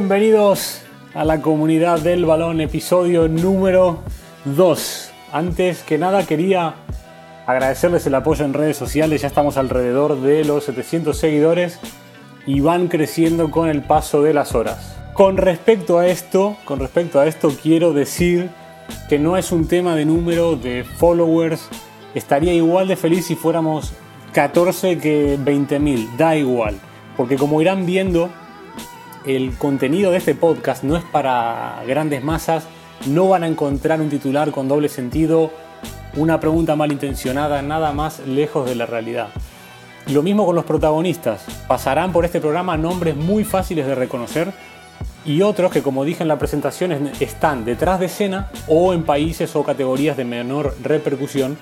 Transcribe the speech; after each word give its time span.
Bienvenidos 0.00 0.80
a 1.12 1.26
la 1.26 1.42
comunidad 1.42 2.00
del 2.00 2.24
balón, 2.24 2.62
episodio 2.62 3.28
número 3.28 3.98
2. 4.46 5.10
Antes 5.30 5.82
que 5.82 5.98
nada 5.98 6.26
quería 6.26 6.74
agradecerles 7.46 8.06
el 8.06 8.14
apoyo 8.14 8.46
en 8.46 8.54
redes 8.54 8.78
sociales, 8.78 9.20
ya 9.20 9.28
estamos 9.28 9.58
alrededor 9.58 10.18
de 10.22 10.46
los 10.46 10.64
700 10.64 11.14
seguidores 11.14 11.80
y 12.46 12.60
van 12.60 12.88
creciendo 12.88 13.50
con 13.50 13.68
el 13.68 13.82
paso 13.82 14.22
de 14.22 14.32
las 14.32 14.54
horas. 14.54 14.96
Con 15.12 15.36
respecto 15.36 15.98
a 15.98 16.06
esto, 16.06 16.56
con 16.64 16.80
respecto 16.80 17.20
a 17.20 17.26
esto 17.26 17.50
quiero 17.62 17.92
decir 17.92 18.48
que 19.10 19.18
no 19.18 19.36
es 19.36 19.52
un 19.52 19.68
tema 19.68 19.96
de 19.96 20.06
número 20.06 20.56
de 20.56 20.82
followers, 20.82 21.68
estaría 22.14 22.54
igual 22.54 22.88
de 22.88 22.96
feliz 22.96 23.26
si 23.26 23.36
fuéramos 23.36 23.92
14 24.32 24.96
que 24.96 25.38
20.000, 25.38 26.16
da 26.16 26.36
igual, 26.36 26.76
porque 27.18 27.36
como 27.36 27.60
irán 27.60 27.84
viendo, 27.84 28.30
el 29.26 29.56
contenido 29.56 30.10
de 30.10 30.18
este 30.18 30.34
podcast 30.34 30.82
no 30.82 30.96
es 30.96 31.04
para 31.04 31.82
grandes 31.86 32.24
masas, 32.24 32.64
no 33.06 33.28
van 33.28 33.44
a 33.44 33.48
encontrar 33.48 34.00
un 34.00 34.10
titular 34.10 34.50
con 34.50 34.68
doble 34.68 34.88
sentido, 34.88 35.50
una 36.16 36.40
pregunta 36.40 36.76
malintencionada, 36.76 37.62
nada 37.62 37.92
más 37.92 38.20
lejos 38.26 38.68
de 38.68 38.74
la 38.74 38.86
realidad. 38.86 39.28
Lo 40.08 40.22
mismo 40.22 40.46
con 40.46 40.54
los 40.54 40.64
protagonistas, 40.64 41.44
pasarán 41.68 42.12
por 42.12 42.24
este 42.24 42.40
programa 42.40 42.76
nombres 42.76 43.16
muy 43.16 43.44
fáciles 43.44 43.86
de 43.86 43.94
reconocer 43.94 44.52
y 45.24 45.42
otros 45.42 45.70
que 45.70 45.82
como 45.82 46.04
dije 46.04 46.22
en 46.22 46.28
la 46.28 46.38
presentación 46.38 47.10
están 47.20 47.64
detrás 47.64 48.00
de 48.00 48.06
escena 48.06 48.50
o 48.66 48.94
en 48.94 49.02
países 49.02 49.54
o 49.54 49.62
categorías 49.62 50.16
de 50.16 50.24
menor 50.24 50.74
repercusión, 50.82 51.58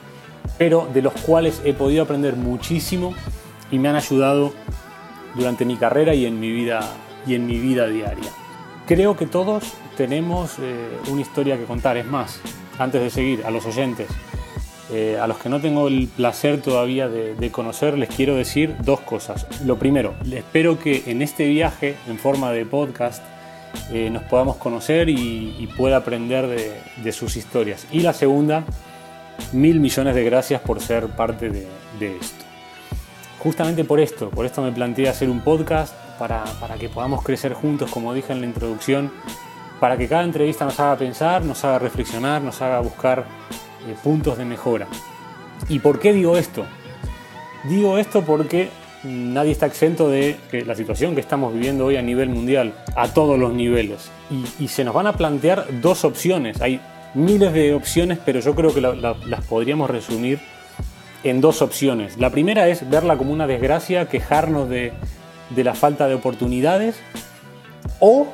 pero 0.57 0.89
de 0.95 1.03
los 1.03 1.13
cuales 1.13 1.61
he 1.65 1.75
podido 1.75 2.05
aprender 2.05 2.37
muchísimo 2.37 3.15
y 3.71 3.79
me 3.79 3.89
han 3.89 3.97
ayudado 3.97 4.53
durante 5.35 5.65
mi 5.65 5.77
carrera 5.77 6.15
y 6.15 6.25
en 6.25 6.41
mi 6.41 6.51
vida 6.51 6.81
y 7.27 7.35
en 7.35 7.47
mi 7.47 7.59
vida 7.59 7.87
diaria. 7.87 8.31
Creo 8.87 9.17
que 9.17 9.27
todos 9.27 9.65
tenemos 9.99 10.59
eh, 10.61 10.89
una 11.11 11.21
historia 11.21 11.59
que 11.59 11.65
contar. 11.65 11.97
Es 11.97 12.07
más, 12.07 12.41
antes 12.79 13.03
de 13.03 13.11
seguir, 13.11 13.45
a 13.45 13.51
los 13.51 13.67
oyentes, 13.67 14.09
eh, 14.91 15.19
a 15.21 15.27
los 15.27 15.37
que 15.39 15.51
no 15.51 15.61
tengo 15.61 15.89
el 15.89 16.09
placer 16.09 16.63
todavía 16.63 17.09
de, 17.09 17.51
conocer, 17.51 17.99
les 17.99 18.09
quiero 18.09 18.35
decir 18.37 18.77
dos 18.81 19.01
cosas. 19.01 19.47
Lo 19.67 19.77
primero, 19.79 20.15
espero 20.33 20.79
que 20.79 21.03
en 21.07 21.21
este 21.21 21.47
viaje 21.47 21.97
en 22.07 22.19
forma 22.19 22.53
de 22.53 22.65
podcast 22.65 23.23
eh, 23.93 24.09
nos 24.09 24.23
podamos 24.23 24.57
conocer 24.57 25.11
y, 25.11 25.69
pueda 25.77 25.99
aprender 25.99 26.47
de, 27.03 27.13
sus 27.13 27.37
historias. 27.37 27.87
Y 27.93 28.01
la 28.01 28.15
segunda, 28.15 28.65
mil 29.53 29.81
millones 29.81 30.15
de 30.15 30.25
gracias 30.25 30.63
por 30.63 30.81
ser 30.81 31.09
parte 31.09 31.51
de, 31.51 31.67
de 31.99 32.17
esto. 32.17 32.45
Justamente 33.39 33.85
por 33.85 34.01
esto, 34.01 34.31
por 34.31 34.47
esto 34.47 34.63
me 34.63 34.73
planteé 34.73 35.11
hacer 35.11 35.29
un 35.29 35.41
podcast 35.41 35.95
para, 36.19 36.45
que 36.79 36.89
podamos 36.89 37.23
crecer 37.23 37.55
juntos, 37.55 37.91
como 37.91 38.13
dije 38.13 38.33
en 38.33 38.41
la 38.41 38.47
introducción, 38.47 39.11
para 39.81 39.97
que 39.97 40.09
cada 40.09 40.25
entrevista 40.25 40.65
nos 40.65 40.79
haga 40.81 40.97
pensar, 40.97 41.45
nos 41.45 41.65
haga 41.65 41.79
reflexionar, 41.79 42.43
nos 42.43 42.61
haga 42.61 42.81
buscar 42.81 43.27
eh, 43.89 43.95
puntos 44.03 44.37
de 44.37 44.45
mejora. 44.45 44.87
¿Y 45.69 45.79
por 45.79 45.99
qué 45.99 46.13
digo 46.13 46.37
esto? 46.37 46.67
Digo 47.65 47.99
esto 47.99 48.23
porque 48.23 48.71
nadie 49.05 49.53
está 49.53 49.67
exento 49.67 50.09
de 50.09 50.37
que 50.51 50.65
la 50.65 50.75
situación 50.75 51.15
que 51.15 51.21
estamos 51.21 51.53
viviendo 51.53 51.87
hoy 51.87 51.97
a 51.97 52.03
nivel 52.03 52.29
mundial, 52.29 52.75
a 52.97 53.09
todos 53.09 53.39
los 53.39 53.53
niveles. 53.53 54.11
Y, 54.59 54.69
se 54.69 54.85
nos 54.85 54.95
van 54.95 55.07
a 55.07 55.15
plantear 55.15 55.67
dos 55.81 56.05
opciones. 56.05 56.61
Hay 56.61 56.81
miles 57.15 57.53
de 57.53 57.75
opciones, 57.75 58.19
pero 58.25 58.41
yo 58.41 58.55
creo 58.55 58.75
que 58.75 58.81
las 58.81 59.45
podríamos 59.49 59.89
resumir 59.91 60.41
en 61.25 61.41
dos 61.41 61.63
opciones. 61.63 62.19
La 62.19 62.31
primera 62.31 62.69
es 62.69 62.89
verla 62.89 63.17
como 63.17 63.33
una 63.33 63.47
desgracia, 63.47 64.09
quejarnos 64.09 64.69
de, 64.69 64.93
de 65.51 65.65
la 65.65 65.75
falta 65.75 66.07
de 66.07 66.15
oportunidades 66.15 66.97
o 68.01 68.27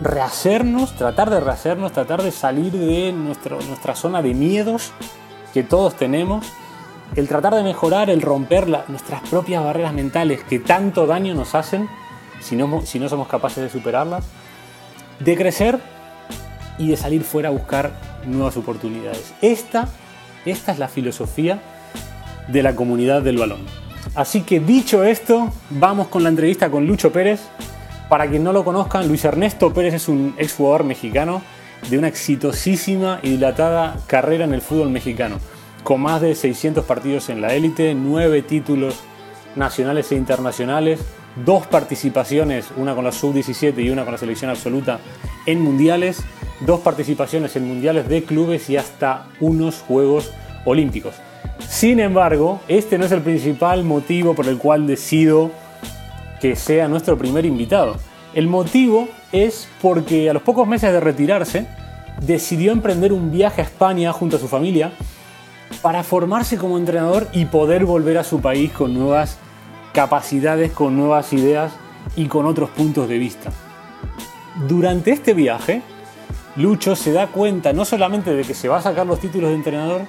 rehacernos, 0.00 0.94
tratar 0.94 1.30
de 1.30 1.40
rehacernos, 1.40 1.92
tratar 1.92 2.22
de 2.22 2.30
salir 2.30 2.72
de 2.72 3.12
nuestro, 3.12 3.60
nuestra 3.62 3.94
zona 3.94 4.22
de 4.22 4.34
miedos 4.34 4.92
que 5.52 5.62
todos 5.62 5.94
tenemos, 5.94 6.46
el 7.16 7.26
tratar 7.26 7.54
de 7.54 7.62
mejorar, 7.62 8.10
el 8.10 8.22
romper 8.22 8.68
nuestras 8.88 9.22
propias 9.28 9.64
barreras 9.64 9.92
mentales 9.92 10.42
que 10.44 10.58
tanto 10.58 11.06
daño 11.06 11.34
nos 11.34 11.54
hacen 11.54 11.88
si 12.40 12.54
no, 12.54 12.82
si 12.82 12.98
no 12.98 13.08
somos 13.08 13.28
capaces 13.28 13.62
de 13.62 13.70
superarlas, 13.70 14.24
de 15.18 15.36
crecer 15.36 15.80
y 16.78 16.88
de 16.88 16.96
salir 16.96 17.24
fuera 17.24 17.48
a 17.48 17.52
buscar 17.52 17.92
nuevas 18.26 18.56
oportunidades. 18.56 19.34
Esta, 19.42 19.88
esta 20.44 20.72
es 20.72 20.78
la 20.78 20.88
filosofía 20.88 21.60
de 22.46 22.62
la 22.62 22.76
comunidad 22.76 23.22
del 23.22 23.38
balón. 23.38 23.87
Así 24.18 24.42
que 24.42 24.58
dicho 24.58 25.04
esto, 25.04 25.52
vamos 25.70 26.08
con 26.08 26.24
la 26.24 26.28
entrevista 26.28 26.72
con 26.72 26.88
Lucho 26.88 27.12
Pérez. 27.12 27.38
Para 28.08 28.28
quien 28.28 28.42
no 28.42 28.52
lo 28.52 28.64
conozcan, 28.64 29.06
Luis 29.06 29.24
Ernesto 29.24 29.72
Pérez 29.72 29.94
es 29.94 30.08
un 30.08 30.34
exjugador 30.38 30.82
mexicano 30.82 31.40
de 31.88 31.98
una 31.98 32.08
exitosísima 32.08 33.20
y 33.22 33.30
dilatada 33.30 33.96
carrera 34.08 34.44
en 34.44 34.54
el 34.54 34.60
fútbol 34.60 34.90
mexicano, 34.90 35.38
con 35.84 36.00
más 36.00 36.20
de 36.20 36.34
600 36.34 36.84
partidos 36.84 37.28
en 37.28 37.40
la 37.40 37.54
élite, 37.54 37.94
9 37.94 38.42
títulos 38.42 38.96
nacionales 39.54 40.10
e 40.10 40.16
internacionales, 40.16 40.98
dos 41.46 41.68
participaciones, 41.68 42.72
una 42.76 42.96
con 42.96 43.04
la 43.04 43.12
sub-17 43.12 43.84
y 43.84 43.90
una 43.90 44.02
con 44.02 44.14
la 44.14 44.18
selección 44.18 44.50
absoluta 44.50 44.98
en 45.46 45.60
mundiales, 45.60 46.24
dos 46.66 46.80
participaciones 46.80 47.54
en 47.54 47.68
mundiales 47.68 48.08
de 48.08 48.24
clubes 48.24 48.68
y 48.68 48.78
hasta 48.78 49.28
unos 49.38 49.76
Juegos 49.76 50.32
Olímpicos. 50.64 51.14
Sin 51.58 52.00
embargo, 52.00 52.60
este 52.68 52.98
no 52.98 53.04
es 53.04 53.12
el 53.12 53.22
principal 53.22 53.84
motivo 53.84 54.34
por 54.34 54.46
el 54.46 54.58
cual 54.58 54.86
decido 54.86 55.50
que 56.40 56.56
sea 56.56 56.88
nuestro 56.88 57.18
primer 57.18 57.44
invitado. 57.44 57.96
El 58.34 58.46
motivo 58.46 59.08
es 59.32 59.68
porque 59.82 60.30
a 60.30 60.32
los 60.32 60.42
pocos 60.42 60.66
meses 60.66 60.92
de 60.92 61.00
retirarse, 61.00 61.66
decidió 62.20 62.72
emprender 62.72 63.12
un 63.12 63.30
viaje 63.30 63.60
a 63.60 63.64
España 63.64 64.12
junto 64.12 64.36
a 64.36 64.40
su 64.40 64.48
familia 64.48 64.92
para 65.82 66.02
formarse 66.02 66.56
como 66.56 66.78
entrenador 66.78 67.28
y 67.32 67.46
poder 67.46 67.84
volver 67.84 68.18
a 68.18 68.24
su 68.24 68.40
país 68.40 68.72
con 68.72 68.94
nuevas 68.94 69.38
capacidades, 69.92 70.72
con 70.72 70.96
nuevas 70.96 71.32
ideas 71.32 71.72
y 72.16 72.26
con 72.26 72.46
otros 72.46 72.70
puntos 72.70 73.08
de 73.08 73.18
vista. 73.18 73.50
Durante 74.66 75.12
este 75.12 75.34
viaje, 75.34 75.82
Lucho 76.56 76.96
se 76.96 77.12
da 77.12 77.28
cuenta 77.28 77.72
no 77.72 77.84
solamente 77.84 78.34
de 78.34 78.42
que 78.42 78.54
se 78.54 78.68
va 78.68 78.78
a 78.78 78.82
sacar 78.82 79.06
los 79.06 79.20
títulos 79.20 79.50
de 79.50 79.56
entrenador, 79.56 80.02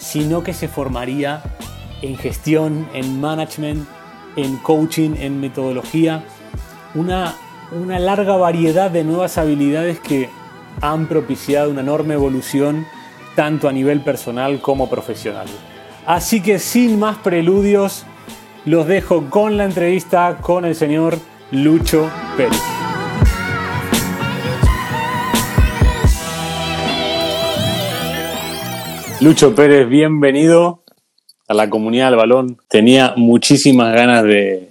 sino 0.00 0.42
que 0.42 0.54
se 0.54 0.66
formaría 0.66 1.42
en 2.02 2.16
gestión, 2.16 2.88
en 2.94 3.20
management, 3.20 3.86
en 4.36 4.56
coaching, 4.56 5.10
en 5.18 5.40
metodología, 5.40 6.24
una, 6.94 7.34
una 7.70 7.98
larga 7.98 8.36
variedad 8.36 8.90
de 8.90 9.04
nuevas 9.04 9.38
habilidades 9.38 10.00
que 10.00 10.28
han 10.80 11.06
propiciado 11.06 11.70
una 11.70 11.82
enorme 11.82 12.14
evolución 12.14 12.86
tanto 13.36 13.68
a 13.68 13.72
nivel 13.72 14.00
personal 14.00 14.60
como 14.60 14.88
profesional. 14.88 15.46
Así 16.06 16.40
que 16.40 16.58
sin 16.58 16.98
más 16.98 17.18
preludios, 17.18 18.04
los 18.64 18.86
dejo 18.86 19.28
con 19.28 19.56
la 19.56 19.64
entrevista 19.64 20.38
con 20.40 20.64
el 20.64 20.74
señor 20.74 21.18
Lucho 21.50 22.10
Pérez. 22.36 22.79
Lucho 29.20 29.54
Pérez, 29.54 29.86
bienvenido 29.86 30.82
a 31.46 31.52
la 31.52 31.68
comunidad 31.68 32.08
del 32.08 32.16
balón. 32.16 32.56
Tenía 32.70 33.12
muchísimas 33.18 33.94
ganas 33.94 34.24
de, 34.24 34.70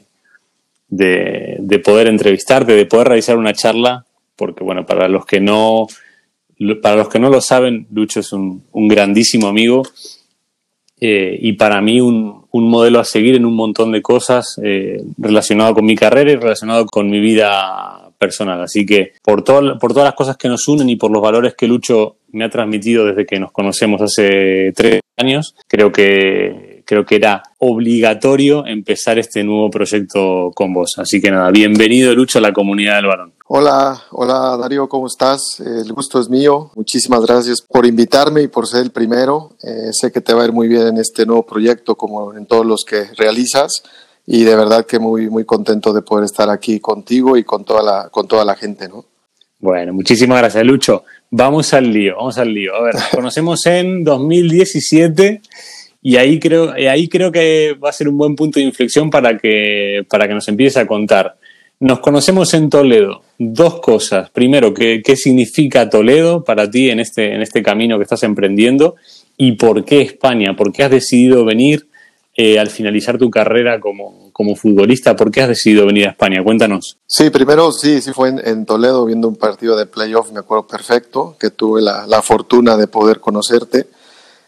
de, 0.88 1.80
poder 1.86 2.08
entrevistarte, 2.08 2.74
de 2.74 2.88
poder 2.88 3.10
realizar 3.10 3.38
una 3.38 3.54
charla, 3.54 4.06
porque 4.36 4.64
bueno, 4.64 4.88
para 4.88 5.08
los 5.08 5.28
que 5.28 5.40
no, 5.40 5.86
para 6.82 6.96
los 6.96 7.10
que 7.10 7.20
no 7.20 7.30
lo 7.30 7.42
saben, 7.42 7.86
Lucho 7.92 8.22
es 8.22 8.34
un, 8.34 8.64
grandísimo 8.74 9.48
amigo 9.48 9.84
eh, 11.00 11.38
y 11.40 11.54
para 11.54 11.80
mí 11.80 12.02
un, 12.02 12.48
modelo 12.52 13.00
a 13.00 13.06
seguir 13.06 13.36
en 13.36 13.46
un 13.46 13.56
montón 13.56 13.92
de 13.92 14.02
cosas 14.02 14.60
eh, 14.64 15.04
relacionado 15.20 15.76
con 15.76 15.86
mi 15.86 15.96
carrera 15.96 16.32
y 16.32 16.38
relacionado 16.38 16.88
con 16.88 17.08
mi 17.08 17.20
vida 17.20 18.10
personal. 18.18 18.64
Así 18.64 18.84
que 18.84 19.14
por, 19.22 19.44
por 19.44 19.94
todas 19.94 20.06
las 20.06 20.16
cosas 20.16 20.38
que 20.38 20.50
nos 20.50 20.68
unen 20.68 20.90
y 20.90 20.96
por 20.96 21.12
los 21.12 21.22
valores 21.22 21.54
que 21.54 21.68
Lucho 21.68 22.16
me 22.32 22.46
ha 22.46 22.50
transmitido 22.50 23.06
desde 23.06 23.26
que 23.26 23.40
nos 23.40 23.52
conocemos 23.52 24.02
hace 24.02 24.72
tres 24.76 25.02
años, 25.18 25.56
creo 25.68 25.92
que, 25.92 26.84
creo 26.86 27.06
que 27.06 27.16
era 27.16 27.44
obligatorio 27.60 28.66
empezar 28.66 29.20
este 29.20 29.44
nuevo 29.44 29.70
proyecto 29.70 30.52
con 30.56 30.74
vos. 30.74 30.94
Así 30.98 31.22
que 31.22 31.32
nada, 31.32 31.52
bienvenido 31.52 32.14
Lucho 32.16 32.40
a 32.40 32.42
la 32.42 32.54
comunidad 32.54 32.96
del 32.96 33.08
balón. 33.08 33.34
Hola, 33.48 34.02
hola 34.12 34.58
Darío, 34.58 34.88
¿cómo 34.88 35.08
estás? 35.08 35.42
El 35.60 35.92
gusto 35.94 36.20
es 36.20 36.30
mío. 36.30 36.72
Muchísimas 36.76 37.26
gracias 37.26 37.62
por 37.62 37.86
invitarme 37.86 38.44
y 38.44 38.48
por 38.48 38.68
ser 38.68 38.84
el 38.84 38.92
primero. 38.92 39.56
Eh, 39.64 39.90
sé 39.92 40.12
que 40.12 40.22
te 40.22 40.34
va 40.34 40.44
a 40.44 40.46
ir 40.46 40.52
muy 40.52 40.68
bien 40.68 40.88
en 40.88 40.98
este 40.98 41.26
nuevo 41.26 41.46
proyecto 41.46 41.96
como 41.96 42.34
en 42.36 42.46
todos 42.46 42.66
los 42.66 42.84
que 42.88 43.06
realizas 43.18 43.84
y 44.26 44.44
de 44.44 44.56
verdad 44.56 44.86
que 44.86 45.00
muy, 45.00 45.30
muy 45.30 45.46
contento 45.46 45.92
de 45.92 46.04
poder 46.04 46.26
estar 46.26 46.50
aquí 46.50 46.80
contigo 46.80 47.38
y 47.38 47.44
con 47.44 47.66
toda 47.66 47.82
la, 47.82 48.10
con 48.10 48.28
toda 48.28 48.46
la 48.46 48.56
gente, 48.56 48.88
¿no? 48.88 49.06
Bueno, 49.60 49.94
muchísimas 49.94 50.38
gracias, 50.38 50.64
Lucho. 50.64 51.04
Vamos 51.32 51.74
al 51.74 51.94
lío, 51.94 52.16
vamos 52.18 52.38
al 52.40 52.54
lío. 52.54 52.76
A 52.76 52.82
ver, 52.82 52.96
nos 52.96 53.08
conocemos 53.10 53.66
en 53.68 54.04
2017 54.04 55.42
y 56.02 56.16
ahí 56.16 56.40
creo, 56.40 56.72
ahí 56.72 57.08
creo 57.08 57.32
que 57.32 57.76
va 57.84 57.90
a 57.90 57.94
ser 57.94 58.10
un 58.10 58.18
buen 58.18 58.36
punto 58.36 58.60
de 58.60 58.66
inflexión 58.66 59.12
para 59.12 59.38
que, 59.38 60.06
para 60.10 60.28
que 60.28 60.34
nos 60.34 60.48
empiece 60.48 60.80
a 60.80 60.88
contar. 60.88 61.38
Nos 61.80 62.00
conocemos 62.00 62.54
en 62.56 62.70
Toledo. 62.70 63.22
dos 63.38 63.80
cosas. 63.80 64.32
Primero, 64.32 64.74
¿qué, 64.74 65.02
¿qué, 65.04 65.16
significa 65.16 65.90
Toledo 65.90 66.44
para 66.44 66.70
ti 66.70 66.90
en 66.90 67.00
este, 67.00 67.36
en 67.36 67.42
este 67.42 67.62
camino 67.62 67.98
que 67.98 68.04
estás 68.04 68.24
emprendiendo? 68.24 68.96
¿Y 69.38 69.54
por 69.54 69.86
qué 69.86 70.02
España? 70.02 70.56
¿Por 70.56 70.74
qué 70.74 70.84
has 70.84 70.92
decidido 70.92 71.46
venir 71.46 71.89
eh, 72.42 72.58
al 72.58 72.70
finalizar 72.70 73.18
tu 73.18 73.30
carrera 73.30 73.82
como, 73.82 74.32
como, 74.32 74.56
futbolista? 74.56 75.14
¿Por 75.14 75.30
qué 75.30 75.42
has 75.42 75.50
decidido 75.50 75.86
venir 75.86 76.08
a 76.08 76.12
España? 76.12 76.42
Cuéntanos. 76.42 76.98
Sí, 77.06 77.30
primero 77.32 77.74
sí, 77.74 78.02
sí 78.02 78.14
fue 78.14 78.30
en, 78.30 78.66
Toledo 78.66 79.04
viendo 79.04 79.28
un 79.28 79.36
partido 79.36 79.76
de 79.76 79.86
playoff, 79.86 80.32
me 80.32 80.40
acuerdo 80.40 80.66
perfecto, 80.66 81.36
que 81.38 81.50
tuve 81.50 81.82
la, 81.82 82.08
la 82.08 82.22
fortuna 82.22 82.78
de 82.78 82.88
poder 82.88 83.20
conocerte. 83.20 83.88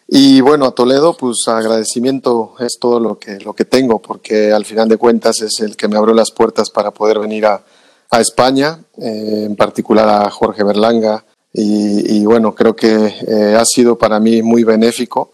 Y 0.07 0.39
bueno, 0.39 0.67
a 0.67 0.71
Toledo, 0.71 1.17
pues 1.17 1.45
agradecimiento 1.47 2.53
es 2.59 2.77
todo 2.79 3.01
lo 3.01 3.19
que, 3.19 3.39
lo 3.39 3.51
que 3.51 3.65
tengo, 3.65 4.01
porque 4.01 4.53
al 4.53 4.63
final 4.63 4.87
de 4.87 4.95
cuentas 4.95 5.41
es 5.41 5.59
el 5.59 5.75
que 5.75 5.89
me 5.89 5.97
abrió 5.97 6.13
las 6.13 6.31
puertas 6.31 6.69
para 6.69 6.91
poder 6.91 7.19
venir 7.19 7.45
a, 7.45 7.61
a 8.09 8.21
España, 8.21 8.79
eh, 9.01 9.43
en 9.47 9.57
particular 9.57 10.07
a 10.07 10.29
Jorge 10.29 10.63
Berlanga, 10.63 11.25
y, 11.51 12.19
y 12.19 12.25
bueno, 12.25 12.55
creo 12.55 12.73
que 12.73 12.87
eh, 13.27 13.57
ha 13.59 13.65
sido 13.65 13.97
para 13.97 14.21
mí 14.21 14.41
muy 14.41 14.63
benéfico. 14.63 15.33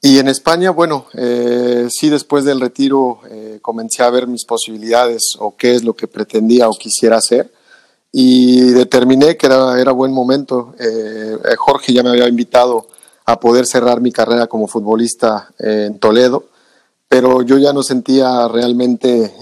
Y 0.00 0.18
en 0.18 0.28
España, 0.28 0.70
bueno, 0.70 1.06
eh, 1.14 1.88
sí 1.90 2.08
después 2.08 2.44
del 2.44 2.60
retiro 2.60 3.20
eh, 3.28 3.58
comencé 3.60 4.04
a 4.04 4.10
ver 4.10 4.28
mis 4.28 4.44
posibilidades 4.44 5.32
o 5.38 5.56
qué 5.56 5.74
es 5.74 5.82
lo 5.82 5.94
que 5.94 6.06
pretendía 6.06 6.68
o 6.68 6.72
quisiera 6.72 7.16
hacer 7.16 7.52
y 8.12 8.70
determiné 8.70 9.36
que 9.36 9.46
era, 9.46 9.92
buen 9.92 10.12
momento. 10.12 10.74
Eh, 10.78 11.36
Jorge 11.56 11.92
ya 11.92 12.02
me 12.04 12.10
había 12.10 12.28
invitado 12.28 12.86
a 13.26 13.40
poder 13.40 13.66
cerrar 13.66 14.00
mi 14.00 14.12
carrera 14.12 14.46
como 14.46 14.68
futbolista 14.68 15.48
en 15.58 15.98
Toledo, 15.98 16.44
pero 17.08 17.42
yo 17.42 17.58
ya 17.58 17.72
no 17.72 17.82
sentía 17.82 18.46
realmente 18.48 19.34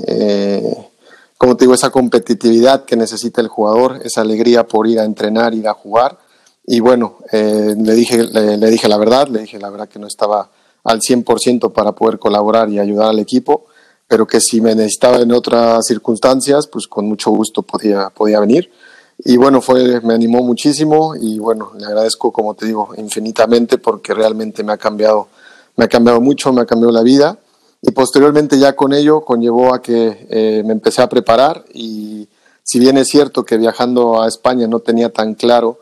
como 1.39 1.57
te 1.57 1.65
digo, 1.65 1.75
esa 1.75 1.91
competitividad 1.91 2.85
que 2.85 2.97
necesita 2.97 3.41
el 3.41 3.49
jugador, 3.49 4.01
esa 4.05 4.23
alegría 4.23 4.67
por 4.67 4.87
ir 4.87 4.99
a 4.99 5.05
entrenar, 5.05 5.55
ir 5.55 5.69
a 5.69 5.75
jugar. 5.75 6.19
Y 6.67 6.81
bueno, 6.81 7.19
eh, 7.31 7.75
le, 7.79 7.95
dije, 7.95 8.25
le, 8.25 8.71
dije 8.71 8.89
la 8.89 8.97
verdad, 8.97 9.29
le 9.29 9.41
dije 9.41 9.59
la 9.59 9.71
verdad 9.71 9.89
que 9.89 10.01
no 10.01 10.09
estaba 10.09 10.51
al 10.83 11.01
100% 11.01 11.73
para 11.73 11.93
poder 11.93 12.19
colaborar 12.19 12.69
y 12.71 12.81
ayudar 12.81 13.11
al 13.11 13.21
equipo, 13.21 13.67
pero 14.09 14.27
que 14.27 14.41
si 14.41 14.61
me 14.61 14.75
necesitaba 14.75 15.19
en 15.19 15.33
otras 15.33 15.87
circunstancias, 15.87 16.67
pues 16.67 16.89
con 16.89 17.07
mucho 17.07 17.31
gusto 17.31 17.63
podía, 17.63 18.11
podía 18.11 18.41
venir. 18.41 18.71
Y 19.19 19.37
bueno, 19.37 19.61
fue, 19.61 20.01
me 20.03 20.15
animó 20.15 20.43
muchísimo 20.43 21.15
y 21.15 21.39
bueno, 21.39 21.73
le 21.79 21.87
agradezco, 21.87 22.33
como 22.33 22.55
te 22.55 22.67
digo, 22.67 22.91
infinitamente 22.97 23.79
porque 23.79 24.13
realmente 24.13 24.63
me 24.63 24.73
ha 24.73 24.77
cambiado, 24.77 25.29
me 25.77 25.85
ha 25.85 25.89
cambiado 25.89 26.21
mucho, 26.21 26.53
me 26.53 26.63
ha 26.63 26.67
cambiado 26.67 26.93
la 26.93 27.03
vida 27.03 27.39
y 27.81 27.93
posteriormente 27.93 28.59
ya 28.59 28.75
con 28.75 28.93
ello 28.93 29.23
conllevó 29.23 29.73
a 29.73 29.81
que 29.81 30.27
eh, 30.29 30.63
me 30.67 30.73
empecé 30.73 31.01
a 31.01 31.09
preparar 31.09 31.65
y 31.73 32.29
si 32.63 32.79
bien 32.79 32.99
es 32.99 33.09
cierto 33.09 33.45
que 33.45 33.57
viajando 33.57 34.21
a 34.21 34.29
España 34.29 34.67
no 34.67 34.81
tenía 34.81 35.11
tan 35.11 35.35
claro 35.35 35.79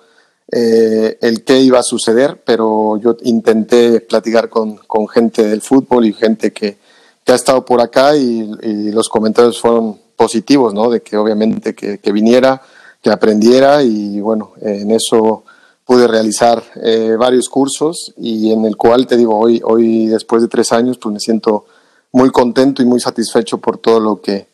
eh, 0.53 1.19
el 1.21 1.43
qué 1.45 1.61
iba 1.61 1.79
a 1.79 1.83
suceder, 1.83 2.43
pero 2.45 2.97
yo 2.99 3.17
intenté 3.23 4.01
platicar 4.01 4.49
con, 4.49 4.77
con 4.77 5.09
gente 5.09 5.47
del 5.47 5.63
fútbol 5.63 6.07
y 6.07 6.13
gente 6.13 6.53
que, 6.53 6.77
que 7.25 7.33
ha 7.33 7.35
estado 7.35 7.65
por 7.65 7.81
acá 7.81 8.17
y, 8.17 8.51
y, 8.63 8.93
los 8.93 9.09
comentarios 9.09 9.61
fueron 9.61 9.99
positivos, 10.17 10.75
¿no? 10.75 10.91
De 10.91 11.01
que 11.01 11.17
obviamente 11.17 11.75
que, 11.75 11.99
que 11.99 12.13
viniera, 12.13 12.61
que 13.03 13.11
aprendiera 13.11 13.83
y 13.83 14.21
bueno, 14.21 14.53
en 14.61 14.91
eso 14.91 15.45
pude 15.85 16.07
realizar 16.07 16.63
eh, 16.83 17.17
varios 17.19 17.49
cursos 17.49 18.13
y 18.17 18.53
en 18.53 18.65
el 18.65 18.77
cual 18.77 19.07
te 19.07 19.17
digo, 19.17 19.39
hoy, 19.39 19.61
hoy 19.65 20.07
después 20.07 20.43
de 20.43 20.49
tres 20.49 20.73
años, 20.73 20.99
pues 20.99 21.13
me 21.13 21.21
siento 21.21 21.67
muy 22.13 22.31
contento 22.31 22.83
y 22.83 22.87
muy 22.87 23.01
satisfecho 23.01 23.59
por 23.59 23.79
todo 23.79 24.01
lo 24.01 24.21
que, 24.21 24.47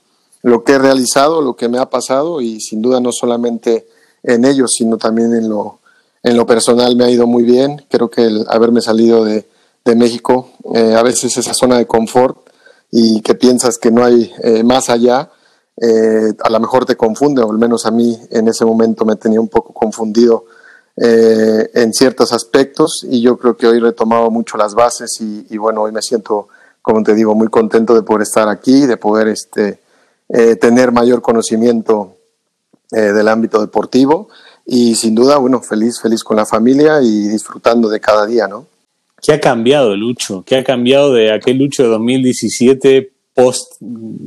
lo 0.43 0.65
que 0.65 0.73
he 0.73 0.79
realizado, 0.79 1.43
lo 1.43 1.55
que 1.55 1.69
me 1.69 1.79
ha 1.79 1.91
pasado 1.91 2.41
y 2.41 2.61
sin 2.61 2.81
duda 2.81 3.01
no 3.01 3.13
solamente 3.13 3.87
en 4.23 4.45
ello, 4.45 4.67
sino 4.67 4.97
también 4.97 5.35
en 5.35 5.49
lo, 5.49 5.80
en 6.23 6.37
lo 6.37 6.47
personal 6.47 6.97
me 6.97 7.05
ha 7.05 7.11
ido 7.11 7.27
muy 7.27 7.43
bien. 7.43 7.85
Creo 7.89 8.11
que 8.11 8.25
el 8.25 8.47
haberme 8.49 8.81
salido 8.81 9.25
de, 9.25 9.47
México, 9.97 10.53
eh, 10.73 10.95
a 10.97 11.03
veces 11.03 11.37
esa 11.37 11.53
zona 11.53 11.77
de 11.77 11.85
confort 11.85 12.49
y 12.93 13.23
que 13.23 13.35
piensas 13.35 13.77
que 13.77 13.91
no 13.91 14.05
hay 14.05 14.33
eh, 14.41 14.63
más 14.63 14.89
allá, 14.89 15.33
eh, 15.77 16.33
a 16.45 16.49
lo 16.49 16.61
mejor 16.61 16.85
te 16.85 16.97
confunde, 16.97 17.43
o 17.43 17.51
al 17.51 17.59
menos 17.59 17.87
a 17.87 17.91
mí 17.91 18.17
en 18.31 18.47
ese 18.47 18.65
momento 18.65 19.05
me 19.05 19.17
tenía 19.17 19.41
un 19.41 19.49
poco 19.49 19.73
confundido 19.73 20.45
en 20.97 21.95
ciertos 21.95 22.33
aspectos 22.33 23.07
y 23.09 23.23
yo 23.23 23.39
creo 23.39 23.57
que 23.57 23.67
hoy 23.67 23.79
he 23.79 23.81
retomado 23.81 24.31
mucho 24.31 24.59
las 24.59 24.75
bases 24.75 25.21
y, 25.21 25.47
y 25.49 25.57
bueno, 25.57 25.83
hoy 25.83 25.93
me 25.93 26.03
siento 26.03 26.49
como 26.83 27.03
te 27.03 27.15
digo, 27.15 27.35
muy 27.35 27.49
contento 27.49 27.95
de 27.95 28.03
poder 28.03 28.23
estar 28.23 28.49
aquí, 28.49 28.87
de 28.87 28.99
poder 28.99 29.29
este, 29.29 29.81
tener 30.61 30.93
mayor 30.93 31.23
conocimiento 31.23 32.17
del 32.91 33.29
ámbito 33.29 33.61
deportivo 33.61 34.29
y 34.73 34.95
sin 34.95 35.17
duda, 35.17 35.37
bueno, 35.39 35.61
feliz, 35.61 36.01
feliz 36.01 36.23
con 36.23 36.37
la 36.37 36.47
familia 36.47 37.03
y 37.03 37.27
disfrutando 37.27 37.89
de 37.89 37.99
cada 37.99 38.25
día, 38.25 38.47
¿no? 38.47 38.69
¿Qué 39.21 39.33
ha 39.33 39.41
cambiado, 39.41 39.97
Lucho? 39.97 40.45
¿Qué 40.47 40.59
ha 40.59 40.63
cambiado 40.63 41.13
de 41.13 41.33
aquel 41.33 41.59
Lucho 41.59 41.83
de 41.83 41.89
2017 41.89 43.11
post 43.35 43.73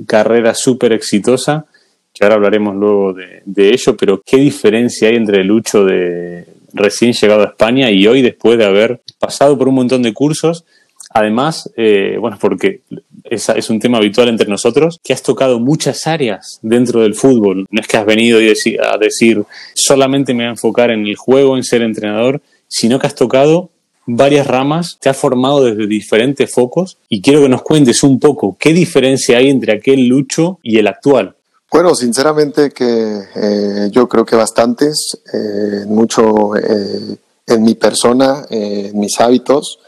carrera 0.05 0.53
súper 0.53 0.91
exitosa? 0.91 1.65
Que 2.13 2.25
ahora 2.25 2.35
hablaremos 2.35 2.75
luego 2.75 3.13
de, 3.13 3.41
de 3.45 3.69
ello, 3.69 3.95
pero 3.95 4.21
¿qué 4.21 4.35
diferencia 4.35 5.07
hay 5.07 5.15
entre 5.15 5.45
Lucho 5.45 5.85
de 5.85 6.45
recién 6.73 7.13
llegado 7.13 7.43
a 7.43 7.45
España 7.45 7.89
y 7.89 8.05
hoy 8.05 8.21
después 8.21 8.57
de 8.57 8.65
haber 8.65 9.01
pasado 9.19 9.57
por 9.57 9.69
un 9.69 9.75
montón 9.75 10.01
de 10.01 10.13
cursos? 10.13 10.65
Además, 11.13 11.69
eh, 11.77 12.17
bueno, 12.19 12.37
porque 12.39 12.81
es, 13.23 13.47
es, 13.49 13.69
un 13.69 13.79
tema 13.79 13.99
habitual 13.99 14.29
entre 14.29 14.49
nosotros, 14.49 14.99
que 15.03 15.13
has 15.13 15.21
tocado 15.21 15.59
muchas 15.59 16.07
áreas 16.07 16.59
dentro 16.61 17.01
del 17.01 17.13
fútbol. 17.13 17.67
No 17.69 17.81
es 17.81 17.87
que 17.87 17.97
has 17.97 18.05
venido 18.05 18.39
a 18.39 18.97
decir, 18.97 19.43
solamente 19.75 20.33
me 20.33 20.43
voy 20.43 20.47
a 20.47 20.51
enfocar 20.51 20.89
en 20.89 21.05
el 21.05 21.15
juego, 21.15 21.55
en 21.55 21.63
ser 21.63 21.83
entrenador, 21.83 22.41
sino 22.67 22.97
que 22.97 23.07
has 23.07 23.15
tocado 23.15 23.69
varias 24.05 24.47
ramas, 24.47 24.97
te 24.99 25.09
has 25.09 25.17
formado 25.17 25.63
desde 25.63 25.87
diferentes 25.87 26.51
focos 26.51 26.97
y 27.09 27.21
quiero 27.21 27.41
que 27.41 27.49
nos 27.49 27.61
cuentes 27.61 28.03
un 28.03 28.19
poco 28.19 28.57
qué 28.59 28.73
diferencia 28.73 29.37
hay 29.37 29.49
entre 29.49 29.73
aquel 29.73 30.07
Lucho 30.07 30.59
y 30.63 30.77
el 30.77 30.87
actual. 30.87 31.35
Bueno, 31.71 31.95
sinceramente 31.95 32.69
que 32.71 33.19
eh, 33.35 33.89
yo 33.91 34.07
creo 34.07 34.25
que 34.25 34.35
bastantes, 34.35 35.19
eh, 35.33 35.85
mucho 35.87 36.55
eh, 36.55 37.17
en 37.47 37.63
mi 37.63 37.73
persona, 37.75 38.45
en 38.49 38.99
mis 38.99 39.19
hábitos, 39.19 39.79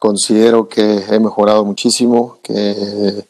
considero 0.00 0.66
que 0.66 1.04
he 1.10 1.20
mejorado 1.20 1.64
muchísimo, 1.64 2.38
que 2.42 3.24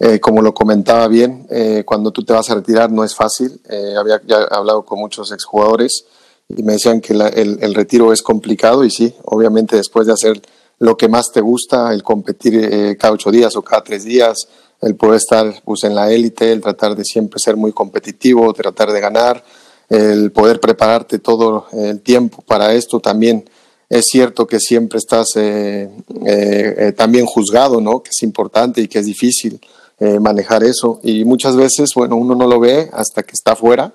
eh, 0.00 0.18
como 0.18 0.40
lo 0.40 0.54
comentaba 0.54 1.06
bien, 1.08 1.46
eh, 1.50 1.82
cuando 1.84 2.10
tú 2.10 2.24
te 2.24 2.32
vas 2.32 2.50
a 2.50 2.54
retirar 2.54 2.90
no 2.90 3.04
es 3.04 3.14
fácil. 3.14 3.60
Eh, 3.68 3.94
había 3.98 4.20
ya 4.26 4.38
hablado 4.50 4.84
con 4.84 4.98
muchos 4.98 5.30
exjugadores 5.30 6.06
y 6.48 6.62
me 6.62 6.72
decían 6.72 7.02
que 7.02 7.12
el, 7.12 7.58
el, 7.60 7.74
retiro 7.74 8.14
es 8.14 8.22
complicado 8.22 8.82
y 8.82 8.90
sí, 8.90 9.14
obviamente 9.24 9.76
después 9.76 10.06
de 10.06 10.14
hacer 10.14 10.40
lo 10.78 10.96
que 10.96 11.08
más 11.08 11.30
te 11.32 11.42
gusta, 11.42 11.92
el 11.92 12.02
competir 12.02 12.96
cada 12.98 13.12
ocho 13.12 13.30
días 13.30 13.54
o 13.56 13.62
cada 13.62 13.84
tres 13.84 14.04
días, 14.04 14.48
el 14.80 14.96
poder 14.96 15.16
estar 15.16 15.62
pues, 15.64 15.84
en 15.84 15.94
la 15.94 16.10
élite, 16.10 16.50
el 16.50 16.62
tratar 16.62 16.96
de 16.96 17.04
siempre 17.04 17.40
ser 17.40 17.56
muy 17.56 17.72
competitivo, 17.72 18.52
tratar 18.54 18.92
de 18.92 19.00
ganar, 19.00 19.44
el 19.90 20.32
poder 20.32 20.60
prepararte 20.60 21.18
todo 21.18 21.66
el 21.72 22.00
tiempo 22.00 22.42
para 22.42 22.72
esto 22.74 23.00
también 23.00 23.48
es 23.88 24.06
cierto 24.06 24.46
que 24.46 24.58
siempre 24.58 24.98
estás 24.98 25.28
eh, 25.36 25.88
eh, 26.24 26.74
eh, 26.78 26.92
también 26.92 27.26
juzgado, 27.26 27.80
¿no? 27.80 28.02
Que 28.02 28.10
es 28.10 28.22
importante 28.22 28.80
y 28.80 28.88
que 28.88 28.98
es 28.98 29.06
difícil 29.06 29.60
eh, 30.00 30.18
manejar 30.18 30.64
eso. 30.64 31.00
Y 31.02 31.24
muchas 31.24 31.56
veces, 31.56 31.90
bueno, 31.94 32.16
uno 32.16 32.34
no 32.34 32.46
lo 32.46 32.58
ve 32.58 32.90
hasta 32.92 33.22
que 33.22 33.32
está 33.32 33.52
afuera. 33.52 33.92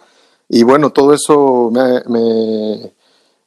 Y 0.48 0.63
bueno, 0.63 0.91
todo 0.91 1.13
eso 1.13 1.69
me, 1.71 2.83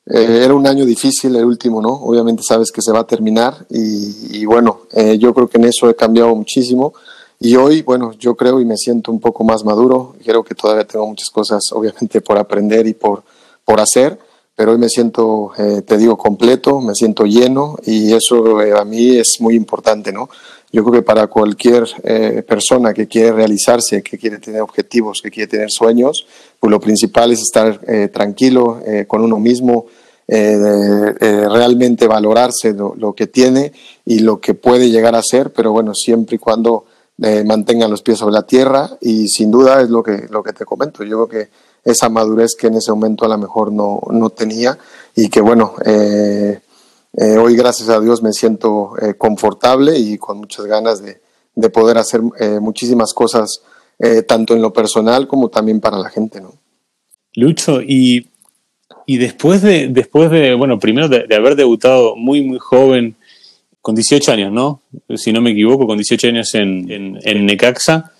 eh, 0.07 0.45
era 0.45 0.55
un 0.55 0.67
año 0.67 0.85
difícil, 0.85 1.35
el 1.37 1.45
último, 1.45 1.81
¿no? 1.81 1.93
Obviamente 1.93 2.43
sabes 2.43 2.71
que 2.71 2.83
se 2.83 2.93
va 2.93 3.01
a 3.01 3.07
terminar. 3.07 3.67
Y, 3.71 4.39
y 4.39 4.45
bueno, 4.45 4.83
yo 5.19 5.33
creo 5.33 5.49
que 5.49 5.59
en 5.59 5.65
eso 5.65 5.89
he 5.89 5.97
cambiado 5.97 6.35
muchísimo. 6.35 6.93
Y 7.41 7.57
hoy, 7.57 7.83
bueno, 7.83 8.13
yo 8.13 8.37
creo 8.37 8.61
y 8.61 8.65
me 8.65 8.77
siento 8.77 9.11
un 9.11 9.21
poco 9.21 9.45
más 9.45 9.65
maduro. 9.65 10.15
Creo 10.25 10.45
que 10.45 10.55
todavía 10.55 10.87
tengo 10.87 11.07
muchas 11.07 11.31
cosas, 11.31 11.63
obviamente, 11.73 12.21
por 12.21 12.39
aprender 12.39 12.87
y 12.87 12.95
por, 12.95 13.23
por 13.65 13.81
hacer 13.81 14.19
pero 14.57 14.73
hoy 14.73 14.79
me 14.79 14.89
siento, 14.89 15.51
eh, 15.59 15.83
te 15.83 15.99
digo, 15.99 16.17
completo, 16.17 16.81
me 16.81 16.95
siento 16.95 17.25
lleno 17.25 17.77
y 17.85 18.13
eso 18.13 18.63
eh, 18.63 18.73
a 18.79 18.85
mí 18.85 19.17
es 19.17 19.41
muy 19.41 19.57
importante, 19.57 20.13
¿no? 20.13 20.29
Yo 20.71 20.83
creo 20.85 21.01
que 21.01 21.03
para 21.03 21.27
cualquier 21.27 21.85
eh, 22.03 22.45
persona 22.47 22.93
que 22.93 23.07
quiere 23.07 23.33
realizarse, 23.33 24.03
que 24.03 24.19
quiere 24.19 24.39
tener 24.39 24.61
objetivos, 24.61 25.21
que 25.23 25.31
quiere 25.31 25.49
tener 25.49 25.71
sueños, 25.71 26.27
pues 26.59 26.71
lo 26.71 26.81
principal 26.81 27.33
es 27.33 27.41
estar 27.41 27.81
tranquilo 28.13 28.81
con 29.07 29.23
uno 29.23 29.39
mismo, 29.39 29.87
realmente 30.27 32.09
valorarse 32.09 32.73
lo, 32.73 32.95
lo, 32.97 33.13
que 33.13 33.29
tiene 33.29 33.73
y 34.05 34.19
lo 34.21 34.41
que 34.41 34.55
puede 34.55 34.91
llegar 34.91 35.15
a 35.15 35.23
ser, 35.23 35.53
pero 35.53 35.71
bueno, 35.71 35.95
siempre 35.95 36.37
y 36.37 36.39
cuando 36.41 36.87
mantenga 37.45 37.87
los 37.87 38.03
pies 38.03 38.19
sobre 38.19 38.35
la 38.35 38.43
tierra 38.45 38.91
y 39.01 39.29
sin 39.29 39.53
duda 39.53 39.81
es 39.81 39.91
lo 39.91 40.03
que, 40.03 40.27
lo 40.29 40.43
que 40.43 40.53
te 40.53 40.65
comento. 40.65 41.05
Yo 41.05 41.25
creo 41.25 41.29
que 41.29 41.51
esa 41.85 42.09
madurez 42.09 42.55
que 42.59 42.69
en 42.69 42.75
ese 42.75 42.91
momento 42.93 43.25
a 43.25 43.29
lo 43.29 43.39
mejor 43.39 43.73
no, 43.73 44.01
no 44.11 44.31
tenía 44.31 44.79
y 45.15 45.29
que 45.29 45.41
bueno, 45.41 45.75
eh, 45.85 46.61
eh, 47.17 47.37
hoy 47.39 47.57
gracias 47.57 47.89
a 47.89 48.01
Dios 48.01 48.23
me 48.23 48.33
siento 48.33 48.93
eh, 49.01 49.15
confortable 49.15 49.99
y 49.99 50.19
con 50.19 50.39
muchas 50.39 50.67
ganas 50.67 51.03
de, 51.03 51.21
de 51.55 51.71
poder 51.71 51.99
hacer 51.99 52.21
eh, 52.41 52.59
muchísimas 52.61 53.15
cosas, 53.15 53.63
eh, 53.99 54.23
tanto 54.23 54.55
en 54.55 54.63
lo 54.63 54.73
personal 54.73 55.29
como 55.29 55.49
también 55.49 55.81
para 55.81 55.99
la 55.99 56.11
gente, 56.11 56.41
¿no? 56.41 56.55
Lucho, 57.35 57.81
y, 57.81 58.29
y 59.07 59.19
después 59.19 59.63
de, 59.63 59.89
después 59.89 60.31
de, 60.31 60.55
bueno, 60.55 60.79
primero 60.79 61.09
de, 61.09 61.35
haber 61.35 61.57
debutado 61.57 62.17
muy, 62.17 62.43
muy 62.43 62.59
joven, 62.59 63.17
con 63.81 63.95
18 63.95 64.33
años, 64.33 64.53
¿no? 64.53 64.81
Si 65.15 65.33
no 65.33 65.43
me 65.43 65.51
equivoco, 65.51 65.87
con 65.87 65.99
18 65.99 66.29
años 66.29 66.55
en, 66.55 67.19
en, 67.23 67.47
Necaxa, 67.47 68.13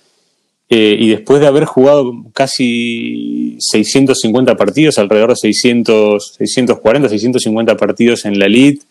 eh, 0.69 0.97
y 0.99 1.09
después 1.09 1.41
de 1.41 1.47
haber 1.47 1.65
jugado 1.65 2.11
casi 2.33 3.57
650 3.59 4.55
partidos, 4.55 4.97
alrededor 4.97 5.29
de 5.29 5.35
600, 5.35 6.35
640, 6.37 7.09
650 7.09 7.77
partidos 7.77 8.25
en 8.25 8.39
la 8.39 8.47
Elite, 8.47 8.83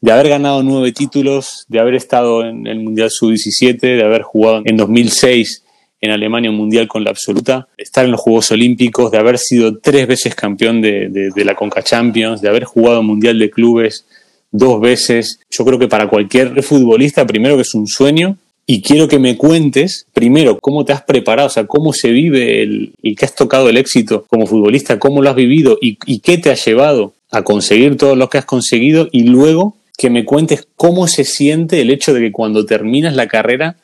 de 0.00 0.12
haber 0.12 0.28
ganado 0.28 0.62
nueve 0.62 0.92
títulos, 0.92 1.64
de 1.68 1.80
haber 1.80 1.94
estado 1.94 2.44
en 2.44 2.66
el 2.66 2.80
Mundial 2.80 3.10
Sub-17, 3.10 3.80
de 3.80 4.04
haber 4.04 4.22
jugado 4.22 4.62
en 4.64 4.76
2006 4.76 5.64
en 6.04 6.10
Alemania 6.10 6.50
un 6.50 6.56
mundial 6.56 6.86
con 6.86 7.02
la 7.02 7.10
absoluta, 7.10 7.66
estar 7.78 8.04
en 8.04 8.10
los 8.10 8.20
Juegos 8.20 8.50
Olímpicos, 8.50 9.10
de 9.10 9.16
haber 9.16 9.38
sido 9.38 9.78
tres 9.78 10.06
veces 10.06 10.34
campeón 10.34 10.82
de, 10.82 11.32
la 11.36 11.54
Conca 11.54 11.82
Champions, 11.82 12.42
de 12.42 12.48
haber 12.50 12.64
jugado 12.64 13.02
Mundial 13.02 13.38
de 13.38 13.50
Clubes 13.50 14.04
dos 14.50 14.78
veces. 14.82 15.40
Yo 15.50 15.64
creo 15.64 15.78
que 15.78 15.88
para 15.88 16.06
cualquier 16.06 16.62
futbolista, 16.62 17.26
primero 17.26 17.56
que 17.56 17.62
es 17.62 17.74
un 17.74 17.86
sueño, 17.86 18.36
y 18.66 18.82
quiero 18.82 19.08
que 19.08 19.18
me 19.18 19.36
cuentes, 19.36 20.06
primero, 20.12 20.58
cómo 20.58 20.84
te 20.84 20.92
has 20.92 21.02
preparado, 21.02 21.48
o 21.48 21.50
sea, 21.50 21.66
cómo 21.66 21.92
se 21.92 22.10
vive 22.10 22.62
el, 22.62 22.92
y 23.02 23.14
que 23.14 23.26
has 23.26 23.34
tocado 23.34 23.68
el 23.68 23.76
éxito 23.76 24.24
como 24.28 24.46
futbolista, 24.46 24.98
cómo 24.98 25.22
lo 25.22 25.30
has 25.30 25.36
vivido 25.36 25.78
y, 25.80 25.98
y 26.06 26.20
qué 26.20 26.38
te 26.38 26.50
ha 26.50 26.54
llevado 26.54 27.12
a 27.30 27.42
conseguir 27.42 27.96
todo 27.96 28.16
lo 28.16 28.30
que 28.30 28.38
has 28.38 28.44
conseguido, 28.44 29.08
y 29.12 29.24
luego 29.24 29.76
que 29.98 30.10
me 30.10 30.24
cuentes 30.24 30.66
cómo 30.76 31.06
se 31.08 31.24
siente 31.24 31.80
el 31.80 31.90
hecho 31.90 32.14
de 32.14 32.20
que 32.20 32.32
cuando 32.32 32.66
terminas 32.66 33.14
la 33.14 33.28
carrera 33.28 33.76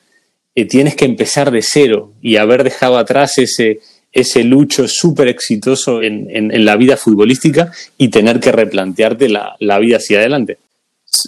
eh, 0.55 0.65
tienes 0.65 0.97
que 0.97 1.05
empezar 1.05 1.51
de 1.51 1.63
cero 1.63 2.13
y 2.21 2.37
haber 2.37 2.65
dejado 2.65 2.99
atrás 2.99 3.39
ese, 3.39 3.81
ese 4.13 4.43
lucho 4.43 4.89
súper 4.89 5.29
exitoso 5.29 6.03
en, 6.03 6.29
en, 6.31 6.65
la 6.65 6.77
vida 6.77 6.97
futbolística 6.97 7.71
y 7.97 8.09
tener 8.09 8.41
que 8.41 8.51
replantearte 8.51 9.29
la, 9.29 9.55
la 9.61 9.79
vida 9.79 9.99
hacia 9.99 10.19
adelante. 10.19 10.59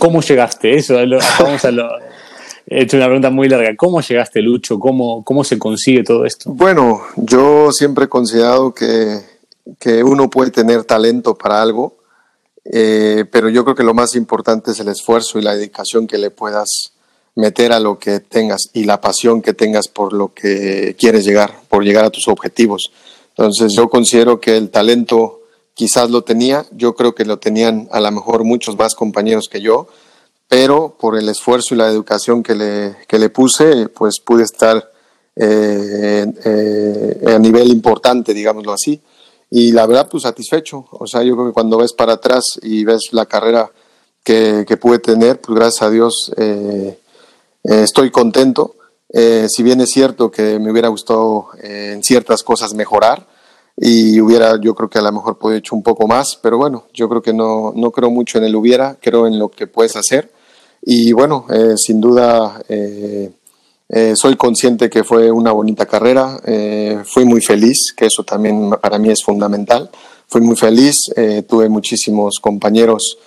¿Cómo 0.00 0.22
llegaste? 0.22 0.74
Eso, 0.74 0.94
vamos 1.38 1.64
a 1.64 1.70
lo, 1.70 1.88
He 2.66 2.82
hecho 2.82 2.96
una 2.96 3.06
pregunta 3.06 3.30
muy 3.30 3.48
larga. 3.48 3.74
¿Cómo 3.76 4.00
llegaste, 4.00 4.40
Lucho? 4.40 4.78
¿Cómo, 4.78 5.24
¿Cómo 5.24 5.44
se 5.44 5.58
consigue 5.58 6.04
todo 6.04 6.24
esto? 6.24 6.50
Bueno, 6.50 7.02
yo 7.16 7.72
siempre 7.72 8.04
he 8.04 8.08
considerado 8.08 8.72
que, 8.72 9.20
que 9.78 10.04
uno 10.04 10.30
puede 10.30 10.50
tener 10.50 10.84
talento 10.84 11.36
para 11.36 11.60
algo, 11.60 11.98
eh, 12.64 13.24
pero 13.30 13.48
yo 13.48 13.64
creo 13.64 13.74
que 13.74 13.82
lo 13.82 13.94
más 13.94 14.14
importante 14.14 14.70
es 14.70 14.80
el 14.80 14.88
esfuerzo 14.88 15.38
y 15.38 15.42
la 15.42 15.54
dedicación 15.54 16.06
que 16.06 16.18
le 16.18 16.30
puedas 16.30 16.92
meter 17.34 17.72
a 17.72 17.80
lo 17.80 17.98
que 17.98 18.20
tengas 18.20 18.68
y 18.72 18.84
la 18.84 19.00
pasión 19.00 19.40
que 19.42 19.54
tengas 19.54 19.88
por 19.88 20.12
lo 20.12 20.32
que 20.34 20.94
quieres 20.98 21.24
llegar, 21.24 21.54
por 21.68 21.82
llegar 21.82 22.04
a 22.04 22.10
tus 22.10 22.28
objetivos. 22.28 22.92
Entonces 23.30 23.72
yo 23.74 23.88
considero 23.88 24.40
que 24.40 24.56
el 24.56 24.70
talento 24.70 25.40
quizás 25.74 26.10
lo 26.10 26.22
tenía, 26.22 26.66
yo 26.72 26.94
creo 26.94 27.14
que 27.14 27.24
lo 27.24 27.38
tenían 27.38 27.88
a 27.90 28.00
lo 28.00 28.10
mejor 28.10 28.44
muchos 28.44 28.76
más 28.76 28.94
compañeros 28.94 29.48
que 29.50 29.62
yo, 29.62 29.88
pero 30.52 30.94
por 31.00 31.16
el 31.16 31.30
esfuerzo 31.30 31.74
y 31.74 31.78
la 31.78 31.88
educación 31.88 32.42
que 32.42 32.54
le, 32.54 32.96
que 33.08 33.18
le 33.18 33.30
puse, 33.30 33.88
pues 33.88 34.20
pude 34.20 34.42
estar 34.42 34.92
eh, 35.34 36.26
eh, 36.44 37.34
a 37.34 37.38
nivel 37.38 37.68
importante, 37.68 38.34
digámoslo 38.34 38.74
así 38.74 39.00
y 39.54 39.70
la 39.70 39.86
verdad, 39.86 40.08
pues 40.10 40.22
satisfecho. 40.22 40.86
O 40.92 41.06
sea, 41.06 41.22
yo 41.22 41.34
creo 41.34 41.48
que 41.48 41.52
cuando 41.52 41.76
ves 41.76 41.92
para 41.92 42.14
atrás 42.14 42.58
y 42.62 42.84
ves 42.84 43.08
la 43.12 43.26
carrera 43.26 43.70
que, 44.24 44.64
que 44.66 44.78
pude 44.78 44.98
tener, 44.98 45.42
pues 45.42 45.54
gracias 45.54 45.82
a 45.82 45.90
Dios 45.90 46.32
eh, 46.38 46.98
eh, 47.64 47.82
estoy 47.82 48.10
contento. 48.10 48.76
Eh, 49.12 49.46
si 49.50 49.62
bien 49.62 49.82
es 49.82 49.90
cierto 49.90 50.30
que 50.30 50.58
me 50.58 50.72
hubiera 50.72 50.88
gustado 50.88 51.48
en 51.62 52.02
ciertas 52.02 52.42
cosas 52.42 52.72
mejorar 52.72 53.26
y 53.76 54.18
hubiera, 54.22 54.58
yo 54.58 54.74
creo 54.74 54.88
que 54.88 54.98
a 54.98 55.02
lo 55.02 55.12
mejor 55.12 55.36
podido 55.36 55.58
hecho 55.58 55.76
un 55.76 55.82
poco 55.82 56.06
más, 56.06 56.38
pero 56.42 56.56
bueno, 56.56 56.86
yo 56.94 57.06
creo 57.10 57.20
que 57.20 57.34
no, 57.34 57.74
no 57.76 57.90
creo 57.90 58.08
mucho 58.10 58.38
en 58.38 58.44
el 58.44 58.56
hubiera, 58.56 58.96
creo 59.02 59.26
en 59.26 59.38
lo 59.38 59.50
que 59.50 59.66
puedes 59.66 59.96
hacer. 59.96 60.30
Y 60.82 61.12
bueno, 61.12 61.46
sin 61.76 62.00
duda 62.00 62.62
eh, 63.94 64.14
soy 64.16 64.36
consciente 64.36 64.88
que 64.88 65.04
fue 65.04 65.30
una 65.30 65.52
bonita 65.52 65.84
carrera, 65.84 66.40
eh, 66.46 67.00
fui 67.04 67.26
muy 67.26 67.42
feliz, 67.42 67.92
que 67.94 68.06
eso 68.06 68.24
también 68.24 68.70
para 68.80 68.98
mí 68.98 69.10
es 69.10 69.22
fundamental. 69.22 69.90
Fui 70.28 70.40
muy 70.40 70.56
feliz, 70.56 70.96
eh, 71.14 71.42
tuve 71.46 71.68
muchísimos 71.68 72.38
compañeros, 72.40 73.18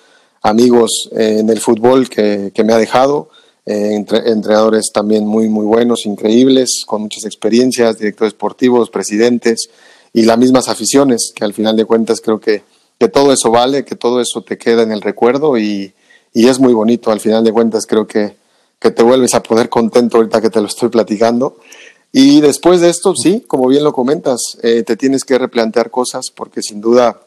amigos 0.42 1.08
en 1.12 1.48
el 1.50 1.60
fútbol 1.60 2.08
que, 2.08 2.50
que 2.52 2.64
me 2.64 2.72
ha 2.72 2.78
dejado, 2.78 3.28
entrenadores 3.64 4.90
también 4.92 5.24
muy, 5.24 5.48
muy 5.48 5.64
buenos, 5.64 6.04
increíbles, 6.04 6.82
con 6.84 7.02
muchas 7.02 7.24
experiencias, 7.24 7.98
directores 7.98 8.32
deportivos, 8.32 8.90
presidentes 8.90 9.68
y 10.12 10.22
las 10.22 10.38
mismas 10.38 10.68
aficiones, 10.68 11.32
que 11.34 11.44
al 11.44 11.52
final 11.52 11.76
de 11.76 11.84
cuentas 11.84 12.20
creo 12.20 12.40
que, 12.40 12.62
que 12.98 13.08
todo 13.08 13.32
eso 13.32 13.52
vale, 13.52 13.84
que 13.84 13.94
todo 13.94 14.20
eso 14.20 14.42
te 14.42 14.58
queda 14.58 14.82
en 14.82 14.90
el 14.90 15.00
recuerdo 15.00 15.58
y, 15.58 15.92
y 16.36 16.48
es 16.48 16.60
muy 16.60 16.74
bonito. 16.74 17.10
Al 17.10 17.20
final 17.20 17.42
de 17.42 17.52
cuentas 17.52 17.86
creo 17.86 18.06
que 18.06 18.36
que 18.78 18.90
te 18.90 19.02
vuelves 19.02 19.34
a 19.34 19.42
poner 19.42 19.68
contento 19.68 20.18
ahorita 20.18 20.40
que 20.40 20.50
te 20.50 20.60
lo 20.60 20.66
estoy 20.66 20.88
platicando. 20.88 21.56
Y 22.12 22.40
después 22.40 22.80
de 22.80 22.90
esto, 22.90 23.14
sí, 23.14 23.44
como 23.46 23.68
bien 23.68 23.84
lo 23.84 23.92
comentas, 23.92 24.40
eh, 24.62 24.82
te 24.82 24.96
tienes 24.96 25.24
que 25.24 25.38
replantear 25.38 25.90
cosas 25.90 26.26
porque 26.34 26.62
sin 26.62 26.80
duda, 26.80 27.20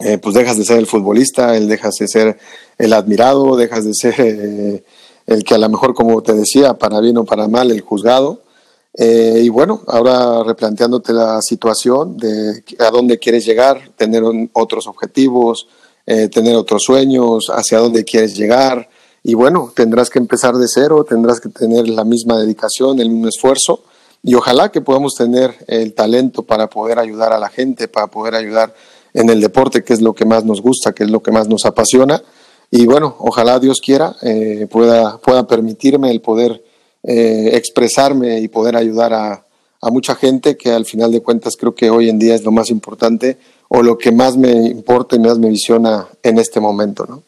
eh, 0.00 0.18
pues 0.18 0.34
dejas 0.34 0.58
de 0.58 0.64
ser 0.64 0.78
el 0.78 0.86
futbolista, 0.86 1.56
el 1.56 1.68
dejas 1.68 1.94
de 1.98 2.08
ser 2.08 2.38
el 2.78 2.92
admirado, 2.92 3.56
dejas 3.56 3.84
de 3.84 3.94
ser 3.94 4.14
eh, 4.18 4.84
el 5.26 5.44
que 5.44 5.54
a 5.54 5.58
lo 5.58 5.68
mejor, 5.68 5.94
como 5.94 6.22
te 6.22 6.34
decía, 6.34 6.74
para 6.74 7.00
bien 7.00 7.18
o 7.18 7.24
para 7.24 7.48
mal, 7.48 7.70
el 7.70 7.80
juzgado. 7.80 8.42
y 8.98 9.48
bueno, 9.48 9.82
ahora 9.86 10.42
replanteándote 10.42 11.12
la 11.12 11.40
situación 11.42 12.16
de 12.16 12.64
a 12.80 12.90
dónde 12.90 13.18
quieres 13.18 13.46
llegar, 13.46 13.92
tener 13.96 14.24
otros 14.52 14.88
objetivos, 14.88 15.68
tener 16.06 16.56
otros 16.56 16.82
sueños, 16.82 17.46
hacia 17.50 17.78
dónde 17.78 18.04
quieres 18.04 18.36
llegar, 18.36 18.88
y 19.22 19.34
bueno, 19.34 19.72
tendrás 19.74 20.08
que 20.08 20.18
empezar 20.18 20.54
de 20.56 20.66
cero, 20.66 21.04
tendrás 21.04 21.40
que 21.40 21.50
tener 21.50 21.88
la 21.88 22.04
misma 22.04 22.38
dedicación, 22.38 23.00
el 23.00 23.10
mismo 23.10 23.28
esfuerzo 23.28 23.84
y 24.22 24.34
ojalá 24.34 24.70
que 24.70 24.80
podamos 24.80 25.14
tener 25.14 25.54
el 25.66 25.94
talento 25.94 26.42
para 26.42 26.68
poder 26.68 26.98
ayudar 26.98 27.32
a 27.32 27.38
la 27.38 27.48
gente, 27.48 27.88
para 27.88 28.06
poder 28.06 28.34
ayudar 28.34 28.74
en 29.14 29.28
el 29.30 29.40
deporte, 29.40 29.82
que 29.82 29.92
es 29.92 30.00
lo 30.00 30.14
que 30.14 30.24
más 30.24 30.44
nos 30.44 30.60
gusta, 30.60 30.92
que 30.92 31.04
es 31.04 31.10
lo 31.10 31.22
que 31.22 31.32
más 31.32 31.48
nos 31.48 31.64
apasiona. 31.64 32.22
Y 32.70 32.86
bueno, 32.86 33.16
ojalá 33.18 33.58
Dios 33.58 33.80
quiera 33.80 34.16
eh, 34.22 34.66
pueda, 34.70 35.18
pueda 35.18 35.46
permitirme 35.46 36.10
el 36.10 36.20
poder 36.20 36.62
eh, 37.02 37.50
expresarme 37.54 38.40
y 38.40 38.48
poder 38.48 38.76
ayudar 38.76 39.12
a 39.12 39.44
mucha 39.90 40.14
gente, 40.14 40.56
que 40.56 40.70
al 40.70 40.84
final 40.84 41.10
de 41.10 41.22
cuentas 41.22 41.56
creo 41.58 41.74
que 41.74 41.88
hoy 41.88 42.10
en 42.10 42.18
día 42.18 42.34
es 42.34 42.44
lo 42.44 42.52
más 42.52 42.68
importante 42.70 43.38
o 43.72 43.82
lo 43.82 43.96
que 43.96 44.10
más 44.10 44.36
me 44.36 44.50
importa 44.50 45.14
y 45.14 45.20
más 45.20 45.38
me 45.38 45.48
visiona 45.48 46.06
en 46.24 46.38
este 46.38 46.58
momento, 46.58 47.06
¿no? 47.08 47.22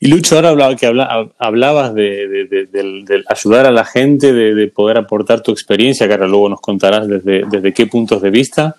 Y 0.00 0.08
Lucho, 0.08 0.36
ahora 0.36 0.50
hablaba, 0.50 0.76
que 0.76 0.86
hablabas 0.86 1.94
de, 1.94 3.20
ayudar 3.28 3.66
a 3.66 3.72
la 3.72 3.84
gente, 3.84 4.32
de, 4.32 4.68
poder 4.68 4.96
aportar 4.96 5.42
tu 5.42 5.50
experiencia, 5.50 6.06
que 6.06 6.14
ahora 6.14 6.28
luego 6.28 6.48
nos 6.48 6.60
contarás 6.60 7.06
desde, 7.08 7.42
desde 7.50 7.74
qué 7.74 7.86
puntos 7.86 8.22
de 8.22 8.30
vista 8.30 8.76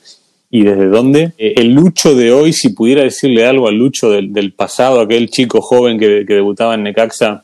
y 0.50 0.63
desde 0.63 0.88
dónde. 0.88 1.34
Eh, 1.38 1.55
el 1.58 1.74
Lucho 1.74 2.15
de 2.15 2.31
hoy, 2.31 2.53
si 2.53 2.69
pudiera 2.69 3.03
decirle 3.03 3.46
algo 3.46 3.67
al 3.67 3.75
Lucho 3.75 4.10
del, 4.10 4.53
pasado, 4.53 5.01
aquel 5.01 5.29
chico 5.29 5.62
joven 5.62 6.00
que, 6.00 6.24
debutaba 6.24 6.75
en 6.75 6.84
Necaxa 6.84 7.43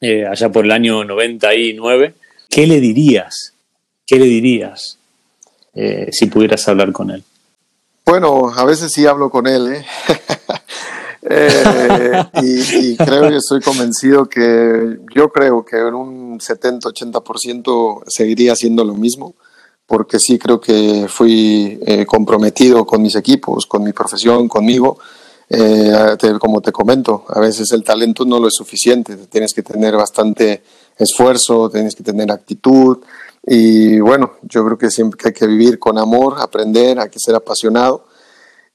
eh, 0.00 0.24
allá 0.24 0.50
por 0.50 0.64
el 0.64 0.70
año 0.70 1.04
99, 1.04 2.14
¿qué 2.48 2.66
le 2.66 2.80
dirías? 2.80 3.54
¿Qué 4.06 4.18
le 4.18 4.26
dirías 4.26 4.98
eh, 5.74 6.08
si 6.12 6.26
pudieras 6.26 6.66
hablar 6.68 6.92
con 6.92 7.10
él? 7.10 7.24
Bueno, 8.08 8.50
a 8.56 8.64
veces 8.64 8.90
sí 8.90 9.04
hablo 9.04 9.28
con 9.28 9.46
él, 9.46 9.74
¿eh? 9.74 9.84
Eh, 11.30 12.24
y, 12.42 12.96
creo 12.96 13.30
y 13.30 13.36
estoy 13.36 13.60
convencido 13.60 14.26
que 14.26 14.98
yo 15.14 15.30
creo 15.30 15.62
que 15.62 15.76
en 15.76 15.92
un 15.92 16.38
70-80% 16.38 18.04
seguiría 18.06 18.52
haciendo 18.52 18.82
lo 18.82 18.94
mismo, 18.94 19.34
porque 19.84 20.18
sí 20.20 20.38
creo 20.38 20.58
que 20.58 21.06
fui 21.06 21.78
eh, 21.84 22.06
comprometido 22.06 22.86
con 22.86 23.02
mis 23.02 23.14
equipos, 23.14 23.66
con 23.66 23.82
mi 23.82 23.92
profesión, 23.92 24.48
conmigo. 24.48 24.98
Como 26.40 26.60
te 26.62 26.72
comento, 26.72 27.24
a 27.28 27.40
veces 27.40 27.72
el 27.72 27.82
talento 27.82 28.24
no 28.24 28.38
lo 28.38 28.48
es 28.48 28.54
suficiente, 28.54 29.16
tienes 29.16 29.52
que 29.52 29.62
tener 29.62 29.96
bastante 29.96 30.62
esfuerzo, 30.96 31.68
tienes 31.68 31.94
que 31.94 32.04
tener 32.04 32.30
actitud 32.30 32.98
y 33.46 34.00
bueno, 34.00 34.32
yo 34.42 34.64
creo 34.64 34.78
que 34.78 34.90
siempre 34.90 35.18
hay 35.24 35.32
que 35.32 35.46
vivir 35.46 35.78
con 35.78 35.98
amor, 35.98 36.36
aprender, 36.38 36.98
hay 36.98 37.08
que 37.08 37.18
ser 37.18 37.34
apasionado 37.34 38.06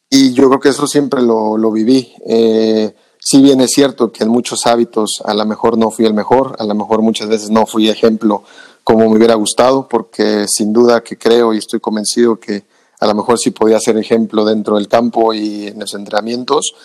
y 0.10 0.34
yo 0.34 0.48
creo 0.48 0.60
que 0.60 0.70
eso 0.70 0.88
siempre 0.88 1.22
lo, 1.22 1.58
lo 1.58 1.72
viví. 1.72 2.13
Eh, 2.25 2.93
si 3.20 3.41
bien 3.41 3.62
es 3.62 3.72
cierto 3.72 4.12
que 4.12 4.24
en 4.24 4.29
muchos 4.29 4.65
hábitos 4.65 5.22
a 5.25 5.34
lo 5.34 5.46
mejor 5.46 5.77
no 5.77 5.89
fui 5.91 6.05
el 6.05 6.13
mejor, 6.13 6.55
a 6.60 6.65
lo 6.65 6.75
mejor 6.75 7.01
muchas 7.01 7.29
veces 7.29 7.50
no 7.50 7.65
fui 7.65 7.89
ejemplo 7.89 8.43
como 8.84 9.10
me 9.10 9.17
hubiera 9.17 9.36
gustado, 9.36 9.88
porque 9.88 10.46
sin 10.48 10.74
duda 10.74 11.01
que 11.01 11.17
creo 11.17 11.53
y 11.53 11.58
estoy 11.58 11.79
convencido 11.79 12.39
que 12.39 12.63
a 13.00 13.08
lo 13.08 13.15
mejor 13.15 13.39
sí 13.39 13.51
podía 13.51 13.79
ser 13.79 13.98
ejemplo 13.98 14.46
dentro 14.46 14.75
del 14.75 14.88
campo 14.88 15.34
y 15.34 15.67
en 15.67 15.79
los 15.79 15.93
entrenamientos, 15.93 16.75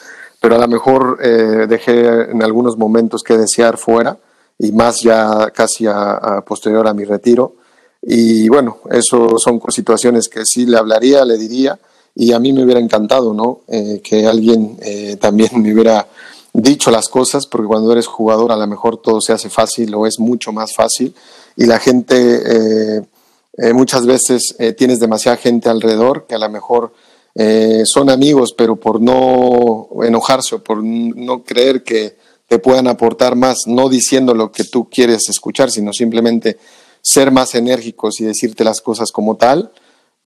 pero 0.41 0.55
a 0.55 0.59
lo 0.59 0.69
mejor 0.69 1.19
eh, 1.23 1.67
dejé 1.69 2.31
en 2.31 2.43
algunos 2.43 2.79
momentos 2.79 3.23
que 3.23 3.37
desear 3.37 3.77
fuera 3.77 4.17
y 4.59 4.73
más 4.73 5.01
ya 5.03 5.51
casi 5.51 5.87
a, 5.87 6.13
a, 6.13 6.45
posterior 6.45 6.87
a 6.87 6.95
mi 6.95 7.05
retiro. 7.05 7.57
Y 8.03 8.49
bueno, 8.49 8.79
eso 8.91 9.39
son 9.39 9.61
situaciones 9.71 10.29
que 10.29 10.45
sí 10.47 10.67
le 10.67 10.79
hablaría, 10.79 11.25
le 11.25 11.37
diría, 11.37 11.79
y 12.15 12.33
a 12.33 12.39
mí 12.39 12.53
me 12.53 12.65
hubiera 12.65 12.81
encantado, 12.81 13.33
¿no? 13.33 13.61
Eh, 13.69 14.01
que 14.03 14.27
alguien 14.27 14.77
eh, 14.83 15.17
también 15.21 15.51
me 15.63 15.73
hubiera 15.73 16.09
dicho 16.53 16.91
las 16.91 17.09
cosas, 17.09 17.47
porque 17.47 17.67
cuando 17.67 17.93
eres 17.93 18.07
jugador 18.07 18.51
a 18.51 18.57
lo 18.57 18.67
mejor 18.67 19.01
todo 19.01 19.21
se 19.21 19.33
hace 19.33 19.49
fácil 19.51 19.95
o 19.95 20.07
es 20.07 20.19
mucho 20.19 20.53
más 20.53 20.75
fácil 20.75 21.15
y 21.57 21.67
la 21.67 21.79
gente, 21.79 23.05
eh, 23.57 23.73
muchas 23.73 24.07
veces 24.07 24.57
tienes 24.77 24.99
demasiada 24.99 25.37
gente 25.37 25.69
alrededor 25.69 26.27
que 26.27 26.35
a 26.35 26.39
lo 26.39 26.49
mejor 26.49 26.93
son 27.85 28.11
amigos, 28.11 28.55
pero 28.57 28.75
por 28.77 29.01
no 29.01 29.89
enojarse 30.03 30.57
o 30.57 30.65
por 30.65 30.83
no 30.83 31.45
creer 31.45 31.85
que 31.85 32.17
te 32.49 32.59
puedan 32.59 32.89
aportar 32.89 33.37
más, 33.37 33.59
no 33.67 33.89
diciendo 33.89 34.35
lo 34.35 34.51
que 34.51 34.65
tú 34.65 34.89
quieres 34.91 35.29
escuchar, 35.29 35.71
sino 35.71 35.93
simplemente 35.93 36.59
ser 37.09 37.31
más 37.31 37.55
enérgicos 37.55 38.21
y 38.21 38.25
decirte 38.25 38.65
las 38.65 38.83
cosas 38.83 39.13
como 39.13 39.37
tal, 39.37 39.73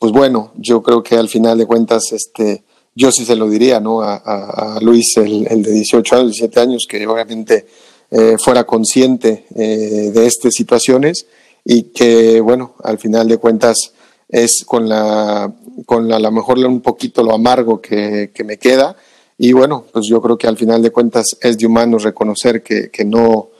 pues 0.01 0.13
bueno, 0.13 0.51
yo 0.57 0.83
creo 0.83 1.01
que 1.05 1.17
al 1.17 1.29
final 1.29 1.57
de 1.57 1.67
cuentas, 1.67 2.11
este, 2.11 2.65
yo 2.97 3.13
sí 3.13 3.25
se 3.25 3.37
lo 3.37 3.49
diría, 3.49 3.79
¿no? 3.79 4.03
A, 4.03 4.79
Luis, 4.81 5.17
el, 5.17 5.63
de 5.63 5.73
18 5.73 6.17
años, 6.17 6.33
17 6.33 6.61
años, 6.61 6.87
que 6.89 7.07
obviamente 7.07 7.67
eh, 8.11 8.37
fuera 8.37 8.65
consciente 8.65 9.47
eh, 9.55 10.11
de 10.13 10.27
estas 10.27 10.55
situaciones 10.55 11.27
y 11.65 11.85
que, 11.85 12.41
bueno, 12.41 12.75
al 12.83 12.99
final 12.99 13.29
de 13.29 13.39
cuentas 13.39 13.93
es 14.29 14.65
con 14.67 14.89
la, 14.89 15.55
con 15.87 16.09
la, 16.09 16.17
a 16.17 16.19
lo 16.19 16.33
mejor 16.33 16.59
un 16.59 16.81
poquito 16.81 17.23
lo 17.23 17.33
amargo 17.33 17.81
que, 17.81 18.33
que, 18.35 18.43
me 18.43 18.59
queda. 18.59 18.97
Y 19.39 19.53
bueno, 19.53 19.85
pues 19.93 20.07
yo 20.09 20.21
creo 20.21 20.37
que 20.37 20.49
al 20.49 20.57
final 20.57 20.83
de 20.83 20.91
cuentas 20.91 21.37
es 21.41 21.57
de 21.59 21.67
humanos 21.67 22.03
reconocer 22.03 22.61
que, 22.61 22.91
que 22.91 23.05
no, 23.05 23.52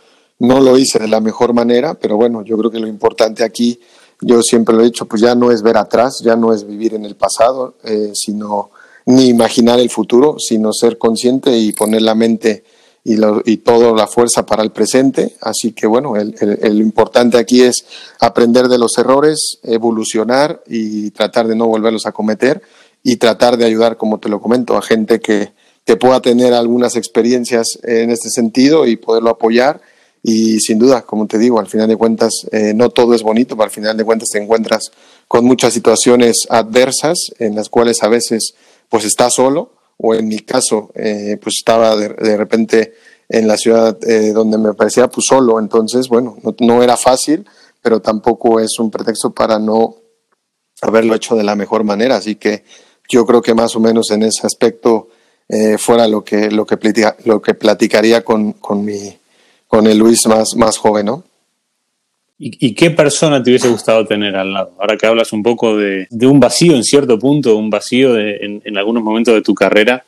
no 0.43 0.61
lo 0.61 0.77
hice 0.77 0.99
de 0.99 1.07
la 1.07 1.21
mejor 1.21 1.55
manera, 1.55 1.95
pero 1.95 2.17
bueno, 2.17 2.43
yo 2.43 2.59
creo 2.59 2.71
que 2.71 2.81
lo 2.81 2.89
importante 2.89 3.45
aquí 3.45 3.79
yo 4.21 4.43
siempre 4.43 4.75
lo 4.75 4.83
he 4.83 4.87
dicho, 4.87 5.07
pues 5.07 5.23
ya 5.23 5.35
no 5.35 5.51
es 5.51 5.63
ver 5.63 5.77
atrás, 5.77 6.21
ya 6.23 6.37
no 6.37 6.53
es 6.53 6.67
vivir 6.67 6.95
en 6.95 7.05
el 7.05 7.17
pasado, 7.17 7.75
eh, 7.85 8.13
sino 8.15 8.71
ni 9.07 9.27
imaginar 9.27 9.79
el 9.79 9.91
futuro, 9.91 10.37
sino 10.39 10.73
ser 10.73 10.99
consciente 10.99 11.57
y 11.57 11.73
poner 11.73 12.03
la 12.03 12.15
mente 12.15 12.65
y, 13.05 13.17
y 13.45 13.57
toda 13.59 13.93
la 13.93 14.07
fuerza 14.09 14.45
para 14.45 14.65
el 14.65 14.71
presente. 14.71 15.37
Así 15.41 15.73
que 15.73 15.87
bueno, 15.87 16.17
el, 16.17 16.35
el, 16.41 16.81
importante 16.81 17.39
aquí 17.39 17.63
es 17.63 17.85
aprender 18.21 18.69
de 18.69 18.79
los 18.79 18.97
errores, 18.99 19.59
evolucionar 19.63 20.63
y 20.69 21.11
tratar 21.11 21.47
de 21.49 21.57
no 21.57 21.67
volverlos 21.67 22.07
a 22.07 22.13
cometer 22.13 22.63
y 23.03 23.17
tratar 23.17 23.57
de 23.57 23.65
ayudar, 23.65 23.97
como 23.97 24.19
te 24.19 24.29
lo 24.29 24.41
comento, 24.41 24.77
a 24.77 24.83
gente 24.83 25.21
que, 25.21 25.53
que 25.85 25.97
pueda 25.97 26.21
tener 26.21 26.53
algunas 26.53 26.95
experiencias 26.95 27.79
en 27.83 28.11
este 28.11 28.31
sentido 28.31 28.87
y 28.87 28.97
poderlo 28.97 29.31
apoyar 29.31 29.81
y 30.23 30.61
sin 30.61 30.79
duda, 30.79 31.03
como 31.03 31.27
te 31.27 31.37
digo, 31.37 31.59
al 31.59 31.67
final 31.67 31.89
de 31.89 31.97
cuentas 31.97 32.47
eh, 32.53 32.73
no 32.75 32.91
todo 32.91 33.15
es 33.15 33.23
bonito, 33.23 33.57
pero 33.57 33.65
al 33.65 33.71
final 33.71 33.97
de 33.97 34.05
cuentas 34.05 34.29
te 34.31 34.39
encuentras 34.41 34.93
con 35.27 35.45
muchas 35.45 35.73
situaciones 35.75 36.47
adversas 36.49 37.19
en 37.39 37.57
las 37.57 37.69
cuales 37.69 38.03
a 38.03 38.09
veces 38.09 38.55
pues 38.89 39.05
estás 39.05 39.35
solo 39.35 39.73
o 39.97 40.15
en 40.15 40.29
mi 40.29 40.39
caso 40.39 40.91
eh, 40.95 41.39
pues 41.43 41.57
estaba 41.59 41.97
de, 41.97 42.37
repente 42.37 42.95
en 43.29 43.49
la 43.49 43.57
ciudad 43.57 43.99
eh, 44.09 44.33
donde 44.33 44.59
me 44.59 44.75
parecía 44.75 45.09
pues 45.09 45.27
solo, 45.27 45.59
entonces 45.59 46.09
bueno, 46.09 46.37
no, 46.43 46.55
no, 46.61 46.83
era 46.85 46.97
fácil, 46.97 47.45
pero 47.81 48.01
tampoco 48.01 48.61
es 48.61 48.79
un 48.79 48.93
pretexto 48.93 49.33
para 49.33 49.59
no 49.59 49.97
haberlo 50.83 51.17
hecho 51.17 51.35
de 51.35 51.43
la 51.43 51.57
mejor 51.57 51.83
manera, 51.83 52.17
así 52.17 52.37
que 52.37 52.63
yo 53.09 53.27
creo 53.27 53.43
que 53.43 53.55
más 53.55 53.75
o 53.75 53.81
menos 53.81 54.11
en 54.13 54.23
ese 54.23 54.47
aspecto 54.47 55.09
fuera 55.77 56.09
lo 56.09 56.25
que, 56.25 56.51
lo 56.51 56.65
que, 56.65 56.79
lo 57.25 57.43
que 57.43 57.53
platicaría 57.53 58.25
con, 58.25 58.53
con 58.55 58.83
mi 58.83 59.15
con 59.73 59.87
el 59.87 59.97
Luis 59.97 60.27
más, 60.27 60.55
más 60.55 60.77
joven, 60.77 61.07
¿no? 61.07 61.25
¿Y, 62.39 62.75
qué 62.75 62.91
persona 62.91 63.43
te 63.43 63.49
hubiese 63.49 63.69
gustado 63.69 64.05
tener 64.05 64.37
al 64.37 64.53
lado? 64.53 64.75
Ahora 64.79 64.99
que 64.99 65.07
hablas 65.07 65.33
un 65.33 65.43
poco 65.43 65.77
de, 65.77 66.09
un 66.27 66.41
vacío 66.41 66.75
en 66.75 66.83
cierto 66.83 67.19
punto, 67.19 67.57
un 67.57 67.71
vacío 67.71 68.19
en, 68.19 68.77
algunos 68.77 69.03
momentos 69.03 69.33
de 69.33 69.41
tu 69.41 69.55
carrera, 69.55 70.05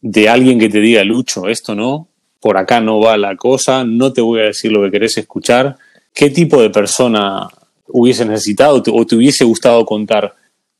de 0.00 0.28
alguien 0.30 0.58
que 0.58 0.70
te 0.70 0.80
diga, 0.80 1.04
Lucho, 1.04 1.48
esto 1.48 1.74
no, 1.74 2.08
por 2.40 2.56
acá 2.56 2.80
no 2.80 2.98
va 2.98 3.18
la 3.18 3.36
cosa, 3.36 3.84
no 3.84 4.12
te 4.12 4.22
voy 4.22 4.40
a 4.40 4.44
decir 4.44 4.72
lo 4.72 4.82
que 4.84 4.92
querés 4.92 5.18
escuchar. 5.18 5.76
¿Qué 6.14 6.30
tipo 6.30 6.62
de 6.62 6.70
persona 6.70 7.46
hubiese 7.88 8.24
necesitado 8.24 8.82
o 8.90 9.06
te 9.06 9.16
hubiese 9.16 9.44
gustado 9.44 9.84
contar, 9.84 10.34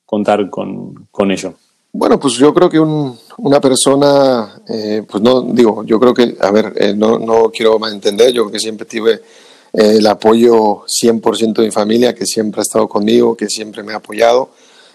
contar 0.07 0.49
con, 0.49 1.09
con 1.11 1.31
ello? 1.31 1.57
Bueno, 1.93 2.21
pues 2.21 2.35
yo 2.35 2.53
creo 2.53 2.69
que 2.69 2.79
una 2.79 3.61
persona, 3.61 4.61
eh, 4.69 5.03
pues 5.11 5.23
no, 5.23 5.41
digo, 5.41 5.83
yo 5.85 5.99
creo 5.99 6.13
que, 6.13 6.37
a 6.39 6.51
ver, 6.51 6.75
eh, 6.77 6.95
no, 6.95 7.19
no 7.19 7.51
quiero 7.51 7.79
malentender, 7.79 8.31
yo 8.33 8.43
creo 8.43 8.53
que 8.53 8.61
siempre 8.61 8.87
tuve 8.87 9.15
eh, 9.73 9.97
el 9.97 10.07
apoyo 10.07 10.85
100% 10.87 11.55
de 11.55 11.65
mi 11.65 11.71
familia, 11.71 12.15
que 12.15 12.27
siempre 12.27 12.61
ha 12.61 12.63
estado 12.63 12.89
conmigo, 12.89 13.37
que 13.37 13.49
siempre 13.49 13.83
me 13.83 13.95
ha 13.95 13.97
apoyado 13.97 14.51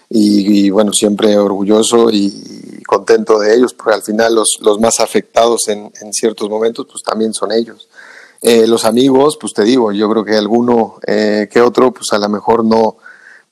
y, 0.08 0.70
bueno, 0.70 0.92
siempre 0.92 1.36
orgulloso 1.36 2.10
y, 2.10 2.80
contento 2.86 3.40
de 3.40 3.54
ellos, 3.54 3.74
porque 3.74 3.94
al 3.94 4.02
final 4.02 4.34
los, 4.34 4.58
los 4.60 4.78
más 4.78 5.00
afectados 5.00 5.66
en, 5.68 5.90
en, 6.00 6.12
ciertos 6.12 6.48
momentos, 6.48 6.86
pues 6.88 7.02
también 7.02 7.32
son 7.34 7.50
ellos. 7.50 7.88
los 8.42 8.84
amigos, 8.84 9.36
pues 9.40 9.52
te 9.52 9.64
digo, 9.64 9.90
yo 9.90 10.08
creo 10.10 10.24
que 10.24 10.36
alguno 10.36 11.00
que 11.04 11.60
otro, 11.60 11.92
pues 11.92 12.12
a 12.12 12.18
lo 12.18 12.28
mejor 12.28 12.64
no 12.64 12.98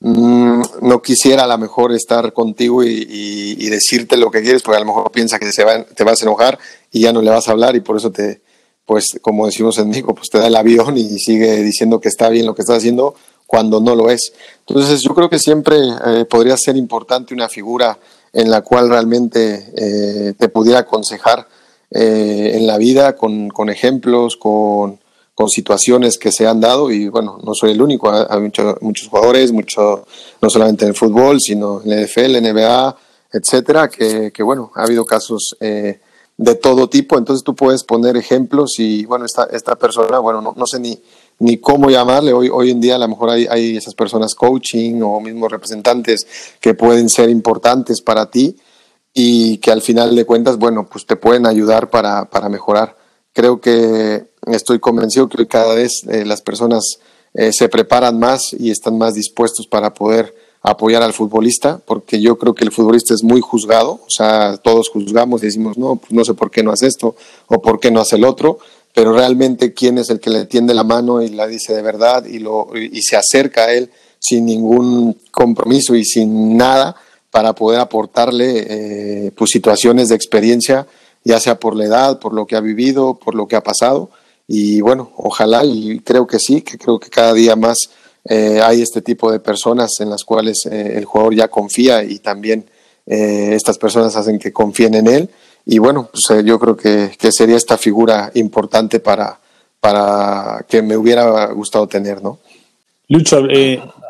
Mm, 0.04 0.62
no 0.80 1.00
quisiera 1.00 1.44
a 1.44 1.46
lo 1.46 1.56
mejor 1.58 1.92
estar 1.92 2.32
contigo 2.32 2.82
y, 2.82 3.68
decirte 3.68 4.16
lo 4.16 4.30
que 4.32 4.42
quieres, 4.42 4.60
porque 4.62 4.76
a 4.76 4.80
lo 4.80 4.86
mejor 4.86 5.12
piensa 5.12 5.38
que 5.38 5.50
se 5.52 5.64
va, 5.64 5.84
te 5.84 6.02
vas 6.02 6.20
a 6.20 6.24
enojar 6.24 6.58
y 6.90 7.02
ya 7.02 7.12
no 7.12 7.22
le 7.22 7.30
vas 7.30 7.48
a 7.48 7.52
hablar 7.52 7.76
y 7.76 7.80
por 7.80 7.96
eso 7.96 8.10
te, 8.10 8.42
pues 8.84 9.18
como 9.22 9.46
decimos 9.46 9.78
en 9.78 9.88
México, 9.88 10.12
pues 10.14 10.28
te 10.28 10.38
da 10.38 10.48
el 10.48 10.56
avión 10.56 10.98
y 10.98 11.18
sigue 11.20 11.62
diciendo 11.62 12.00
que 12.00 12.08
está 12.08 12.28
bien 12.28 12.46
lo 12.46 12.54
que 12.54 12.62
estás 12.62 12.78
haciendo 12.78 13.14
cuando 13.46 13.80
no 13.80 13.94
lo 13.94 14.10
es. 14.10 14.32
Entonces 14.66 15.02
yo 15.02 15.14
creo 15.14 15.30
que 15.30 15.38
siempre 15.38 15.78
eh, 15.78 16.24
podría 16.24 16.56
ser 16.56 16.76
importante 16.76 17.32
una 17.32 17.48
figura 17.48 17.96
en 18.32 18.50
la 18.50 18.62
cual 18.62 18.88
realmente 18.88 19.72
eh, 19.76 20.34
te 20.36 20.48
pudiera 20.48 20.80
aconsejar 20.80 21.46
eh, 21.92 22.52
en 22.54 22.66
la 22.66 22.76
vida 22.76 23.14
con, 23.14 23.50
con 23.50 23.70
ejemplos, 23.70 24.36
con, 24.36 24.98
con 25.34 25.48
situaciones 25.48 26.18
que 26.18 26.30
se 26.30 26.46
han 26.46 26.60
dado 26.60 26.90
y 26.90 27.08
bueno, 27.08 27.38
no 27.42 27.54
soy 27.54 27.72
el 27.72 27.80
único, 27.80 28.10
hay 28.10 28.40
muchos, 28.40 29.08
jugadores, 29.08 29.52
mucho, 29.52 30.06
no 30.40 30.50
solamente 30.50 30.84
en 30.84 30.90
el 30.90 30.96
fútbol, 30.96 31.40
sino 31.40 31.82
en 31.82 31.92
el 31.92 32.04
NFL, 32.04 32.40
NBA, 32.42 32.96
etcétera, 33.32 33.88
que, 33.88 34.30
que 34.30 34.42
bueno, 34.42 34.70
ha 34.74 34.82
habido 34.84 35.04
casos 35.06 35.56
eh, 35.60 36.00
de 36.36 36.54
todo 36.54 36.88
tipo, 36.88 37.16
entonces 37.16 37.42
tú 37.42 37.54
puedes 37.54 37.82
poner 37.84 38.16
ejemplos 38.16 38.74
y 38.78 39.06
bueno, 39.06 39.24
esta, 39.24 39.44
esta 39.44 39.76
persona, 39.76 40.18
bueno, 40.18 40.40
no, 40.40 40.54
no 40.56 40.66
sé 40.66 40.78
ni, 40.80 41.00
ni 41.38 41.58
cómo 41.58 41.88
llamarle, 41.88 42.32
hoy, 42.32 42.48
hoy 42.52 42.70
en 42.70 42.80
día 42.80 42.96
a 42.96 42.98
lo 42.98 43.08
mejor 43.08 43.30
hay, 43.30 43.46
hay 43.48 43.76
esas 43.76 43.94
personas 43.94 44.34
coaching 44.34 45.00
o 45.02 45.20
mismos 45.20 45.50
representantes 45.50 46.26
que 46.60 46.74
pueden 46.74 47.08
ser 47.08 47.30
importantes 47.30 48.00
para 48.00 48.30
ti 48.30 48.56
y 49.14 49.58
que 49.58 49.70
al 49.70 49.82
final 49.82 50.14
de 50.14 50.24
cuentas, 50.24 50.58
bueno, 50.58 50.86
pues 50.90 51.06
te 51.06 51.16
pueden 51.16 51.46
ayudar 51.46 51.90
para, 51.90 52.26
para 52.26 52.48
mejorar. 52.48 53.01
Creo 53.32 53.60
que 53.60 54.24
estoy 54.46 54.78
convencido 54.78 55.28
que 55.28 55.46
cada 55.46 55.74
vez 55.74 56.02
eh, 56.08 56.24
las 56.24 56.42
personas 56.42 56.98
eh, 57.34 57.52
se 57.52 57.68
preparan 57.68 58.18
más 58.18 58.52
y 58.58 58.70
están 58.70 58.98
más 58.98 59.14
dispuestos 59.14 59.66
para 59.66 59.94
poder 59.94 60.34
apoyar 60.62 61.02
al 61.02 61.12
futbolista, 61.12 61.80
porque 61.84 62.20
yo 62.20 62.38
creo 62.38 62.54
que 62.54 62.64
el 62.64 62.70
futbolista 62.70 63.14
es 63.14 63.24
muy 63.24 63.40
juzgado, 63.40 64.00
o 64.06 64.10
sea, 64.10 64.56
todos 64.58 64.90
juzgamos 64.90 65.42
y 65.42 65.46
decimos, 65.46 65.76
no, 65.76 65.96
pues 65.96 66.12
no 66.12 66.24
sé 66.24 66.34
por 66.34 66.50
qué 66.50 66.62
no 66.62 66.70
hace 66.70 66.86
esto 66.86 67.16
o 67.48 67.60
por 67.60 67.80
qué 67.80 67.90
no 67.90 68.00
hace 68.00 68.16
el 68.16 68.24
otro, 68.24 68.58
pero 68.94 69.12
realmente 69.12 69.72
quién 69.72 69.98
es 69.98 70.10
el 70.10 70.20
que 70.20 70.30
le 70.30 70.44
tiende 70.46 70.74
la 70.74 70.84
mano 70.84 71.20
y 71.20 71.30
la 71.30 71.46
dice 71.46 71.74
de 71.74 71.82
verdad 71.82 72.26
y, 72.26 72.38
lo, 72.38 72.68
y 72.76 73.02
se 73.02 73.16
acerca 73.16 73.64
a 73.64 73.72
él 73.72 73.90
sin 74.18 74.46
ningún 74.46 75.18
compromiso 75.32 75.96
y 75.96 76.04
sin 76.04 76.56
nada 76.56 76.94
para 77.30 77.54
poder 77.54 77.80
aportarle 77.80 78.66
eh, 79.26 79.32
pues, 79.34 79.50
situaciones 79.50 80.10
de 80.10 80.14
experiencia, 80.14 80.86
ya 81.24 81.40
sea 81.40 81.58
por 81.58 81.76
la 81.76 81.84
edad, 81.84 82.18
por 82.18 82.34
lo 82.34 82.46
que 82.46 82.56
ha 82.56 82.60
vivido, 82.60 83.14
por 83.14 83.34
lo 83.34 83.46
que 83.46 83.56
ha 83.56 83.62
pasado, 83.62 84.10
y 84.46 84.80
bueno, 84.80 85.10
ojalá 85.16 85.64
y 85.64 86.00
creo 86.00 86.26
que 86.26 86.38
sí, 86.38 86.62
que 86.62 86.76
creo 86.78 86.98
que 86.98 87.08
cada 87.08 87.32
día 87.32 87.56
más 87.56 87.90
eh, 88.24 88.60
hay 88.62 88.82
este 88.82 89.02
tipo 89.02 89.32
de 89.32 89.40
personas 89.40 89.92
en 90.00 90.10
las 90.10 90.24
cuales 90.24 90.66
eh, 90.70 90.94
el 90.96 91.04
jugador 91.04 91.34
ya 91.34 91.48
confía 91.48 92.04
y 92.04 92.18
también 92.18 92.66
eh, 93.06 93.50
estas 93.54 93.78
personas 93.78 94.14
hacen 94.16 94.38
que 94.38 94.52
confíen 94.52 94.94
en 94.94 95.06
él. 95.08 95.30
Y 95.64 95.78
bueno, 95.78 96.10
pues 96.10 96.44
yo 96.44 96.58
creo 96.58 96.76
que, 96.76 97.12
que, 97.18 97.30
sería 97.30 97.56
esta 97.56 97.78
figura 97.78 98.30
importante 98.34 98.98
para, 98.98 99.38
para 99.80 100.64
que 100.68 100.82
me 100.82 100.96
hubiera 100.96 101.46
gustado 101.52 101.86
tener, 101.86 102.20
¿no? 102.20 102.40
Lucho, 103.08 103.42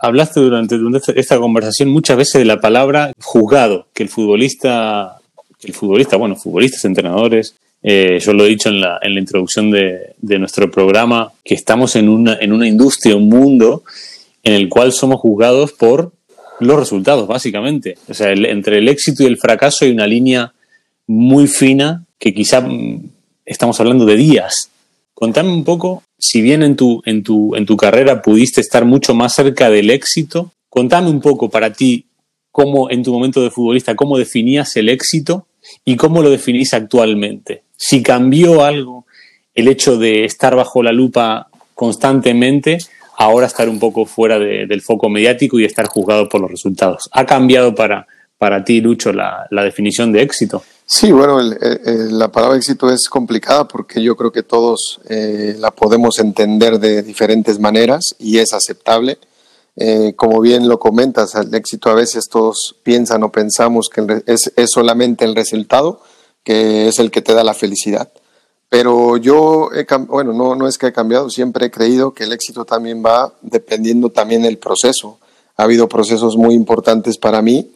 hablaste 0.00 0.40
durante, 0.40 0.78
durante 0.78 1.18
esta 1.20 1.38
conversación 1.38 1.90
muchas 1.90 2.16
veces 2.16 2.38
de 2.38 2.44
la 2.46 2.60
palabra 2.60 3.12
juzgado, 3.20 3.86
que 3.92 4.02
el 4.02 4.08
futbolista, 4.08 5.20
el 5.62 5.74
futbolista, 5.74 6.16
bueno, 6.16 6.36
futbolistas, 6.36 6.84
entrenadores, 6.84 7.54
eh, 7.82 8.18
yo 8.20 8.32
lo 8.32 8.44
he 8.44 8.48
dicho 8.48 8.68
en 8.68 8.80
la, 8.80 8.98
en 9.02 9.14
la 9.14 9.20
introducción 9.20 9.70
de, 9.70 10.14
de, 10.18 10.38
nuestro 10.38 10.70
programa, 10.70 11.32
que 11.44 11.54
estamos 11.54 11.96
en 11.96 12.08
una, 12.08 12.38
en 12.40 12.52
una 12.52 12.68
industria, 12.68 13.16
un 13.16 13.28
mundo 13.28 13.82
en 14.44 14.54
el 14.54 14.68
cual 14.68 14.92
somos 14.92 15.20
juzgados 15.20 15.72
por 15.72 16.12
los 16.60 16.78
resultados, 16.78 17.26
básicamente. 17.26 17.98
O 18.08 18.14
sea, 18.14 18.30
entre 18.32 18.78
el 18.78 18.88
éxito 18.88 19.22
y 19.22 19.26
el 19.26 19.36
fracaso 19.36 19.84
hay 19.84 19.90
una 19.90 20.06
línea 20.06 20.52
muy 21.06 21.48
fina 21.48 22.04
que 22.18 22.32
quizá 22.32 22.60
mm, 22.60 23.10
estamos 23.44 23.80
hablando 23.80 24.04
de 24.04 24.16
días. 24.16 24.70
Contame 25.14 25.52
un 25.52 25.64
poco, 25.64 26.02
si 26.18 26.40
bien 26.40 26.62
en 26.62 26.76
tu, 26.76 27.02
en 27.04 27.22
tu, 27.22 27.54
en 27.56 27.66
tu 27.66 27.76
carrera 27.76 28.22
pudiste 28.22 28.60
estar 28.60 28.84
mucho 28.84 29.14
más 29.14 29.34
cerca 29.34 29.70
del 29.70 29.90
éxito, 29.90 30.52
contame 30.68 31.10
un 31.10 31.20
poco 31.20 31.48
para 31.50 31.72
ti 31.72 32.06
cómo 32.50 32.90
en 32.90 33.02
tu 33.02 33.12
momento 33.12 33.42
de 33.42 33.50
futbolista, 33.50 33.96
cómo 33.96 34.18
definías 34.18 34.76
el 34.76 34.88
éxito 34.88 35.46
y 35.84 35.96
cómo 35.96 36.22
lo 36.22 36.30
definís 36.30 36.74
actualmente. 36.74 37.62
Si 37.76 38.02
cambió 38.02 38.64
algo 38.64 39.06
el 39.54 39.68
hecho 39.68 39.98
de 39.98 40.24
estar 40.24 40.54
bajo 40.56 40.82
la 40.82 40.92
lupa 40.92 41.48
constantemente, 41.74 42.78
ahora 43.16 43.46
estar 43.46 43.68
un 43.68 43.78
poco 43.78 44.06
fuera 44.06 44.38
del 44.38 44.82
foco 44.82 45.08
mediático 45.08 45.58
y 45.58 45.64
estar 45.64 45.86
juzgado 45.86 46.28
por 46.28 46.40
los 46.40 46.50
resultados. 46.50 47.08
¿Ha 47.12 47.26
cambiado 47.26 47.74
para, 47.74 48.06
para 48.38 48.64
ti, 48.64 48.80
Lucho, 48.80 49.12
la, 49.12 49.46
definición 49.50 50.12
de 50.12 50.22
éxito? 50.22 50.62
Sí, 50.84 51.12
bueno, 51.12 51.40
la 51.40 52.30
palabra 52.30 52.56
éxito 52.56 52.90
es 52.90 53.08
complicada 53.08 53.66
porque 53.66 54.02
yo 54.02 54.16
creo 54.16 54.32
que 54.32 54.42
todos 54.42 55.00
eh, 55.08 55.54
la 55.58 55.70
podemos 55.70 56.18
entender 56.18 56.78
de 56.78 57.02
diferentes 57.02 57.58
maneras 57.58 58.14
y 58.18 58.38
es 58.38 58.52
aceptable. 58.52 59.18
Eh, 59.76 60.12
como 60.16 60.40
bien 60.40 60.68
lo 60.68 60.78
comentas, 60.78 61.34
el 61.34 61.54
éxito 61.54 61.90
a 61.90 61.94
veces 61.94 62.28
todos 62.28 62.76
piensan 62.82 63.22
o 63.22 63.32
pensamos 63.32 63.88
que 63.88 64.22
es, 64.26 64.52
es 64.54 64.70
solamente 64.70 65.24
el 65.24 65.34
resultado, 65.34 66.00
que 66.44 66.88
es 66.88 66.98
el 66.98 67.10
que 67.10 67.22
te 67.22 67.34
da 67.34 67.44
la 67.44 67.54
felicidad. 67.54 68.10
Pero 68.68 69.18
yo, 69.18 69.70
he, 69.74 69.86
bueno, 70.06 70.32
no, 70.32 70.54
no 70.54 70.66
es 70.66 70.78
que 70.78 70.86
he 70.86 70.92
cambiado, 70.92 71.28
siempre 71.28 71.66
he 71.66 71.70
creído 71.70 72.14
que 72.14 72.24
el 72.24 72.32
éxito 72.32 72.64
también 72.64 73.02
va 73.04 73.34
dependiendo 73.42 74.10
también 74.10 74.42
del 74.42 74.58
proceso. 74.58 75.18
Ha 75.56 75.64
habido 75.64 75.88
procesos 75.88 76.36
muy 76.36 76.54
importantes 76.54 77.18
para 77.18 77.42
mí 77.42 77.70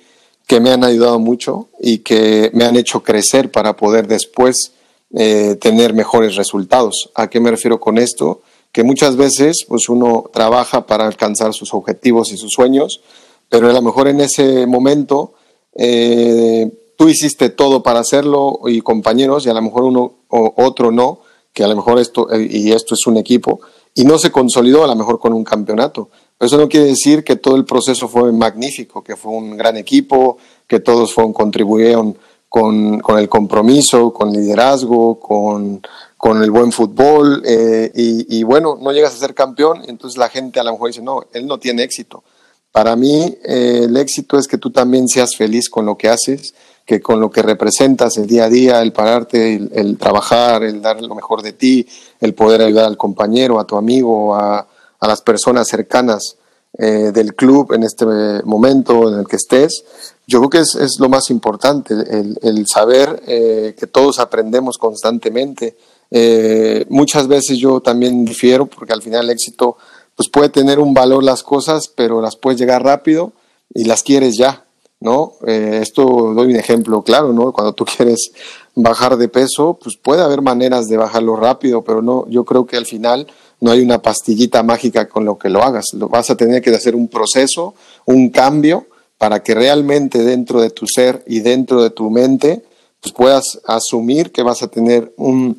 que 0.47 0.61
me 0.61 0.71
han 0.71 0.85
ayudado 0.85 1.19
mucho 1.19 1.69
y 1.81 1.99
que 1.99 2.51
me 2.55 2.65
han 2.65 2.77
hecho 2.77 3.03
crecer 3.03 3.51
para 3.51 3.77
poder 3.77 4.07
después 4.07 4.73
eh, 5.13 5.57
tener 5.61 5.93
mejores 5.93 6.37
resultados. 6.37 7.11
¿A 7.15 7.29
qué 7.29 7.41
me 7.41 7.51
refiero 7.51 7.79
con 7.79 7.99
esto? 7.99 8.43
Que 8.77 8.85
muchas 8.85 9.17
veces 9.17 9.65
pues 9.67 9.89
uno 9.89 10.25
trabaja 10.35 10.85
para 10.85 11.07
alcanzar 11.07 11.55
sus 11.55 11.73
objetivos 11.73 12.31
y 12.31 12.37
sus 12.37 12.53
sueños, 12.53 13.01
pero 13.49 13.71
a 13.71 13.73
lo 13.73 13.81
mejor 13.81 14.07
en 14.07 14.21
ese 14.21 14.67
momento 14.67 15.33
eh, 15.75 16.71
tú 16.99 17.09
hiciste 17.09 17.49
todo 17.49 17.83
para 17.83 18.01
hacerlo 18.01 18.61
y 18.67 18.83
compañeros 18.83 19.47
y 19.47 19.49
a 19.49 19.55
lo 19.55 19.63
mejor 19.63 19.85
uno 19.85 20.17
o 20.29 20.53
otro 20.63 20.93
no, 20.93 21.21
que 21.55 21.65
a 21.65 21.69
lo 21.69 21.75
mejor 21.75 21.99
esto, 21.99 22.31
eh, 22.31 22.47
y 22.51 22.73
esto 22.73 22.93
es 22.93 23.07
un 23.07 23.17
equipo, 23.17 23.61
y 23.95 24.05
no 24.05 24.19
se 24.19 24.31
consolidó 24.31 24.85
a 24.85 24.89
lo 24.89 24.95
mejor 24.95 25.19
con 25.19 25.33
un 25.33 25.43
campeonato. 25.43 26.11
eso 26.39 26.59
no 26.59 26.69
quiere 26.69 26.85
decir 26.85 27.25
que 27.25 27.37
todo 27.37 27.57
el 27.57 27.65
proceso 27.65 28.09
fue 28.09 28.31
magnífico, 28.31 29.03
que 29.03 29.17
fue 29.17 29.33
un 29.33 29.57
gran 29.57 29.79
equipo, 29.79 30.37
que 30.67 30.81
todos 30.81 31.15
contribuyeron 31.33 32.19
con, 32.51 33.01
con 33.01 33.19
el 33.19 33.31
compromiso, 33.31 34.13
con 34.13 34.33
liderazgo, 34.33 35.19
con, 35.19 35.81
con 36.17 36.43
el 36.43 36.51
buen 36.51 36.73
fútbol, 36.73 37.43
eh, 37.45 37.93
y, 37.95 38.39
y, 38.39 38.43
bueno, 38.43 38.79
no 38.81 38.93
llegas 38.93 39.15
a 39.15 39.19
ser 39.19 39.35
campeón, 39.35 39.83
entonces 39.87 40.19
la 40.19 40.29
gente 40.29 40.59
a 40.59 40.65
lo 40.65 40.73
mejor 40.73 40.89
dice, 40.89 41.03
no, 41.03 41.25
él 41.33 41.47
no 41.47 41.59
tiene 41.59 41.83
éxito. 41.83 42.25
Para 42.73 42.97
mí, 42.97 43.37
eh, 43.45 43.83
el 43.85 43.97
éxito 43.97 44.39
es 44.39 44.47
que 44.47 44.59
tú 44.59 44.71
también 44.71 45.09
seas 45.09 45.37
feliz 45.37 45.69
con 45.69 45.87
lo 45.87 45.97
que 45.97 46.09
haces, 46.09 46.55
que 46.85 47.01
con 47.01 47.21
lo 47.21 47.31
que 47.31 47.43
representas 47.43 48.17
el 48.17 48.27
día 48.27 48.45
a 48.45 48.49
día, 48.49 48.83
el 48.83 48.93
pararte, 48.93 49.55
el, 49.73 49.99
trabajar, 49.99 50.63
el 50.63 50.81
dar 50.81 51.01
lo 51.03 51.15
mejor 51.15 51.43
de 51.43 51.53
ti, 51.53 51.87
el 52.21 52.35
poder 52.35 52.63
ayudar 52.63 52.87
al 52.87 52.97
compañero, 52.97 53.59
a 53.59 53.67
tu 53.67 53.77
amigo, 53.77 54.35
a, 54.35 54.69
a 55.01 55.09
las 55.09 55.21
personas 55.23 55.69
cercanas 55.69 56.37
eh, 56.79 57.11
del 57.13 57.35
club 57.35 57.73
en 57.73 57.85
este 57.85 58.05
momento 58.45 59.09
en 59.09 59.21
el 59.21 59.27
que 59.27 59.37
estés, 59.37 59.83
yo 60.27 60.41
creo 60.41 60.51
que 60.51 60.59
es, 60.59 60.75
es 60.75 61.01
lo 61.01 61.09
más 61.09 61.31
importante, 61.31 61.95
el, 61.95 62.39
el 62.43 62.67
saber 62.67 63.23
eh, 63.27 63.75
que 63.79 63.87
todos 63.87 64.19
aprendemos 64.19 64.77
constantemente. 64.77 65.77
Eh, 66.11 66.87
muchas 66.89 67.29
veces 67.29 67.59
yo 67.59 67.81
también 67.81 68.25
difiero 68.25 68.67
porque 68.67 68.93
al 68.93 69.03
final 69.03 69.25
el 69.25 69.31
éxito 69.31 69.77
pues 70.15 70.29
puede 70.31 70.49
tener 70.49 70.79
un 70.79 70.95
valor 70.95 71.23
las 71.23 71.43
cosas, 71.43 71.89
pero 71.95 72.21
las 72.21 72.37
puedes 72.37 72.59
llegar 72.59 72.83
rápido 72.83 73.33
y 73.75 73.85
las 73.85 74.03
quieres 74.03 74.37
ya. 74.37 74.63
¿no? 74.99 75.35
Eh, 75.47 75.81
esto 75.83 76.33
doy 76.35 76.51
un 76.51 76.57
ejemplo 76.57 77.03
claro, 77.03 77.33
¿no? 77.33 77.53
Cuando 77.53 77.75
tú 77.75 77.85
quieres 77.97 78.33
bajar 78.75 79.17
de 79.17 79.29
peso, 79.29 79.79
pues 79.83 79.97
puede 79.97 80.23
haber 80.23 80.43
maneras 80.43 80.87
de 80.87 80.97
bajarlo 80.97 81.37
rápido, 81.37 81.83
pero 81.83 82.03
no, 82.03 82.27
yo 82.29 82.45
creo 82.45 82.67
que 82.67 82.77
al 82.77 82.87
final 82.87 83.27
no 83.61 83.71
hay 83.71 83.81
una 83.81 84.01
pastillita 84.03 84.63
mágica 84.63 85.09
con 85.09 85.25
lo 85.25 85.39
que 85.39 85.49
lo 85.49 85.63
hagas. 85.63 85.87
Lo 85.95 86.09
vas 86.09 86.31
a 86.31 86.37
tener 86.37 86.63
que 86.63 86.71
hacer 86.71 86.95
un 86.95 87.09
proceso, 87.09 87.75
un 88.05 88.31
cambio, 88.31 88.87
para 89.19 89.43
que 89.43 89.55
realmente 89.55 90.23
dentro 90.23 90.61
de 90.61 90.71
tu 90.71 90.87
ser 90.87 91.23
y 91.27 91.41
dentro 91.41 91.83
de 91.83 91.91
tu 91.91 92.11
mente, 92.11 92.63
pues 93.01 93.15
puedas 93.15 93.61
asumir 93.67 94.31
que 94.31 94.43
vas 94.43 94.63
a 94.63 94.69
tener 94.69 95.13
un 95.17 95.59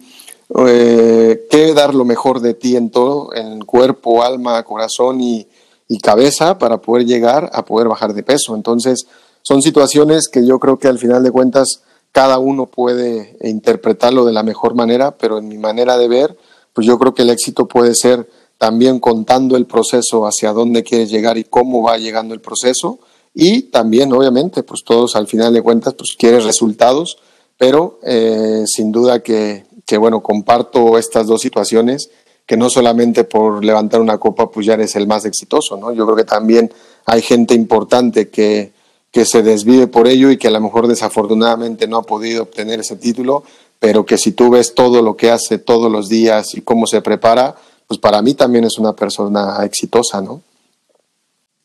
eh, 0.67 1.47
que 1.49 1.73
dar 1.73 1.93
lo 1.93 2.05
mejor 2.05 2.39
de 2.39 2.53
ti 2.53 2.75
en 2.75 2.89
todo, 2.89 3.33
en 3.33 3.59
cuerpo, 3.59 4.23
alma, 4.23 4.63
corazón 4.63 5.21
y, 5.21 5.47
y 5.87 5.99
cabeza 5.99 6.57
para 6.57 6.79
poder 6.79 7.05
llegar 7.05 7.49
a 7.53 7.65
poder 7.65 7.87
bajar 7.87 8.13
de 8.13 8.23
peso. 8.23 8.55
Entonces, 8.55 9.07
son 9.41 9.61
situaciones 9.61 10.27
que 10.27 10.45
yo 10.45 10.59
creo 10.59 10.77
que 10.77 10.87
al 10.87 10.99
final 10.99 11.23
de 11.23 11.31
cuentas 11.31 11.81
cada 12.11 12.39
uno 12.39 12.65
puede 12.65 13.37
interpretarlo 13.41 14.25
de 14.25 14.33
la 14.33 14.43
mejor 14.43 14.73
manera, 14.73 15.11
pero 15.17 15.37
en 15.37 15.47
mi 15.47 15.57
manera 15.57 15.97
de 15.97 16.07
ver, 16.07 16.37
pues 16.73 16.87
yo 16.87 16.97
creo 16.97 17.13
que 17.13 17.21
el 17.21 17.29
éxito 17.29 17.67
puede 17.67 17.93
ser 17.93 18.27
también 18.57 18.99
contando 18.99 19.55
el 19.55 19.65
proceso 19.65 20.25
hacia 20.25 20.51
dónde 20.51 20.83
quieres 20.83 21.11
llegar 21.11 21.37
y 21.37 21.43
cómo 21.43 21.83
va 21.83 21.97
llegando 21.97 22.33
el 22.33 22.41
proceso 22.41 22.99
y 23.33 23.63
también 23.63 24.11
obviamente 24.13 24.63
pues 24.63 24.83
todos 24.83 25.15
al 25.15 25.27
final 25.27 25.53
de 25.53 25.61
cuentas 25.61 25.93
pues 25.93 26.15
quieres 26.17 26.43
resultados, 26.43 27.19
pero 27.55 27.99
eh, 28.03 28.63
sin 28.65 28.91
duda 28.91 29.21
que, 29.21 29.66
que 29.87 29.97
bueno 29.97 30.21
comparto 30.21 30.99
estas 30.99 31.25
dos 31.25 31.41
situaciones 31.41 32.11
que 32.45 32.57
no 32.57 32.69
solamente 32.69 33.23
por 33.23 33.63
levantar 33.63 33.99
una 34.01 34.19
copa 34.19 34.51
pues 34.51 34.65
ya 34.65 34.73
eres 34.73 34.95
el 34.95 35.07
más 35.07 35.25
exitoso, 35.25 35.77
¿no? 35.77 35.91
Yo 35.91 36.05
creo 36.05 36.17
que 36.17 36.23
también 36.23 36.71
hay 37.05 37.21
gente 37.21 37.55
importante 37.55 38.29
que, 38.29 38.71
que 39.11 39.25
se 39.25 39.41
desvive 39.41 39.87
por 39.87 40.07
ello 40.07 40.29
y 40.29 40.37
que 40.37 40.47
a 40.47 40.51
lo 40.51 40.61
mejor 40.61 40.87
desafortunadamente 40.87 41.87
no 41.87 41.97
ha 41.97 42.03
podido 42.03 42.43
obtener 42.43 42.81
ese 42.81 42.97
título, 42.97 43.43
pero 43.79 44.05
que 44.05 44.17
si 44.17 44.31
tú 44.33 44.49
ves 44.49 44.75
todo 44.75 45.01
lo 45.01 45.17
que 45.17 45.31
hace 45.31 45.57
todos 45.57 45.91
los 45.91 46.07
días 46.09 46.53
y 46.53 46.61
cómo 46.61 46.85
se 46.85 47.01
prepara, 47.01 47.55
pues 47.87 47.99
para 47.99 48.21
mí 48.21 48.33
también 48.33 48.65
es 48.65 48.77
una 48.77 48.93
persona 48.93 49.63
exitosa, 49.65 50.21
¿no? 50.21 50.41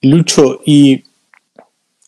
Lucho, 0.01 0.61
¿y 0.65 1.05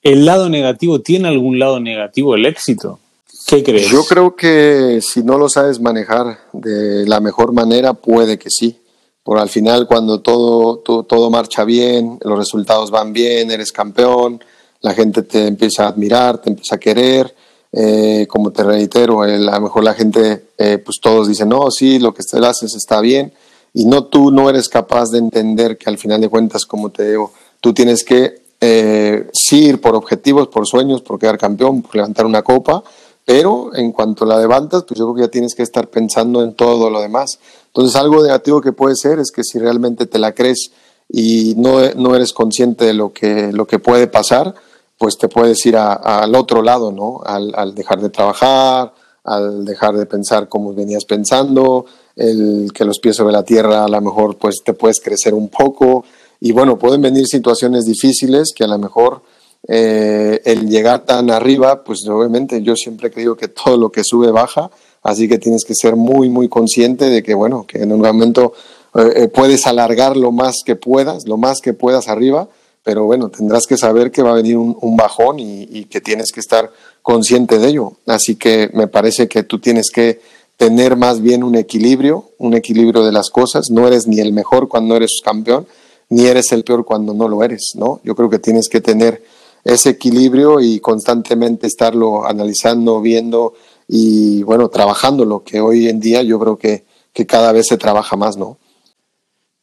el 0.03 0.27
lado 0.27 0.49
negativo 0.49 1.01
tiene 1.01 1.29
algún 1.29 1.59
lado 1.59 1.79
negativo 1.81 2.35
el 2.35 2.47
éxito? 2.47 2.99
¿Qué 3.47 3.63
crees? 3.63 3.89
Yo 3.89 4.05
creo 4.05 4.35
que 4.35 5.01
si 5.03 5.23
no 5.23 5.39
lo 5.39 5.49
sabes 5.49 5.81
manejar 5.81 6.39
de 6.53 7.07
la 7.07 7.21
mejor 7.21 7.53
manera, 7.53 7.95
puede 7.95 8.39
que 8.39 8.51
sí. 8.51 8.81
Por 9.23 9.39
al 9.39 9.49
final, 9.49 9.87
cuando 9.87 10.21
todo, 10.21 10.79
todo, 10.79 11.05
todo 11.05 11.31
marcha 11.31 11.65
bien, 11.65 12.19
los 12.23 12.39
resultados 12.39 12.91
van 12.91 13.13
bien, 13.13 13.51
eres 13.51 13.73
campeón, 13.73 14.43
la 14.81 14.93
gente 14.93 15.23
te 15.23 15.47
empieza 15.47 15.85
a 15.85 15.89
admirar, 15.89 16.39
te 16.39 16.51
empieza 16.51 16.77
a 16.77 16.79
querer. 16.79 17.35
Eh, 17.77 18.29
como 18.29 18.53
te 18.53 18.63
reitero, 18.63 19.23
a 19.23 19.27
lo 19.27 19.61
mejor 19.61 19.83
la 19.83 19.95
gente, 19.95 20.51
eh, 20.57 20.79
pues 20.79 21.01
todos 21.03 21.27
dicen, 21.27 21.49
no, 21.49 21.73
sí, 21.73 21.99
lo 21.99 22.15
que 22.15 22.23
te 22.23 22.39
haces 22.39 22.73
está 22.77 23.01
bien, 23.01 23.33
y 23.73 23.85
no 23.87 24.05
tú 24.05 24.31
no 24.31 24.49
eres 24.49 24.69
capaz 24.69 25.11
de 25.11 25.19
entender 25.19 25.77
que 25.77 25.91
al 25.91 25.99
final 25.99 26.21
de 26.21 26.29
cuentas, 26.29 26.67
como 26.67 26.91
te 26.91 27.11
digo, 27.11 27.33
tú 27.61 27.75
tienes 27.75 28.05
que 28.05 28.43
eh, 28.61 29.29
sí 29.33 29.65
ir 29.65 29.81
por 29.81 29.97
objetivos, 29.97 30.47
por 30.47 30.69
sueños, 30.69 31.03
por 31.03 31.19
quedar 31.19 31.37
campeón, 31.37 31.83
por 31.83 31.97
levantar 31.97 32.27
una 32.27 32.43
copa, 32.43 32.85
pero 33.25 33.75
en 33.75 33.93
cuanto 33.93 34.27
la 34.27 34.39
levantas, 34.39 34.85
pues 34.85 34.99
yo 34.99 35.07
creo 35.07 35.15
que 35.15 35.23
ya 35.23 35.31
tienes 35.31 35.55
que 35.55 35.63
estar 35.63 35.89
pensando 35.89 36.43
en 36.43 36.55
todo 36.55 36.91
lo 36.91 37.01
demás. 37.01 37.39
Entonces, 37.67 37.97
algo 37.97 38.23
negativo 38.23 38.61
que 38.61 38.73
puede 38.73 38.97
ser 38.97 39.19
es 39.19 39.31
que 39.31 39.43
si 39.43 39.59
realmente 39.59 40.07
te 40.07 40.19
la 40.19 40.33
crees 40.33 40.71
y 41.09 41.55
no, 41.57 41.81
no 41.97 42.15
eres 42.15 42.33
consciente 42.33 42.85
de 42.85 42.95
lo 42.95 43.13
que, 43.13 43.53
lo 43.53 43.67
que 43.67 43.79
puede 43.79 44.07
pasar, 44.07 44.55
pues 44.99 45.19
te 45.19 45.29
puedes 45.29 45.65
ir 45.67 45.77
al 45.77 46.35
otro 46.35 46.63
lado, 46.63 46.93
¿no? 46.93 47.21
Al, 47.25 47.75
dejar 47.75 48.01
de 48.01 48.11
trabajar, 48.11 48.93
al 49.25 49.65
dejar 49.65 49.97
de 49.97 50.07
pensar 50.07 50.49
como 50.49 50.75
venías 50.75 51.05
pensando, 51.05 51.87
el 52.17 52.71
que 52.73 52.85
los 52.85 52.99
pies 53.01 53.17
sobre 53.17 53.33
la 53.33 53.43
tierra 53.43 53.85
a 53.85 53.89
lo 53.89 54.01
mejor 54.01 54.39
pues 54.39 54.63
te 54.65 54.73
puedes 54.73 55.01
crecer 55.01 55.35
un 55.35 55.49
poco 55.49 56.05
y 56.41 56.53
bueno, 56.53 56.79
pueden 56.79 57.03
venir 57.03 57.27
situaciones 57.27 57.87
difíciles 57.87 58.53
que 58.55 58.65
a 58.65 58.69
lo 58.69 58.79
mejor 58.79 59.23
eh, 59.67 60.43
el 60.45 60.69
llegar 60.69 61.05
tan 61.05 61.31
arriba, 61.31 61.85
pues 61.85 62.07
obviamente 62.07 62.63
yo 62.63 62.77
siempre 62.77 63.11
creo 63.11 63.37
que 63.37 63.49
todo 63.65 63.77
lo 63.77 63.91
que 63.91 64.05
sube 64.05 64.31
baja, 64.31 64.71
así 65.03 65.29
que 65.29 65.39
tienes 65.39 65.65
que 65.65 65.75
ser 65.75 65.97
muy, 65.97 66.29
muy 66.29 66.49
consciente 66.49 67.07
de 67.07 67.23
que 67.23 67.35
bueno, 67.35 67.67
que 67.67 67.83
en 67.83 67.93
un 67.93 68.01
momento 68.01 68.53
eh, 68.95 69.13
eh, 69.17 69.29
puedes 69.29 69.67
alargar 69.67 70.17
lo 70.17 70.33
más 70.33 70.57
que 70.65 70.77
puedas, 70.77 71.27
lo 71.27 71.37
más 71.37 71.61
que 71.61 71.73
puedas 71.73 72.09
arriba, 72.09 72.49
pero 72.85 73.05
bueno, 73.05 73.31
tendrás 73.31 73.67
que 73.67 73.79
saber 73.79 74.11
que 74.11 74.23
va 74.23 74.33
a 74.33 74.35
venir 74.35 74.59
un, 74.59 74.97
bajón 74.97 75.39
y, 75.39 75.87
que 75.87 76.03
tienes 76.03 76.31
que 76.31 76.41
estar 76.41 76.71
consciente 77.01 77.59
de 77.59 77.69
ello. 77.69 77.95
Así 78.07 78.37
que 78.37 78.69
me 78.75 78.89
parece 78.89 79.27
que 79.27 79.43
tú 79.43 79.59
tienes 79.59 79.91
que 79.91 80.21
tener 80.59 80.95
más 80.95 81.23
bien 81.23 81.43
un 81.43 81.55
equilibrio, 81.55 82.33
un 82.37 82.53
equilibrio 82.53 83.03
de 83.03 83.11
las 83.11 83.31
cosas. 83.31 83.71
No 83.71 83.89
eres 83.89 84.07
ni 84.07 84.21
el 84.21 84.35
mejor 84.35 84.69
cuando 84.69 84.97
eres 84.97 85.23
campeón, 85.25 85.67
ni 86.11 86.27
eres 86.27 86.53
el 86.53 86.63
peor 86.63 86.85
cuando 86.85 87.15
no 87.15 87.27
lo 87.27 87.43
eres, 87.43 87.73
¿no? 87.75 88.01
Yo 88.05 88.15
creo 88.15 88.29
que 88.29 88.39
tienes 88.39 88.69
que 88.69 88.83
tener 88.83 89.23
ese 89.65 89.91
equilibrio 89.91 90.61
y 90.61 90.79
constantemente 90.81 91.67
estarlo 91.67 92.27
analizando, 92.27 93.01
viendo 93.01 93.55
y, 93.89 94.43
bueno, 94.43 94.69
trabajando, 94.69 95.25
lo 95.25 95.43
que 95.43 95.61
hoy 95.61 95.89
en 95.89 96.01
día 96.01 96.23
yo 96.23 96.39
creo 96.39 96.57
que, 96.57 96.85
que 97.13 97.27
cada 97.27 97.53
vez 97.53 97.67
se 97.67 97.79
trabaja 97.79 98.17
más, 98.17 98.37
¿no? 98.37 98.59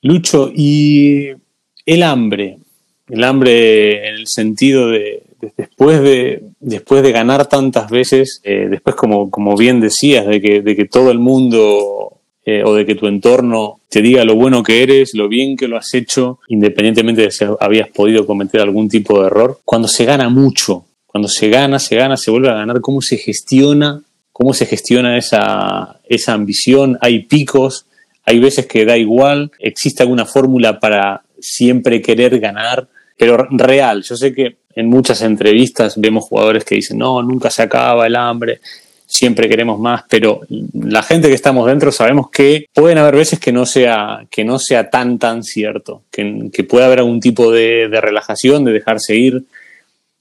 Lucho, 0.01 0.51
y 0.53 1.29
el 1.85 2.03
hambre, 2.03 2.57
el 3.07 3.23
hambre 3.23 4.09
en 4.09 4.15
el 4.15 4.27
sentido 4.27 4.89
de, 4.89 5.23
después 5.57 6.01
de, 6.01 6.43
después 6.59 7.03
de 7.03 7.11
ganar 7.11 7.47
tantas 7.47 7.89
veces, 7.89 8.41
eh, 8.43 8.67
después 8.69 8.95
como, 8.95 9.29
como 9.29 9.55
bien 9.55 9.79
decías, 9.79 10.25
de 10.25 10.41
que, 10.41 10.61
de 10.61 10.75
que 10.75 10.85
todo 10.85 11.11
el 11.11 11.19
mundo 11.19 12.20
eh, 12.45 12.63
o 12.65 12.73
de 12.73 12.85
que 12.85 12.95
tu 12.95 13.07
entorno 13.07 13.79
te 13.89 14.01
diga 14.01 14.23
lo 14.25 14.35
bueno 14.35 14.63
que 14.63 14.81
eres, 14.81 15.13
lo 15.13 15.27
bien 15.27 15.55
que 15.55 15.67
lo 15.67 15.77
has 15.77 15.93
hecho, 15.93 16.39
independientemente 16.47 17.21
de 17.21 17.31
si 17.31 17.45
habías 17.59 17.89
podido 17.89 18.25
cometer 18.25 18.61
algún 18.61 18.89
tipo 18.89 19.19
de 19.19 19.27
error, 19.27 19.59
cuando 19.63 19.87
se 19.87 20.05
gana 20.05 20.29
mucho, 20.29 20.85
cuando 21.05 21.27
se 21.27 21.49
gana, 21.49 21.77
se 21.77 21.95
gana, 21.95 22.17
se 22.17 22.31
vuelve 22.31 22.49
a 22.49 22.55
ganar, 22.55 22.81
¿cómo 22.81 23.01
se 23.01 23.17
gestiona? 23.17 24.01
¿Cómo 24.31 24.53
se 24.53 24.65
gestiona 24.65 25.17
esa, 25.17 25.99
esa 26.07 26.33
ambición? 26.33 26.97
Hay 27.01 27.23
picos, 27.23 27.85
hay 28.25 28.39
veces 28.39 28.65
que 28.65 28.85
da 28.85 28.97
igual, 28.97 29.51
existe 29.59 30.03
alguna 30.03 30.25
fórmula 30.25 30.79
para 30.79 31.21
siempre 31.39 32.01
querer 32.01 32.39
ganar, 32.39 32.87
pero 33.17 33.45
real. 33.51 34.03
Yo 34.03 34.15
sé 34.15 34.33
que 34.33 34.55
en 34.75 34.89
muchas 34.89 35.21
entrevistas 35.21 35.99
vemos 35.99 36.25
jugadores 36.25 36.63
que 36.63 36.75
dicen, 36.75 36.97
no, 36.97 37.21
nunca 37.21 37.49
se 37.49 37.61
acaba 37.61 38.07
el 38.07 38.15
hambre, 38.15 38.61
siempre 39.11 39.49
queremos 39.49 39.77
más, 39.77 40.05
pero 40.09 40.41
la 40.73 41.03
gente 41.03 41.27
que 41.27 41.33
estamos 41.33 41.67
dentro 41.67 41.91
sabemos 41.91 42.29
que 42.29 42.65
pueden 42.73 42.97
haber 42.97 43.17
veces 43.17 43.39
que 43.39 43.51
no 43.51 43.65
sea, 43.65 44.25
que 44.31 44.45
no 44.45 44.57
sea 44.57 44.89
tan, 44.89 45.19
tan 45.19 45.43
cierto, 45.43 46.03
que, 46.09 46.49
que 46.53 46.63
puede 46.63 46.85
haber 46.85 46.99
algún 46.99 47.19
tipo 47.19 47.51
de, 47.51 47.89
de, 47.89 47.99
relajación, 47.99 48.63
de 48.63 48.71
dejarse 48.71 49.15
ir. 49.15 49.43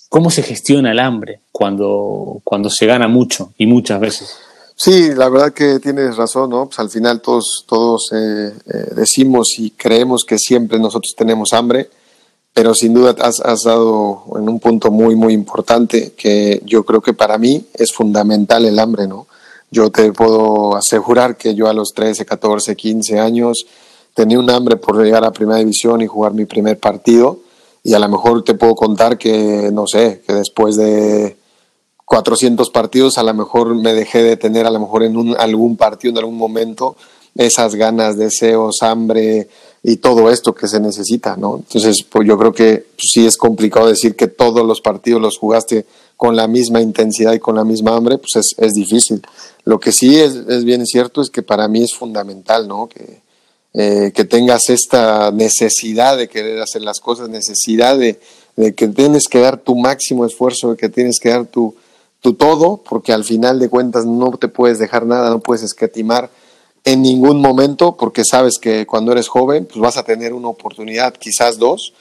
¿Cómo 0.09 0.31
se 0.31 0.43
gestiona 0.43 0.91
el 0.91 0.99
hambre 0.99 1.39
cuando, 1.53 2.41
cuando 2.43 2.69
se 2.69 2.87
gana 2.87 3.07
mucho 3.07 3.53
y 3.57 3.67
muchas 3.67 4.01
veces? 4.01 4.37
Sí, 4.75 5.15
la 5.15 5.29
verdad 5.29 5.53
que 5.53 5.79
tienes 5.79 6.17
razón, 6.17 6.51
¿no? 6.51 6.67
Pues 6.67 6.81
al 6.81 6.91
final 6.91 7.21
todos, 7.21 7.65
todos 7.69 8.11
eh, 8.13 8.53
eh, 8.67 8.87
decimos 8.97 9.55
y 9.59 9.71
creemos 9.71 10.25
que 10.25 10.37
siempre 10.37 10.81
nosotros 10.81 11.15
tenemos 11.17 11.53
hambre 11.53 11.91
pero 12.53 12.75
sin 12.75 12.95
duda 12.95 13.15
has, 13.21 13.41
has, 13.41 13.63
dado 13.63 14.25
en 14.37 14.49
un 14.49 14.59
punto 14.59 14.91
muy, 14.91 15.15
muy 15.15 15.33
importante 15.33 16.13
que 16.17 16.61
yo 16.65 16.85
creo 16.85 17.01
que 17.01 17.15
para 17.15 17.39
mí 17.39 17.65
es 17.75 17.93
fundamental 17.93 18.65
el 18.65 18.79
hambre, 18.79 19.07
¿no? 19.07 19.27
Yo 19.71 19.91
te 19.91 20.13
puedo 20.13 20.75
asegurar 20.75 21.37
que 21.37 21.55
yo 21.55 21.69
a 21.69 21.73
los 21.73 21.93
13, 21.95 22.27
14, 22.27 22.75
15 22.75 23.21
años 23.21 23.67
tenía 24.15 24.39
un 24.39 24.51
hambre 24.51 24.77
por 24.77 25.01
llegar 25.03 25.25
a 25.25 25.31
Primera 25.31 25.61
División 25.61 26.01
y 26.01 26.07
jugar 26.07 26.35
mi 26.35 26.45
primer 26.45 26.79
partido 26.79 27.39
y 27.83 27.95
a 27.95 27.99
lo 27.99 28.09
mejor 28.09 28.43
te 28.43 28.55
puedo 28.55 28.75
contar 28.75 29.17
que, 29.17 29.71
no 29.73 29.87
sé, 29.87 30.23
que 30.27 30.35
después 30.35 30.77
de 30.77 31.37
400 32.05 32.71
partidos 32.71 33.19
a 33.19 33.23
lo 33.23 33.33
mejor 33.33 33.75
me 33.75 33.95
dejé 33.95 34.23
de 34.23 34.37
tener 34.37 34.67
a 34.67 34.71
lo 34.71 34.81
mejor 34.81 35.05
en 35.05 35.17
un, 35.17 35.37
algún 35.39 35.77
partido, 35.77 36.11
en 36.11 36.19
algún 36.19 36.37
momento, 36.37 36.97
esas 37.37 37.77
ganas, 37.77 38.17
deseos, 38.17 38.83
hambre, 38.83 39.49
y 39.83 39.97
todo 39.97 40.31
esto 40.31 40.55
que 40.55 40.69
se 40.69 40.79
necesita, 40.79 41.37
¿no? 41.37 41.57
Entonces, 41.57 42.05
pues 42.09 42.29
yo 42.29 42.37
creo 42.39 42.53
que 42.53 42.85
pues, 42.97 43.09
sí 43.13 43.27
es 43.27 43.37
complicado 43.37 43.87
decir 43.87 44.15
que 44.15 44.29
todos 44.29 44.67
los 44.67 44.81
partidos 44.81 45.23
los 45.23 45.39
jugaste 45.39 45.87
con 46.17 46.37
la 46.37 46.47
misma 46.47 46.83
intensidad 46.83 47.33
y 47.33 47.39
con 47.39 47.57
la 47.57 47.65
misma 47.65 47.97
hambre, 47.97 48.19
pues 48.19 48.37
es, 48.37 48.55
es 48.59 48.75
difícil. 48.75 49.23
Lo 49.65 49.81
que 49.81 49.91
sí 49.93 50.19
es, 50.19 50.65
bien 50.65 50.85
cierto 50.85 51.23
es 51.23 51.31
que 51.31 51.43
para 51.43 51.67
mí 51.67 51.83
es 51.83 51.95
fundamental, 51.95 52.69
¿no? 52.69 52.89
Que, 52.89 53.21
eh, 53.73 54.13
que 54.15 54.25
tengas 54.25 54.69
esta 54.69 55.31
necesidad 55.31 56.19
de 56.19 56.29
querer 56.29 56.61
hacer 56.61 56.83
las 56.83 57.01
cosas, 57.01 57.31
necesidad 57.31 57.97
de, 57.97 58.21
de, 58.57 58.75
que 58.75 58.89
tienes 58.89 59.29
que 59.29 59.41
dar 59.41 59.59
tu 59.59 59.77
máximo 59.77 60.27
esfuerzo, 60.27 60.73
de 60.73 60.77
que 60.77 60.91
tienes 60.91 61.19
que 61.19 61.31
dar 61.31 61.47
tu, 61.47 61.75
tu 62.21 62.35
todo, 62.35 62.83
porque 62.87 63.15
al 63.15 63.25
final 63.25 63.59
de 63.59 63.71
cuentas 63.71 64.05
no 64.05 64.31
te 64.33 64.49
puedes 64.49 64.79
dejar 64.79 65.07
nada, 65.07 65.31
no 65.31 65.41
puedes 65.41 65.63
escatimar 65.63 66.31
en 66.85 67.03
ningún 67.03 67.41
momento, 67.41 67.97
porque 67.97 68.25
sabes 68.25 68.59
que 68.59 68.87
cuando 68.87 69.13
eres 69.13 69.29
joven, 69.29 69.67
pues 69.67 69.81
vas 69.81 69.97
a 69.97 70.03
tener 70.03 70.33
una 70.33 70.49
oportunidad, 70.49 71.15
quizás 71.15 71.59
dos, 71.59 71.93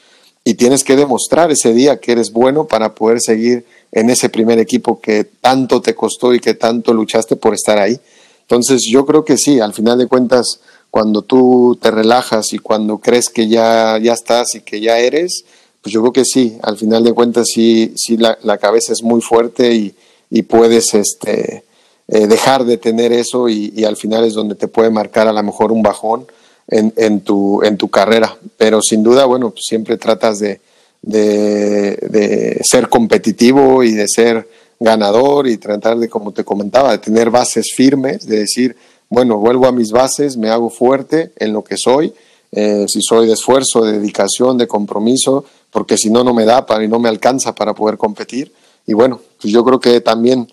y 0.44 0.56
tienes 0.56 0.84
que 0.84 0.96
demostrar 0.96 1.52
ese 1.52 1.74
día 1.74 2.00
que 2.00 2.14
eres 2.14 2.32
bueno 2.32 2.66
para 2.66 2.96
poder 2.96 3.20
seguir 3.22 3.66
en 3.92 4.10
ese 4.10 4.30
primer 4.30 4.58
equipo 4.60 5.00
que 5.00 5.24
tanto 5.24 5.82
te 5.82 5.96
costó 5.96 6.34
y 6.34 6.40
que 6.40 6.54
tanto 6.54 6.94
luchaste 6.94 7.36
por 7.36 7.54
estar 7.54 7.78
ahí. 7.78 8.00
Entonces 8.42 8.84
yo 8.90 9.06
creo 9.06 9.26
que 9.26 9.38
sí, 9.38 9.60
al 9.60 9.74
final 9.74 9.98
de 9.98 10.08
cuentas, 10.08 10.60
cuando 10.90 11.22
tú 11.22 11.78
te 11.82 11.92
relajas 11.92 12.54
y 12.54 12.60
cuando 12.60 12.98
crees 12.98 13.30
que 13.30 13.48
ya, 13.48 14.00
ya 14.02 14.14
estás 14.14 14.56
y 14.56 14.62
que 14.62 14.82
ya 14.82 14.98
eres, 14.98 15.46
pues 15.82 15.94
yo 15.94 16.02
creo 16.02 16.14
que 16.14 16.26
sí, 16.26 16.58
al 16.64 16.78
final 16.78 17.04
de 17.04 17.14
cuentas 17.14 17.48
sí, 17.54 17.94
sí 17.96 18.18
la, 18.18 18.38
la 18.42 18.58
cabeza 18.58 18.94
es 18.94 19.04
muy 19.04 19.22
fuerte 19.22 19.74
y, 19.74 19.94
y 20.30 20.42
puedes 20.44 20.94
este, 20.94 21.64
eh, 22.12 22.26
dejar 22.26 22.66
de 22.66 22.78
tener 22.78 23.14
eso 23.14 23.50
y, 23.50 23.84
al 23.84 23.96
final 23.96 24.24
es 24.26 24.34
donde 24.34 24.56
te 24.56 24.68
puede 24.68 24.90
marcar 24.90 25.28
a 25.28 25.34
lo 25.34 25.44
mejor 25.44 25.72
un 25.72 25.84
bajón 25.84 26.26
en, 26.68 26.92
en, 26.98 27.22
tu, 27.22 27.62
en 27.62 27.78
tu 27.78 27.90
carrera. 27.90 28.36
Pero 28.58 28.82
sin 28.82 29.04
duda, 29.04 29.26
bueno, 29.26 29.52
pues 29.52 29.66
siempre 29.68 29.98
tratas 29.98 30.40
de, 30.40 30.60
de, 31.04 31.98
de, 32.10 32.62
ser 32.64 32.90
competitivo 32.90 33.84
y 33.84 33.94
de 33.94 34.08
ser 34.08 34.48
ganador 34.80 35.48
y 35.48 35.58
tratar 35.58 36.00
de, 36.00 36.10
como 36.10 36.32
te 36.32 36.44
comentaba, 36.44 36.92
de 36.92 36.98
tener 36.98 37.30
bases 37.30 37.74
firmes, 37.76 38.26
de 38.26 38.40
decir, 38.40 38.76
bueno, 39.10 39.38
vuelvo 39.38 39.68
a 39.68 39.72
mis 39.72 39.92
bases, 39.92 40.36
me 40.36 40.50
hago 40.50 40.72
fuerte 40.72 41.32
en 41.38 41.54
lo 41.54 41.64
que 41.64 41.76
soy, 41.78 42.14
eh, 42.52 42.86
si 42.88 43.02
soy 43.02 43.28
de 43.28 43.34
esfuerzo, 43.34 43.84
de 43.84 44.00
dedicación, 44.00 44.58
de 44.58 44.68
compromiso, 44.68 45.46
porque 45.70 45.96
si 45.96 46.10
no, 46.10 46.24
no 46.24 46.34
me 46.34 46.46
da 46.46 46.66
para 46.66 46.84
y 46.84 46.88
no 46.88 46.98
me 46.98 47.10
alcanza 47.10 47.54
para 47.54 47.76
poder 47.76 47.98
competir. 47.98 48.52
Y 48.88 48.94
bueno, 48.94 49.20
pues 49.40 49.54
yo 49.54 49.64
creo 49.64 49.80
que 49.80 50.02
también 50.02 50.48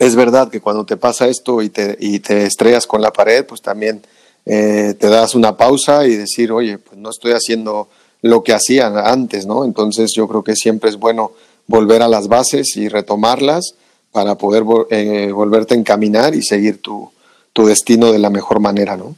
es 0.00 0.16
verdad 0.16 0.48
que 0.48 0.62
cuando 0.62 0.86
te 0.86 0.96
pasa 0.96 1.28
esto 1.28 1.60
y 1.60 1.68
te, 1.68 1.94
y 2.00 2.20
te 2.20 2.46
estrellas 2.46 2.86
con 2.86 3.02
la 3.02 3.12
pared, 3.12 3.44
pues 3.44 3.60
también 3.60 4.00
eh, 4.46 4.94
te 4.98 5.08
das 5.08 5.34
una 5.34 5.58
pausa 5.58 6.06
y 6.06 6.16
decir, 6.16 6.52
oye, 6.52 6.78
pues 6.78 6.98
no 6.98 7.10
estoy 7.10 7.32
haciendo 7.32 7.86
lo 8.22 8.42
que 8.42 8.54
hacía 8.54 8.86
antes, 8.86 9.44
¿no? 9.44 9.62
Entonces 9.62 10.12
yo 10.16 10.26
creo 10.26 10.42
que 10.42 10.56
siempre 10.56 10.88
es 10.88 10.96
bueno 10.96 11.32
volver 11.66 12.00
a 12.00 12.08
las 12.08 12.28
bases 12.28 12.78
y 12.78 12.88
retomarlas 12.88 13.74
para 14.10 14.36
poder 14.36 14.64
eh, 14.88 15.32
volverte 15.32 15.74
a 15.74 15.78
encaminar 15.78 16.34
y 16.34 16.42
seguir 16.42 16.80
tu, 16.80 17.10
tu 17.52 17.66
destino 17.66 18.10
de 18.10 18.20
la 18.20 18.30
mejor 18.30 18.58
manera, 18.58 18.96
¿no? 18.96 19.16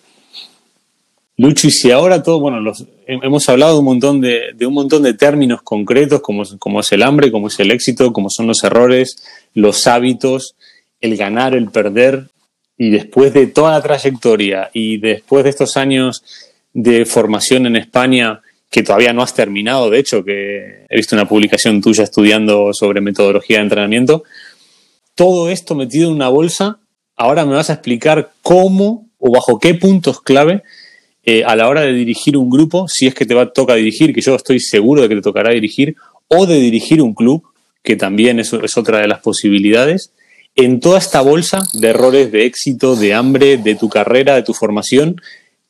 Lucho, 1.36 1.68
y 1.68 1.70
si 1.70 1.92
ahora 1.92 2.24
todo, 2.24 2.40
bueno, 2.40 2.58
los, 2.58 2.84
hemos 3.06 3.48
hablado 3.48 3.74
de 3.74 3.78
un 3.78 3.84
montón 3.84 4.20
de, 4.20 4.52
de, 4.54 4.66
un 4.66 4.74
montón 4.74 5.04
de 5.04 5.14
términos 5.14 5.62
concretos, 5.62 6.20
como, 6.22 6.42
como 6.58 6.80
es 6.80 6.90
el 6.90 7.04
hambre, 7.04 7.30
como 7.30 7.46
es 7.46 7.60
el 7.60 7.70
éxito, 7.70 8.12
como 8.12 8.30
son 8.30 8.48
los 8.48 8.64
errores, 8.64 9.22
los 9.54 9.86
hábitos, 9.86 10.56
el 11.02 11.16
ganar, 11.16 11.54
el 11.54 11.70
perder, 11.70 12.28
y 12.78 12.90
después 12.90 13.34
de 13.34 13.46
toda 13.46 13.72
la 13.72 13.82
trayectoria 13.82 14.70
y 14.72 14.96
después 14.96 15.44
de 15.44 15.50
estos 15.50 15.76
años 15.76 16.24
de 16.72 17.04
formación 17.04 17.66
en 17.66 17.76
España, 17.76 18.40
que 18.70 18.82
todavía 18.82 19.12
no 19.12 19.22
has 19.22 19.34
terminado, 19.34 19.90
de 19.90 19.98
hecho, 19.98 20.24
que 20.24 20.86
he 20.88 20.96
visto 20.96 21.14
una 21.14 21.28
publicación 21.28 21.82
tuya 21.82 22.04
estudiando 22.04 22.72
sobre 22.72 23.02
metodología 23.02 23.58
de 23.58 23.64
entrenamiento, 23.64 24.24
todo 25.14 25.50
esto 25.50 25.74
metido 25.74 26.08
en 26.08 26.14
una 26.14 26.28
bolsa, 26.28 26.78
ahora 27.14 27.44
me 27.44 27.54
vas 27.54 27.68
a 27.68 27.74
explicar 27.74 28.32
cómo 28.40 29.06
o 29.18 29.30
bajo 29.30 29.58
qué 29.58 29.74
puntos 29.74 30.22
clave 30.22 30.62
eh, 31.24 31.44
a 31.44 31.54
la 31.54 31.68
hora 31.68 31.82
de 31.82 31.92
dirigir 31.92 32.36
un 32.36 32.48
grupo, 32.48 32.88
si 32.88 33.06
es 33.06 33.14
que 33.14 33.26
te 33.26 33.34
va, 33.34 33.52
toca 33.52 33.74
dirigir, 33.74 34.14
que 34.14 34.22
yo 34.22 34.34
estoy 34.34 34.58
seguro 34.58 35.02
de 35.02 35.08
que 35.08 35.16
te 35.16 35.22
tocará 35.22 35.50
dirigir, 35.50 35.94
o 36.28 36.46
de 36.46 36.58
dirigir 36.58 37.02
un 37.02 37.14
club, 37.14 37.44
que 37.82 37.96
también 37.96 38.40
es, 38.40 38.52
es 38.52 38.76
otra 38.76 38.98
de 39.00 39.08
las 39.08 39.20
posibilidades, 39.20 40.12
en 40.54 40.80
toda 40.80 40.98
esta 40.98 41.20
bolsa 41.22 41.62
de 41.72 41.88
errores, 41.88 42.30
de 42.30 42.46
éxito, 42.46 42.96
de 42.96 43.14
hambre, 43.14 43.56
de 43.56 43.74
tu 43.74 43.88
carrera, 43.88 44.34
de 44.34 44.42
tu 44.42 44.52
formación, 44.52 45.20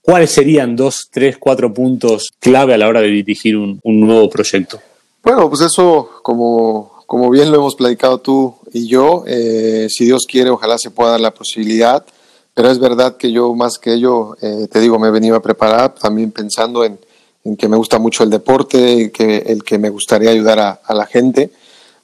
¿cuáles 0.00 0.30
serían 0.30 0.74
dos, 0.74 1.08
tres, 1.10 1.38
cuatro 1.38 1.72
puntos 1.72 2.30
clave 2.40 2.74
a 2.74 2.78
la 2.78 2.88
hora 2.88 3.00
de 3.00 3.08
dirigir 3.08 3.56
un, 3.56 3.80
nuevo 3.84 4.28
proyecto? 4.28 4.80
Bueno, 5.22 5.48
pues 5.48 5.60
eso, 5.60 6.08
como, 6.22 7.04
como 7.06 7.30
bien 7.30 7.50
lo 7.52 7.58
hemos 7.58 7.76
platicado 7.76 8.18
tú 8.18 8.56
y 8.72 8.88
yo, 8.88 9.22
eh, 9.26 9.86
si 9.88 10.04
Dios 10.04 10.26
quiere, 10.28 10.50
ojalá 10.50 10.78
se 10.78 10.90
pueda 10.90 11.12
dar 11.12 11.20
la 11.20 11.32
posibilidad, 11.32 12.04
pero 12.54 12.68
es 12.68 12.78
verdad 12.80 13.16
que 13.16 13.30
yo 13.30 13.54
más 13.54 13.78
que 13.78 13.94
ello, 13.94 14.36
eh, 14.42 14.66
te 14.70 14.80
digo, 14.80 14.98
me 14.98 15.08
he 15.08 15.12
venido 15.12 15.36
a 15.36 15.42
preparar 15.42 15.94
también 15.94 16.32
pensando 16.32 16.84
en, 16.84 16.98
en, 17.44 17.56
que 17.56 17.68
me 17.68 17.76
gusta 17.76 18.00
mucho 18.00 18.24
el 18.24 18.30
deporte, 18.30 19.12
que, 19.12 19.36
el 19.46 19.62
que 19.62 19.78
me 19.78 19.90
gustaría 19.90 20.30
ayudar 20.30 20.80
a 20.82 20.94
la 20.94 21.06
gente. 21.06 21.50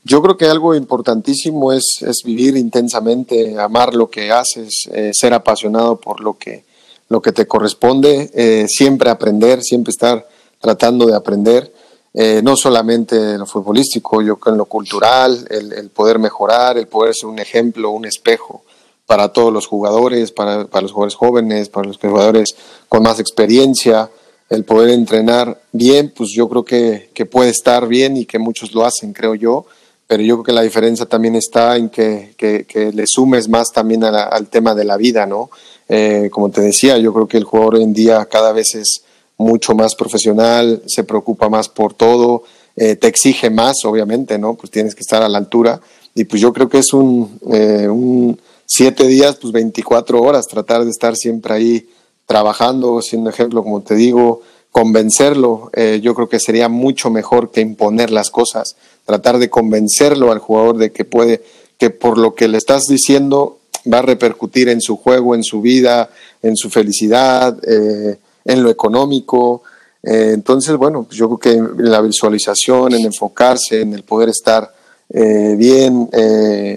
Yo 0.05 0.23
creo 0.23 0.37
que 0.37 0.47
algo 0.47 0.75
importantísimo 0.75 1.73
es, 1.73 2.01
vivir 2.25 2.57
intensamente, 2.57 3.59
amar 3.59 3.95
lo 3.95 4.09
que 4.09 4.31
haces, 4.31 4.89
eh, 4.93 5.11
ser 5.13 5.35
apasionado 5.35 5.97
por 5.97 6.21
lo 6.21 6.39
que, 6.39 6.65
lo 7.09 7.21
que 7.21 7.33
te 7.33 7.47
corresponde, 7.47 8.31
eh, 8.33 8.67
siempre 8.69 9.11
aprender, 9.11 9.63
siempre 9.63 9.91
estar 9.91 10.27
tratando 10.61 11.07
de 11.07 11.15
aprender, 11.15 11.73
eh, 12.15 12.41
no 12.43 12.57
solamente 12.57 13.17
en 13.17 13.39
lo 13.39 13.47
futbolístico, 13.47 14.23
yo 14.23 14.37
creo 14.37 14.55
en 14.55 14.59
lo 14.59 14.65
cultural, 14.65 15.47
el, 15.51 15.91
poder 15.91 16.19
mejorar, 16.19 16.79
el 16.79 16.87
poder 16.87 17.15
ser 17.15 17.29
un 17.29 17.39
ejemplo, 17.39 17.91
un 17.91 18.05
espejo 18.05 18.63
para 19.05 19.33
todos 19.33 19.53
los 19.53 19.67
jugadores, 19.67 20.33
para, 20.33 20.67
para 20.67 20.83
los 20.83 20.93
jugadores 20.93 21.15
jóvenes, 21.15 21.69
para 21.69 21.87
los 21.87 21.99
jugadores 21.99 22.55
con 22.89 23.03
más 23.03 23.21
experiencia, 23.21 24.11
el 24.49 24.65
poder 24.65 24.91
entrenar 24.91 25.61
bien, 25.73 26.13
pues 26.17 26.31
yo 26.35 26.49
creo 26.49 26.65
que 26.65 27.27
puede 27.31 27.51
estar 27.51 27.87
bien 27.87 28.17
y 28.17 28.25
que 28.25 28.39
muchos 28.39 28.73
lo 28.73 28.85
hacen, 28.85 29.13
creo 29.13 29.35
yo 29.35 29.67
pero 30.09 30.23
yo 30.23 30.37
creo 30.37 30.45
que 30.45 30.53
la 30.53 30.63
diferencia 30.63 31.05
también 31.05 31.37
está 31.37 31.77
en 31.77 31.91
que, 31.91 32.35
que, 32.37 32.93
le 32.93 33.07
sumes 33.07 33.47
más 33.49 33.69
también 33.73 34.01
la, 34.01 34.25
al 34.25 34.49
tema 34.49 34.75
de 34.75 34.85
la 34.85 34.97
vida, 34.97 35.27
¿no? 35.27 35.51
Eh, 35.87 36.31
como 36.33 36.51
te 36.51 36.63
decía, 36.63 36.97
yo 36.97 37.13
creo 37.13 37.29
que 37.29 37.37
el 37.37 37.45
jugador 37.45 37.75
hoy 37.75 37.83
en 37.83 37.93
día 37.93 38.25
cada 38.25 38.53
vez 38.53 38.75
es 38.75 39.03
mucho 39.37 39.75
más 39.75 39.95
profesional, 39.95 40.83
se 40.87 41.05
preocupa 41.05 41.51
más 41.51 41.69
por 41.69 41.93
todo, 41.93 42.43
eh, 42.75 42.97
te 42.97 43.07
exige 43.07 43.51
más, 43.51 43.85
obviamente, 43.85 44.39
¿no? 44.39 44.55
Pues 44.55 44.71
tienes 44.71 44.95
que 44.95 45.03
estar 45.03 45.23
a 45.23 45.29
la 45.29 45.37
altura. 45.37 45.79
Y 46.15 46.25
pues 46.25 46.41
yo 46.41 46.55
creo 46.55 46.71
que 46.71 46.79
es 46.79 46.95
un, 46.95 47.39
eh, 47.53 47.87
un 47.87 48.41
siete 48.65 49.07
días, 49.07 49.37
pues 49.37 49.53
24 49.53 50.23
horas, 50.23 50.47
tratar 50.47 50.85
de 50.85 50.91
estar 50.91 51.17
siempre 51.17 51.53
ahí 51.53 51.89
trabajando, 52.25 53.03
siendo 53.03 53.29
ejemplo, 53.29 53.63
como 53.63 53.83
te 53.83 53.95
digo, 53.95 54.41
convencerlo, 54.73 55.71
eh, 55.75 56.01
yo 56.03 56.15
creo 56.15 56.29
que 56.29 56.41
sería 56.41 56.69
mucho 56.69 57.11
mejor 57.11 57.51
que 57.51 57.61
imponer 57.61 58.11
las 58.11 58.31
cosas, 58.31 58.77
tratar 59.05 59.39
de 59.39 59.51
convencerlo 59.51 60.31
al 60.31 60.39
jugador 60.39 60.77
de 60.77 60.93
que 60.93 61.05
puede, 61.05 61.43
que 61.79 61.91
por 61.91 62.19
lo 62.19 62.35
que 62.35 62.49
le 62.49 62.59
estás 62.59 62.87
diciendo 62.87 63.59
va 63.93 63.99
a 63.99 64.03
repercutir 64.03 64.69
en 64.69 64.81
su 64.81 64.97
juego, 64.97 65.35
en 65.35 65.43
su 65.43 65.61
vida, 65.61 66.11
en 66.43 66.57
su 66.57 66.69
felicidad, 66.69 67.57
eh, 67.67 68.19
en 68.45 68.63
lo 68.63 68.71
económico. 68.71 69.63
Eh, 70.03 70.33
entonces, 70.35 70.77
bueno, 70.77 71.07
yo 71.11 71.27
creo 71.27 71.39
que 71.39 71.53
en 71.59 71.91
la 71.91 72.01
visualización, 72.01 72.95
en 72.95 73.07
enfocarse, 73.07 73.81
en 73.81 73.95
el 73.95 74.03
poder 74.03 74.29
estar 74.29 74.75
bien 75.11 76.11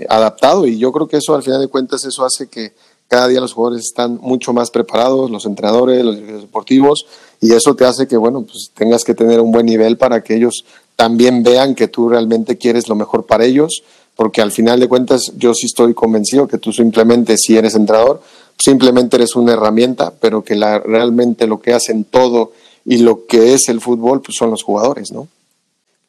adaptado 0.08 0.66
y 0.66 0.78
yo 0.78 0.94
creo 0.94 1.06
que 1.06 1.18
eso 1.18 1.36
al 1.36 1.44
final 1.44 1.60
de 1.60 1.68
cuentas 1.68 2.06
eso 2.06 2.24
hace 2.24 2.48
que 2.48 2.72
cada 3.10 3.28
día 3.28 3.42
los 3.42 3.52
jugadores 3.52 3.84
están 3.84 4.20
mucho 4.22 4.54
más 4.54 4.72
preparados, 4.72 5.30
los 5.30 5.46
entrenadores, 5.46 6.02
los 6.02 6.16
deportivos, 6.16 7.06
y 7.42 7.54
eso 7.54 7.76
te 7.76 7.86
hace 7.86 8.08
que, 8.08 8.16
bueno, 8.16 8.44
pues 8.44 8.72
tengas 8.76 9.04
que 9.04 9.16
tener 9.16 9.42
un 9.42 9.52
buen 9.52 9.66
nivel 9.66 9.98
para 9.98 10.24
que 10.24 10.36
ellos 10.36 10.64
también 10.96 11.42
vean 11.42 11.74
que 11.74 11.88
tú 11.88 12.08
realmente 12.08 12.58
quieres 12.58 12.88
lo 12.88 12.96
mejor 12.96 13.26
para 13.26 13.46
ellos, 13.46 13.84
porque 14.16 14.42
al 14.42 14.52
final 14.52 14.80
de 14.80 14.88
cuentas 14.88 15.34
yo 15.38 15.56
sí 15.56 15.66
estoy 15.66 15.96
convencido 15.96 16.48
que 16.48 16.60
tú 16.60 16.72
simplemente, 16.72 17.38
si 17.38 17.58
eres 17.58 17.74
entrenador, 17.74 18.22
simplemente 18.60 19.16
eres 19.16 19.36
una 19.36 19.54
herramienta, 19.54 20.14
pero 20.20 20.44
que 20.44 20.56
la, 20.56 20.80
realmente 20.80 21.48
lo 21.48 21.60
que 21.60 21.74
hacen 21.74 22.04
todo 22.04 22.52
y 22.86 23.00
lo 23.00 23.26
que 23.26 23.56
es 23.56 23.70
el 23.70 23.82
fútbol, 23.82 24.22
pues 24.22 24.38
son 24.38 24.52
los 24.52 24.62
jugadores, 24.62 25.12
¿no? 25.12 25.28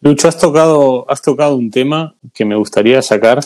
Lucho, 0.03 0.29
has 0.29 0.39
tocado, 0.39 1.07
has 1.09 1.23
tocado 1.23 1.57
un 1.57 1.71
tema 1.71 2.15
que 2.35 2.45
me 2.45 2.57
gustaría 2.57 3.01
sacar 3.01 3.41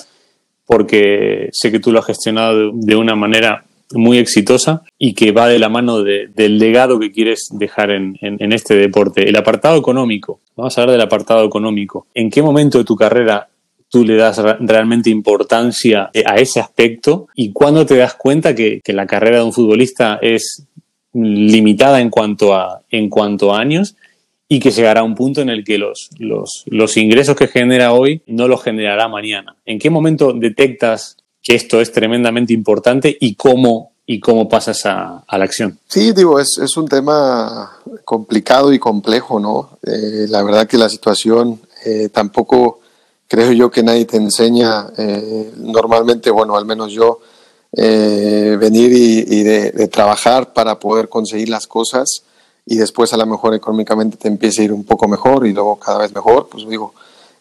porque 0.64 1.50
sé 1.52 1.70
que 1.70 1.78
tú 1.78 1.92
lo 1.92 2.00
has 2.00 2.06
gestionado 2.06 2.72
de 2.72 2.96
una 2.96 3.14
manera 3.14 3.65
muy 3.94 4.18
exitosa 4.18 4.82
y 4.98 5.14
que 5.14 5.32
va 5.32 5.48
de 5.48 5.58
la 5.58 5.68
mano 5.68 6.02
del 6.02 6.58
legado 6.58 6.98
que 6.98 7.12
quieres 7.12 7.48
dejar 7.52 7.90
en, 7.90 8.16
este 8.52 8.74
deporte. 8.74 9.28
El 9.28 9.36
apartado 9.36 9.78
económico, 9.78 10.40
vamos 10.56 10.76
a 10.76 10.80
hablar 10.80 10.96
del 10.96 11.06
apartado 11.06 11.44
económico. 11.44 12.06
¿En 12.14 12.30
qué 12.30 12.42
momento 12.42 12.78
de 12.78 12.84
tu 12.84 12.96
carrera 12.96 13.48
tú 13.88 14.04
le 14.04 14.16
das 14.16 14.38
realmente 14.60 15.10
importancia 15.10 16.10
a 16.24 16.36
ese 16.36 16.58
aspecto 16.60 17.28
y 17.34 17.52
cuándo 17.52 17.86
te 17.86 17.96
das 17.96 18.14
cuenta 18.14 18.54
que, 18.54 18.80
que 18.82 18.92
la 18.92 19.06
carrera 19.06 19.38
de 19.38 19.44
un 19.44 19.52
futbolista 19.52 20.18
es 20.20 20.66
limitada 21.12 22.00
en 22.00 22.10
cuanto 22.10 22.54
a, 22.54 22.82
en 22.90 23.08
cuanto 23.08 23.54
años 23.54 23.96
y 24.48 24.60
que 24.60 24.70
llegará 24.70 25.00
a 25.00 25.04
un 25.04 25.14
punto 25.14 25.40
en 25.40 25.48
el 25.48 25.64
que 25.64 25.78
los, 25.78 26.10
los, 26.18 26.64
los 26.66 26.96
ingresos 26.96 27.36
que 27.36 27.48
genera 27.48 27.92
hoy 27.92 28.22
no 28.26 28.48
los 28.48 28.62
generará 28.62 29.08
mañana. 29.08 29.56
¿En 29.64 29.78
qué 29.78 29.90
momento 29.90 30.32
detectas 30.32 31.16
que 31.46 31.54
esto 31.54 31.80
es 31.80 31.92
tremendamente 31.92 32.52
importante 32.52 33.16
y 33.20 33.36
cómo, 33.36 33.92
y 34.04 34.18
cómo 34.18 34.48
pasas 34.48 34.84
a, 34.84 35.24
la 35.30 35.44
acción? 35.44 35.78
Sí, 35.86 36.10
digo, 36.10 36.40
es, 36.40 36.58
es, 36.60 36.76
un 36.76 36.88
tema 36.88 37.70
complicado 38.04 38.72
y 38.72 38.80
complejo, 38.80 39.38
¿no? 39.38 39.78
Eh, 39.86 40.26
la 40.28 40.42
verdad 40.42 40.66
que 40.66 40.76
la 40.76 40.88
situación 40.88 41.60
eh, 41.84 42.08
tampoco 42.08 42.80
creo 43.28 43.52
yo 43.52 43.70
que 43.70 43.84
nadie 43.84 44.06
te 44.06 44.16
enseña 44.16 44.88
eh, 44.98 45.52
normalmente, 45.58 46.32
bueno, 46.32 46.56
al 46.56 46.66
menos 46.66 46.90
yo, 46.92 47.20
venir 47.72 48.92
y, 48.92 49.42
de, 49.42 49.88
trabajar 49.88 50.52
para 50.52 50.80
poder 50.80 51.08
conseguir 51.08 51.50
las 51.50 51.66
cosas 51.66 52.22
y 52.64 52.76
después 52.76 53.12
a 53.12 53.18
lo 53.18 53.26
mejor 53.26 53.54
económicamente 53.54 54.16
te 54.16 54.28
empieza 54.28 54.62
a 54.62 54.64
ir 54.64 54.72
un 54.72 54.84
poco 54.84 55.06
mejor 55.06 55.46
y 55.46 55.52
luego 55.52 55.76
cada 55.76 55.98
vez 55.98 56.14
mejor, 56.14 56.48
pues 56.48 56.66
digo, 56.66 56.94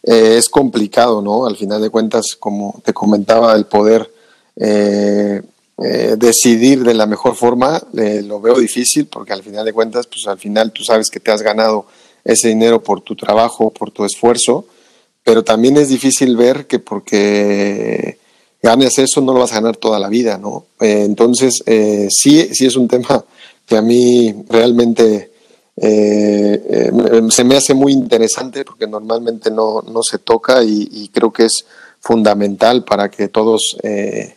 eh, 0.08 0.38
es 0.38 0.50
complicado, 0.50 1.20
¿no? 1.20 1.48
Al 1.48 1.58
final 1.58 1.82
de 1.82 1.90
cuentas, 1.90 2.36
como 2.40 2.80
te 2.86 2.94
comentaba, 2.94 3.56
el 3.56 3.66
poder 3.66 4.08
eh, 4.56 5.42
eh, 5.84 6.16
decidir 6.16 6.84
de 6.84 6.94
la 6.94 7.08
mejor 7.08 7.36
forma, 7.36 7.82
lo 7.92 8.40
veo 8.40 8.60
difícil 8.60 9.08
porque 9.08 9.34
al 9.34 9.42
final 9.42 9.66
de 9.66 9.74
cuentas, 9.74 10.06
pues 10.06 10.28
al 10.28 10.38
final 10.38 10.72
tú 10.72 10.84
sabes 10.84 11.10
que 11.10 11.20
te 11.20 11.32
has 11.32 11.42
ganado 11.42 11.88
ese 12.24 12.50
dinero 12.50 12.84
por 12.84 13.02
tu 13.02 13.16
trabajo, 13.16 13.72
por 13.72 13.90
tu 13.90 14.06
esfuerzo, 14.06 14.68
pero 15.24 15.44
también 15.44 15.76
es 15.78 15.90
difícil 15.90 16.38
ver 16.38 16.68
que 16.68 16.78
porque 16.78 18.20
ganes 18.62 19.00
eso 19.00 19.22
no 19.22 19.34
lo 19.34 19.40
vas 19.40 19.54
a 19.54 19.56
ganar 19.56 19.78
toda 19.78 19.98
la 19.98 20.10
vida, 20.10 20.38
¿no? 20.38 20.66
entonces, 20.80 21.64
sí, 22.10 22.50
sí 22.54 22.66
es 22.68 22.76
un 22.76 22.88
tema 22.88 23.26
que 23.66 23.76
a 23.76 23.82
mí 23.82 24.36
realmente 24.50 25.32
eh, 25.78 26.62
eh, 26.70 27.22
se 27.30 27.44
me 27.44 27.58
hace 27.58 27.74
muy 27.74 27.92
interesante 27.92 28.64
porque 28.64 28.88
normalmente 28.88 29.52
no, 29.52 29.82
no 29.82 30.02
se 30.04 30.20
toca 30.20 30.64
y, 30.64 31.10
creo 31.14 31.32
que 31.32 31.46
es 31.46 31.66
fundamental 32.00 32.84
para 32.84 33.10
que 33.10 33.28
todos 33.28 33.78
eh, 33.84 34.36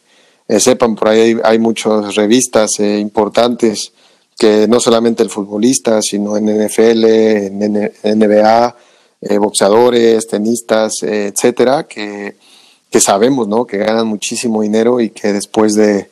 sepan. 0.59 0.96
Por 0.96 1.09
ahí 1.09 1.38
hay, 1.44 1.59
muchas 1.59 2.14
revistas 2.14 2.81
importantes 2.81 3.92
que 4.37 4.66
no 4.68 4.81
solamente 4.81 5.22
el 5.22 5.31
futbolista, 5.31 6.01
sino 6.03 6.37
en 6.37 6.46
NFL, 6.46 7.05
en 7.05 7.92
NBA, 8.03 8.77
boxeadores, 9.38 10.27
tenistas, 10.29 11.03
etcétera, 11.03 11.85
que, 11.85 12.37
que 12.90 13.01
sabemos 13.01 13.48
¿no? 13.48 13.66
que 13.66 13.79
ganan 13.79 14.07
muchísimo 14.07 14.62
dinero 14.62 15.01
y 15.01 15.11
que 15.11 15.33
después 15.33 15.74
de 15.74 16.09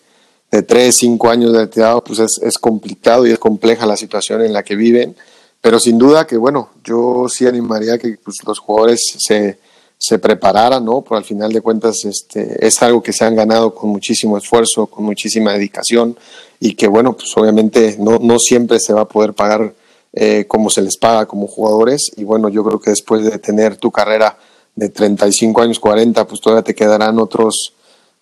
de 0.51 0.63
tres, 0.63 0.97
cinco 0.97 1.29
años 1.29 1.53
de 1.53 1.61
retirado, 1.61 2.03
pues 2.03 2.19
es, 2.21 2.39
es, 2.43 2.59
complicado 2.59 3.27
y 3.27 3.33
es 3.33 3.39
compleja 3.39 3.87
la 3.87 3.97
situación 3.97 4.43
en 4.43 4.53
la 4.53 4.63
que 4.63 4.77
viven. 4.77 5.17
Pero 5.61 5.81
sin 5.81 5.99
duda 5.99 6.27
que, 6.27 6.37
bueno, 6.37 6.71
yo 6.85 7.27
sí 7.29 7.47
animaría 7.47 7.99
que 7.99 8.19
pues, 8.23 8.37
los 8.47 8.59
jugadores 8.59 9.01
se, 9.19 9.59
se 9.99 10.19
prepararan, 10.19 10.85
¿no? 10.85 11.03
Pero 11.03 11.17
al 11.17 11.25
final 11.25 11.53
de 11.53 11.61
cuentas 11.61 12.05
este, 12.05 12.65
es 12.65 12.83
algo 12.83 13.03
que 13.03 13.13
se 13.13 13.25
han 13.25 13.35
ganado 13.35 13.75
con 13.75 13.91
muchísimo 13.91 14.39
esfuerzo, 14.39 14.87
con 14.87 15.05
muchísima 15.05 15.53
dedicación 15.53 16.17
y 16.61 16.75
que, 16.75 16.87
bueno, 16.87 17.15
pues 17.15 17.37
obviamente 17.37 17.97
no, 17.99 18.19
no 18.19 18.39
siempre 18.39 18.79
se 18.79 18.93
va 18.93 19.03
a 19.03 19.09
poder 19.09 19.33
pagar 19.35 19.75
eh, 20.13 20.47
como 20.49 20.71
se 20.71 20.83
les 20.83 20.97
paga 20.97 21.27
como 21.27 21.47
jugadores. 21.47 22.13
Y 22.17 22.25
bueno, 22.25 22.49
yo 22.49 22.65
creo 22.65 22.81
que 22.81 22.91
después 22.91 23.25
de 23.25 23.39
tener 23.39 23.77
tu 23.77 23.91
carrera 23.91 24.39
de 24.75 24.89
35 24.89 25.63
años, 25.63 25.81
40, 25.81 26.27
pues 26.27 26.41
todavía 26.41 26.63
te 26.63 26.75
quedarán 26.75 27.19
otros 27.19 27.73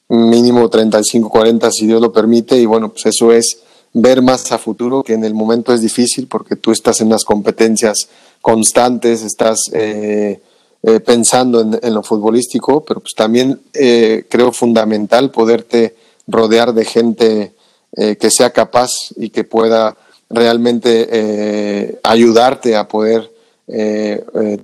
mínimo 0.09 0.69
35, 0.69 1.29
40 1.29 1.71
si 1.71 1.87
Dios 1.87 2.01
lo 2.01 2.13
permite 2.13 2.59
y 2.59 2.67
bueno, 2.67 2.91
pues 2.91 3.07
eso 3.07 3.33
es 3.33 3.59
ver 3.95 4.23
más 4.23 4.51
a 4.53 4.59
futuro, 4.59 5.03
que 5.03 5.15
en 5.15 5.25
el 5.25 5.35
momento 5.35 5.73
es 5.73 5.81
difícil 5.81 6.27
porque 6.27 6.57
tú 6.57 6.73
estás 6.73 7.01
en 7.01 7.07
unas 7.07 7.25
competencias 7.25 8.09
constantes, 8.43 9.23
estás 9.23 9.71
eh, 9.73 10.41
eh, 10.83 11.01
pensando 11.01 11.61
en, 11.61 11.95
lo 11.95 12.03
futbolístico, 12.03 12.85
pero 12.85 13.01
pues 13.01 13.15
también 13.15 13.61
eh, 13.73 14.27
creo 14.29 14.53
fundamental 14.53 15.31
poderte 15.31 15.97
rodear 16.27 16.75
de 16.75 16.85
gente 16.85 17.53
que 17.97 18.29
sea 18.33 18.51
capaz 18.51 18.91
y 19.15 19.31
que 19.31 19.45
pueda 19.45 19.97
realmente 20.29 22.01
ayudarte 22.03 22.75
a 22.75 22.89
poder 22.89 23.31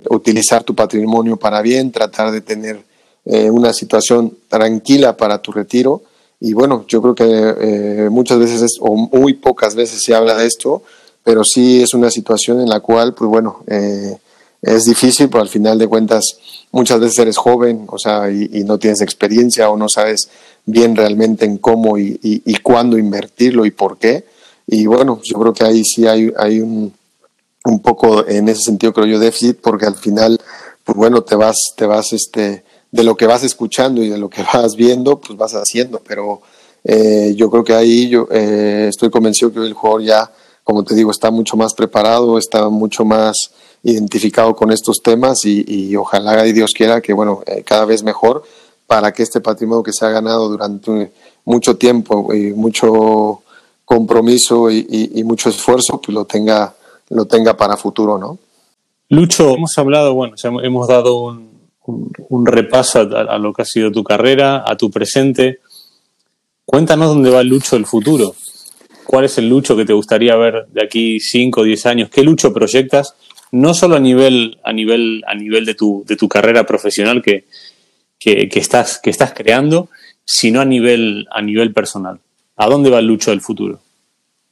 utilizar 0.09 0.65
tu 0.65 0.75
patrimonio 0.75 1.37
para 1.37 1.61
bien, 1.61 1.93
tratar 1.93 2.31
de 2.31 2.41
tener 2.41 2.83
eh, 3.25 3.49
una 3.49 3.73
situación 3.73 4.37
tranquila 4.47 5.15
para 5.15 5.41
tu 5.41 5.51
retiro. 5.51 6.01
Y 6.39 6.53
bueno, 6.53 6.85
yo 6.87 7.01
creo 7.01 7.15
que 7.15 7.25
eh, 7.27 8.09
muchas 8.09 8.39
veces 8.39 8.77
o 8.79 8.95
muy 8.95 9.33
pocas 9.33 9.75
veces 9.75 10.01
se 10.03 10.15
habla 10.15 10.35
de 10.35 10.47
esto, 10.47 10.81
pero 11.23 11.43
sí 11.43 11.83
es 11.83 11.93
una 11.93 12.09
situación 12.09 12.61
en 12.61 12.69
la 12.69 12.79
cual, 12.79 13.13
pues 13.13 13.29
bueno, 13.29 13.63
eh, 13.67 14.17
es 14.61 14.85
difícil, 14.85 15.29
pero 15.29 15.41
al 15.41 15.49
final 15.49 15.77
de 15.77 15.87
cuentas 15.87 16.37
muchas 16.71 16.99
veces 16.99 17.19
eres 17.19 17.37
joven, 17.37 17.85
o 17.87 17.99
sea, 17.99 18.31
y, 18.31 18.63
no 18.63 18.77
tienes 18.79 19.01
experiencia 19.01 19.69
o 19.69 19.77
no 19.77 19.89
sabes 19.89 20.29
bien 20.65 20.95
realmente 20.95 21.45
en 21.45 21.57
cómo 21.57 21.97
y, 21.97 22.19
y, 22.21 22.55
cuándo 22.57 22.97
invertirlo 22.97 23.65
y 23.65 23.71
por 23.71 23.97
qué. 23.97 24.25
Y 24.67 24.85
bueno, 24.85 25.19
yo 25.23 25.39
creo 25.39 25.53
que 25.53 25.65
ahí 25.65 25.83
sí 25.83 26.07
hay, 26.07 26.31
hay 26.37 26.59
un, 26.59 26.93
un 27.65 27.79
poco 27.81 28.27
en 28.27 28.49
ese 28.49 28.61
sentido, 28.61 28.93
creo 28.93 29.07
yo, 29.07 29.19
déficit, 29.19 29.59
porque 29.61 29.85
al 29.85 29.95
final, 29.95 30.39
pues 30.83 30.97
bueno, 30.97 31.21
te 31.23 31.35
vas, 31.35 31.57
te 31.75 31.85
vas, 31.85 32.13
este, 32.13 32.63
de 32.91 33.03
lo 33.03 33.15
que 33.15 33.25
vas 33.25 33.43
escuchando 33.43 34.03
y 34.03 34.09
de 34.09 34.17
lo 34.17 34.29
que 34.29 34.43
vas 34.53 34.75
viendo, 34.75 35.19
pues 35.19 35.37
vas 35.37 35.53
haciendo. 35.53 36.01
Pero 36.05 36.41
eh, 36.83 37.33
yo 37.35 37.49
creo 37.49 37.63
que 37.63 37.73
ahí 37.73 38.09
yo 38.09 38.27
eh, 38.31 38.87
estoy 38.89 39.09
convencido 39.09 39.51
que 39.51 39.59
el 39.59 39.73
jugador 39.73 40.03
ya, 40.03 40.31
como 40.63 40.83
te 40.83 40.95
digo, 40.95 41.11
está 41.11 41.31
mucho 41.31 41.57
más 41.57 41.73
preparado, 41.73 42.37
está 42.37 42.69
mucho 42.69 43.05
más 43.05 43.51
identificado 43.83 44.55
con 44.55 44.71
estos 44.71 45.01
temas 45.01 45.43
y, 45.45 45.95
ojalá 45.95 46.45
y 46.45 46.53
Dios 46.53 46.71
quiera 46.71 47.01
que, 47.01 47.13
bueno, 47.13 47.41
eh, 47.47 47.63
cada 47.63 47.85
vez 47.85 48.03
mejor 48.03 48.43
para 48.85 49.11
que 49.11 49.23
este 49.23 49.41
patrimonio 49.41 49.81
que 49.81 49.93
se 49.93 50.05
ha 50.05 50.09
ganado 50.09 50.49
durante 50.49 51.11
mucho 51.45 51.77
tiempo 51.77 52.33
y 52.33 52.51
mucho 52.51 53.41
compromiso 53.85 54.69
y, 54.69 55.23
mucho 55.25 55.49
esfuerzo, 55.49 55.99
pues 55.99 56.13
lo 56.13 56.25
tenga, 56.25 56.73
lo 57.09 57.25
tenga 57.25 57.57
para 57.57 57.77
futuro, 57.77 58.17
¿no? 58.17 58.37
Lucho, 59.09 59.49
hemos 59.55 59.77
hablado, 59.77 60.13
bueno, 60.13 60.35
hemos 60.63 60.87
dado 60.87 61.23
un, 61.23 61.50
un, 61.85 62.45
repaso 62.45 62.99
a, 62.99 63.37
lo 63.37 63.53
que 63.53 63.63
ha 63.63 63.65
sido 63.65 63.91
tu 63.91 64.03
carrera, 64.03 64.63
a 64.65 64.75
tu 64.75 64.91
presente. 64.91 65.59
Cuéntanos 66.65 67.09
dónde 67.09 67.29
va 67.29 67.41
el 67.41 67.47
Lucho 67.47 67.75
del 67.75 67.85
futuro. 67.85 68.35
¿Cuál 69.05 69.25
es 69.25 69.37
el 69.37 69.49
Lucho 69.49 69.75
que 69.75 69.85
te 69.85 69.93
gustaría 69.93 70.35
ver 70.35 70.67
de 70.67 70.83
aquí 70.83 71.19
5 71.19 71.61
o 71.61 71.63
10 71.63 71.85
años? 71.87 72.09
¿Qué 72.09 72.23
Lucho 72.23 72.53
proyectas? 72.53 73.15
No 73.51 73.73
solo 73.73 73.95
a 73.95 73.99
nivel, 73.99 74.59
a 74.63 74.71
nivel, 74.71 75.23
a 75.27 75.35
nivel 75.35 75.65
de, 75.65 75.75
tu, 75.75 76.03
de 76.07 76.15
tu 76.15 76.29
carrera 76.29 76.65
profesional 76.65 77.21
que, 77.21 77.45
que, 78.19 78.47
estás, 78.53 78.99
que 78.99 79.09
estás 79.09 79.33
creando, 79.33 79.89
sino 80.23 80.61
a 80.61 80.65
nivel, 80.65 81.27
a 81.31 81.41
nivel 81.41 81.73
personal. 81.73 82.19
¿A 82.55 82.67
dónde 82.67 82.89
va 82.89 82.99
el 82.99 83.07
Lucho 83.07 83.31
del 83.31 83.41
futuro? 83.41 83.79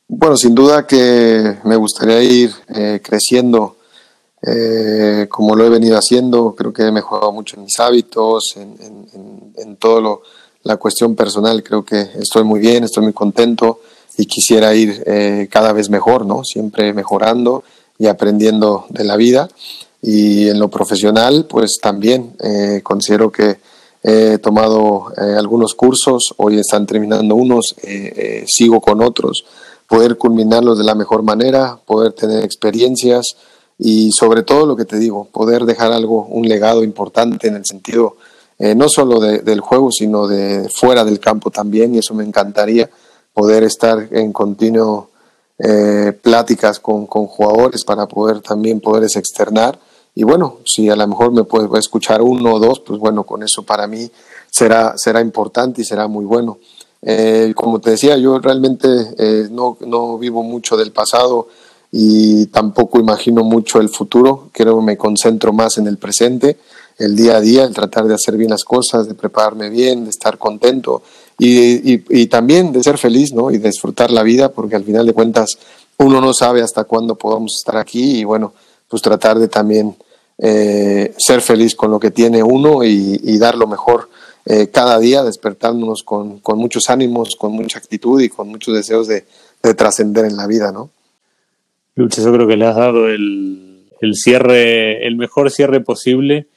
Bueno, 0.08 0.36
sin 0.36 0.56
duda 0.56 0.88
que 0.88 1.58
me 1.64 1.76
gustaría 1.76 2.24
ir 2.24 2.50
eh, 2.76 3.00
creciendo 3.04 3.78
eh, 4.42 5.28
como 5.30 5.56
lo 5.56 5.66
he 5.66 5.70
venido 5.70 5.98
haciendo. 5.98 6.56
Creo 6.56 6.74
que 6.74 6.84
he 6.84 6.92
mejorado 6.92 7.32
mucho 7.32 7.56
en 7.58 7.64
mis 7.64 7.80
hábitos, 7.80 8.54
en, 8.56 8.76
en, 8.82 9.54
en 9.56 9.76
todo 9.78 10.22
la 10.64 10.78
cuestión 10.78 11.16
personal. 11.16 11.64
Creo 11.64 11.84
que 11.84 12.02
estoy 12.16 12.44
muy 12.44 12.60
bien, 12.60 12.84
estoy 12.84 13.04
muy 13.04 13.14
contento 13.14 13.80
y 14.18 14.26
quisiera 14.26 14.76
ir 14.76 15.02
eh, 15.06 15.48
cada 15.50 15.72
vez 15.72 15.90
mejor, 15.90 16.26
¿no? 16.26 16.44
Siempre 16.44 16.94
mejorando 16.94 17.64
y 17.98 18.08
aprendiendo 18.08 18.86
de 18.90 19.04
la 19.06 19.16
vida. 19.16 19.50
Y 20.02 20.50
en 20.50 20.60
lo 20.60 20.70
profesional, 20.70 21.46
pues 21.50 21.78
también 21.82 22.36
eh, 22.42 22.82
considero 22.84 23.32
que 23.32 23.58
he 24.04 24.38
tomado 24.38 25.12
eh, 25.18 25.36
algunos 25.38 25.74
cursos, 25.74 26.34
hoy 26.38 26.58
están 26.58 26.86
terminando 26.86 27.36
unos, 27.36 27.76
sigo 28.48 28.80
con 28.80 29.02
otros, 29.02 29.44
poder 29.88 30.18
culminarlos 30.18 30.78
de 30.78 30.86
la 30.86 30.96
mejor 30.96 31.24
manera, 31.24 31.78
poder 31.86 32.14
tener 32.14 32.44
experiencias 32.44 33.36
y 33.80 34.12
sobre 34.12 34.44
todo 34.44 34.66
lo 34.66 34.76
que 34.76 34.86
te 34.86 35.00
digo, 35.00 35.26
poder 35.32 35.66
dejar 35.66 35.92
algo, 35.92 36.26
un 36.26 36.48
legado 36.48 36.84
importante 36.84 37.48
en 37.48 37.56
el 37.56 37.66
sentido 37.66 38.18
no 38.76 38.90
solo 38.90 39.22
del 39.22 39.62
juego, 39.62 39.90
sino 39.90 40.28
de 40.28 40.68
fuera 40.68 41.06
del 41.06 41.22
campo 41.22 41.50
también, 41.50 41.96
y 41.96 42.00
eso 42.00 42.14
me 42.14 42.26
encantaría 42.26 42.90
poder 43.34 43.64
estar 43.64 44.10
en 44.12 44.34
continuo 44.34 45.10
eh, 45.62 46.14
pláticas 46.22 46.80
con, 46.80 47.06
con, 47.06 47.28
jugadores 47.28 47.84
para 47.84 48.08
poder 48.08 48.40
también 48.40 48.80
poderles 48.80 49.18
externar. 49.18 49.78
Y 50.16 50.24
bueno, 50.24 50.60
si 50.66 50.90
a 50.90 50.96
lo 50.96 51.06
mejor 51.06 51.34
me 51.34 51.44
puede 51.44 51.68
escuchar 51.78 52.22
uno 52.22 52.54
o 52.54 52.60
dos, 52.60 52.80
pues 52.80 52.98
bueno, 52.98 53.26
con 53.26 53.44
eso 53.44 53.64
para 53.64 53.86
mí 53.86 54.10
será, 54.50 54.94
será 54.96 55.20
importante 55.20 55.82
y 55.82 55.86
será 55.86 56.08
muy 56.08 56.24
bueno. 56.24 56.60
Eh, 57.02 57.52
como 57.56 57.80
te 57.80 57.92
decía, 57.92 58.18
yo 58.18 58.40
realmente 58.40 58.88
eh, 59.18 59.48
no, 59.52 59.78
no, 59.82 60.18
vivo 60.18 60.44
mucho 60.44 60.78
del 60.78 60.94
pasado 60.94 61.48
y 61.92 62.48
tampoco 62.48 63.00
imagino 63.00 63.44
mucho 63.44 63.80
el 63.80 63.90
futuro. 63.90 64.50
Creo 64.52 64.80
que 64.80 64.86
me 64.86 64.98
concentro 64.98 65.54
más 65.54 65.78
en 65.78 65.88
el 65.88 65.98
presente, 65.98 66.58
el 66.98 67.16
día 67.16 67.38
a 67.38 67.42
día, 67.42 67.64
el 67.64 67.74
tratar 67.74 68.06
de 68.06 68.14
hacer 68.14 68.38
bien 68.38 68.52
las 68.52 68.64
cosas, 68.64 69.08
de 69.08 69.16
prepararme 69.16 69.70
bien, 69.70 70.04
de 70.04 70.10
estar 70.10 70.38
contento 70.38 71.02
y, 71.40 72.28
también 72.28 72.72
de 72.72 72.84
ser 72.84 72.98
feliz, 72.98 73.34
¿no? 73.34 73.52
Y 73.52 73.58
disfrutar 73.58 74.12
la 74.12 74.24
vida, 74.24 74.50
porque 74.50 74.76
al 74.76 74.84
final 74.84 75.06
de 75.06 75.14
cuentas 75.14 75.58
uno 75.98 76.22
no 76.22 76.34
sabe 76.34 76.62
hasta 76.62 76.84
cuándo 76.84 77.16
podamos 77.16 77.56
estar 77.60 77.78
aquí 77.78 78.20
y 78.20 78.24
bueno, 78.24 78.54
pues 78.88 79.02
tratar 79.02 79.40
de 79.40 79.48
también 79.48 79.96
eh, 80.38 81.14
ser 81.18 81.42
feliz 81.42 81.76
con 81.76 81.92
lo 81.92 82.00
que 82.00 82.12
tiene 82.12 82.44
uno 82.44 82.84
y, 82.84 83.38
dar 83.38 83.56
lo 83.56 83.68
mejor 83.68 84.10
eh, 84.46 84.68
cada 84.68 85.00
día, 85.00 85.24
despertándonos 85.24 86.04
con, 86.04 86.42
muchos 86.56 86.90
ánimos, 86.90 87.36
con 87.38 87.54
mucha 87.54 87.80
actitud 87.80 88.22
y 88.22 88.30
con 88.30 88.50
muchos 88.50 88.76
deseos 88.76 89.08
de, 89.08 89.26
trascender 89.76 90.26
en 90.26 90.38
la 90.38 90.48
vida, 90.48 90.72
¿no? 90.72 90.90
Lucha, 92.00 92.22
yo 92.22 92.32
creo 92.32 92.48
que 92.48 92.56
le 92.56 92.66
has 92.66 92.78
dado 92.78 93.10
el, 93.10 93.84
el 94.00 94.16
cierre, 94.16 95.06
el 95.06 95.18
mejor 95.18 95.52
cierre 95.52 95.82
posible. 95.82 96.48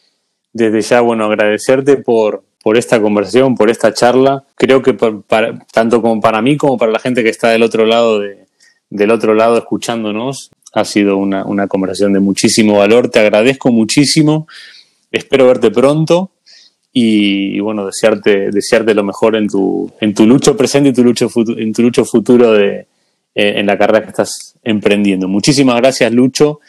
Desde 0.52 0.82
ya, 0.82 1.00
bueno, 1.00 1.24
agradecerte 1.24 1.96
por, 1.96 2.44
por 2.62 2.76
esta 2.76 3.02
conversación, 3.02 3.56
por 3.56 3.68
esta 3.68 3.92
charla. 3.92 4.44
Creo 4.54 4.82
que 4.82 4.96
tanto 5.72 6.00
como 6.00 6.20
para 6.20 6.40
mí 6.42 6.56
como 6.56 6.78
para 6.78 6.92
la 6.92 7.00
gente 7.00 7.24
que 7.24 7.30
está 7.30 7.48
del 7.50 7.64
otro 7.64 7.86
lado 7.86 8.20
de, 8.20 8.46
del 8.88 9.10
otro 9.10 9.34
lado 9.34 9.58
escuchándonos, 9.58 10.52
ha 10.74 10.84
sido 10.84 11.16
una, 11.16 11.66
conversación 11.66 12.12
de 12.12 12.20
muchísimo 12.20 12.78
valor. 12.78 13.08
Te 13.08 13.18
agradezco 13.18 13.72
muchísimo. 13.72 14.46
Espero 15.10 15.48
verte 15.48 15.72
pronto 15.72 16.30
y, 16.92 17.58
bueno, 17.58 17.84
desearte, 17.84 18.52
desearte 18.52 18.94
lo 18.94 19.02
mejor 19.02 19.34
en 19.34 19.48
tu, 19.48 19.90
en 20.00 20.14
tu 20.14 20.24
lucho 20.24 20.56
presente 20.56 20.90
y 20.90 20.92
tu 20.92 21.02
lucho 21.02 21.28
en 21.56 21.72
tu 21.72 21.82
lucho 21.82 22.04
futuro 22.04 22.52
de, 22.52 22.86
eh, 23.34 23.54
en 23.56 23.66
la 23.66 23.78
carrera 23.78 24.02
que 24.02 24.10
estás 24.10 24.54
emprendiendo. 24.62 25.28
Muchísimas 25.28 25.76
gracias, 25.76 26.12
Lucho. 26.12 26.60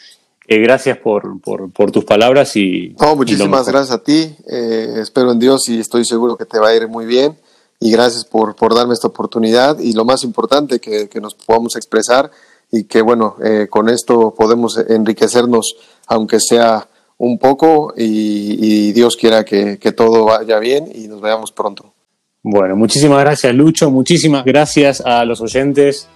Eh, 0.46 0.58
gracias 0.58 0.98
por, 0.98 1.40
por, 1.40 1.90
tus 1.90 2.04
palabras 2.04 2.54
y... 2.56 2.94
No, 3.00 3.16
muchísimas 3.16 3.66
gracias 3.66 3.90
a 3.90 4.02
ti. 4.02 4.34
Eh, 4.46 4.96
espero 5.00 5.32
en 5.32 5.38
Dios 5.38 5.68
y 5.68 5.80
estoy 5.80 6.04
seguro 6.04 6.36
que 6.36 6.44
te 6.44 6.58
va 6.58 6.68
a 6.68 6.76
ir 6.76 6.86
muy 6.86 7.06
bien. 7.06 7.36
Y 7.80 7.90
gracias 7.90 8.24
por, 8.24 8.54
por 8.54 8.74
darme 8.74 8.94
esta 8.94 9.08
oportunidad 9.08 9.78
y 9.78 9.94
lo 9.94 10.04
más 10.04 10.22
importante, 10.22 10.80
que, 10.80 11.08
que 11.08 11.20
nos 11.20 11.34
podamos 11.34 11.76
expresar 11.76 12.30
y 12.70 12.84
que 12.84 13.02
bueno, 13.02 13.36
eh, 13.42 13.68
con 13.70 13.88
esto 13.88 14.34
podemos 14.36 14.78
enriquecernos, 14.78 15.76
aunque 16.06 16.40
sea 16.40 16.88
un 17.16 17.38
poco, 17.38 17.94
y, 17.96 18.88
y 18.88 18.92
Dios 18.92 19.16
quiera 19.16 19.44
que, 19.44 19.78
que 19.78 19.92
todo 19.92 20.24
vaya 20.24 20.58
bien 20.58 20.90
y 20.92 21.08
nos 21.08 21.20
veamos 21.20 21.52
pronto. 21.52 21.94
Bueno, 22.42 22.76
muchísimas 22.76 23.20
gracias 23.20 23.54
Lucho, 23.54 23.90
muchísimas 23.90 24.44
gracias 24.44 25.00
a 25.00 25.24
los 25.24 25.40
oyentes 25.40 26.08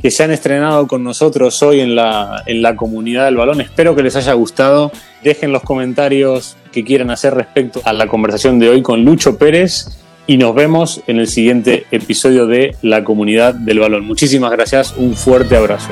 que 0.00 0.10
se 0.10 0.22
han 0.22 0.30
estrenado 0.30 0.86
con 0.86 1.04
nosotros 1.04 1.62
hoy 1.62 1.80
en 1.80 1.94
la, 1.94 2.42
en 2.46 2.62
la 2.62 2.76
comunidad 2.76 3.26
del 3.26 3.36
balón. 3.36 3.60
Espero 3.60 3.94
que 3.94 4.02
les 4.02 4.16
haya 4.16 4.32
gustado. 4.32 4.90
Dejen 5.22 5.52
los 5.52 5.62
comentarios 5.62 6.56
que 6.72 6.84
quieran 6.84 7.10
hacer 7.10 7.34
respecto 7.34 7.80
a 7.84 7.92
la 7.92 8.06
conversación 8.06 8.58
de 8.58 8.68
hoy 8.68 8.82
con 8.82 9.04
Lucho 9.04 9.36
Pérez 9.36 9.98
y 10.26 10.36
nos 10.36 10.54
vemos 10.54 11.02
en 11.06 11.18
el 11.18 11.26
siguiente 11.26 11.86
episodio 11.90 12.46
de 12.46 12.76
La 12.82 13.04
comunidad 13.04 13.54
del 13.54 13.80
balón. 13.80 14.06
Muchísimas 14.06 14.52
gracias, 14.52 14.94
un 14.96 15.14
fuerte 15.14 15.56
abrazo. 15.56 15.88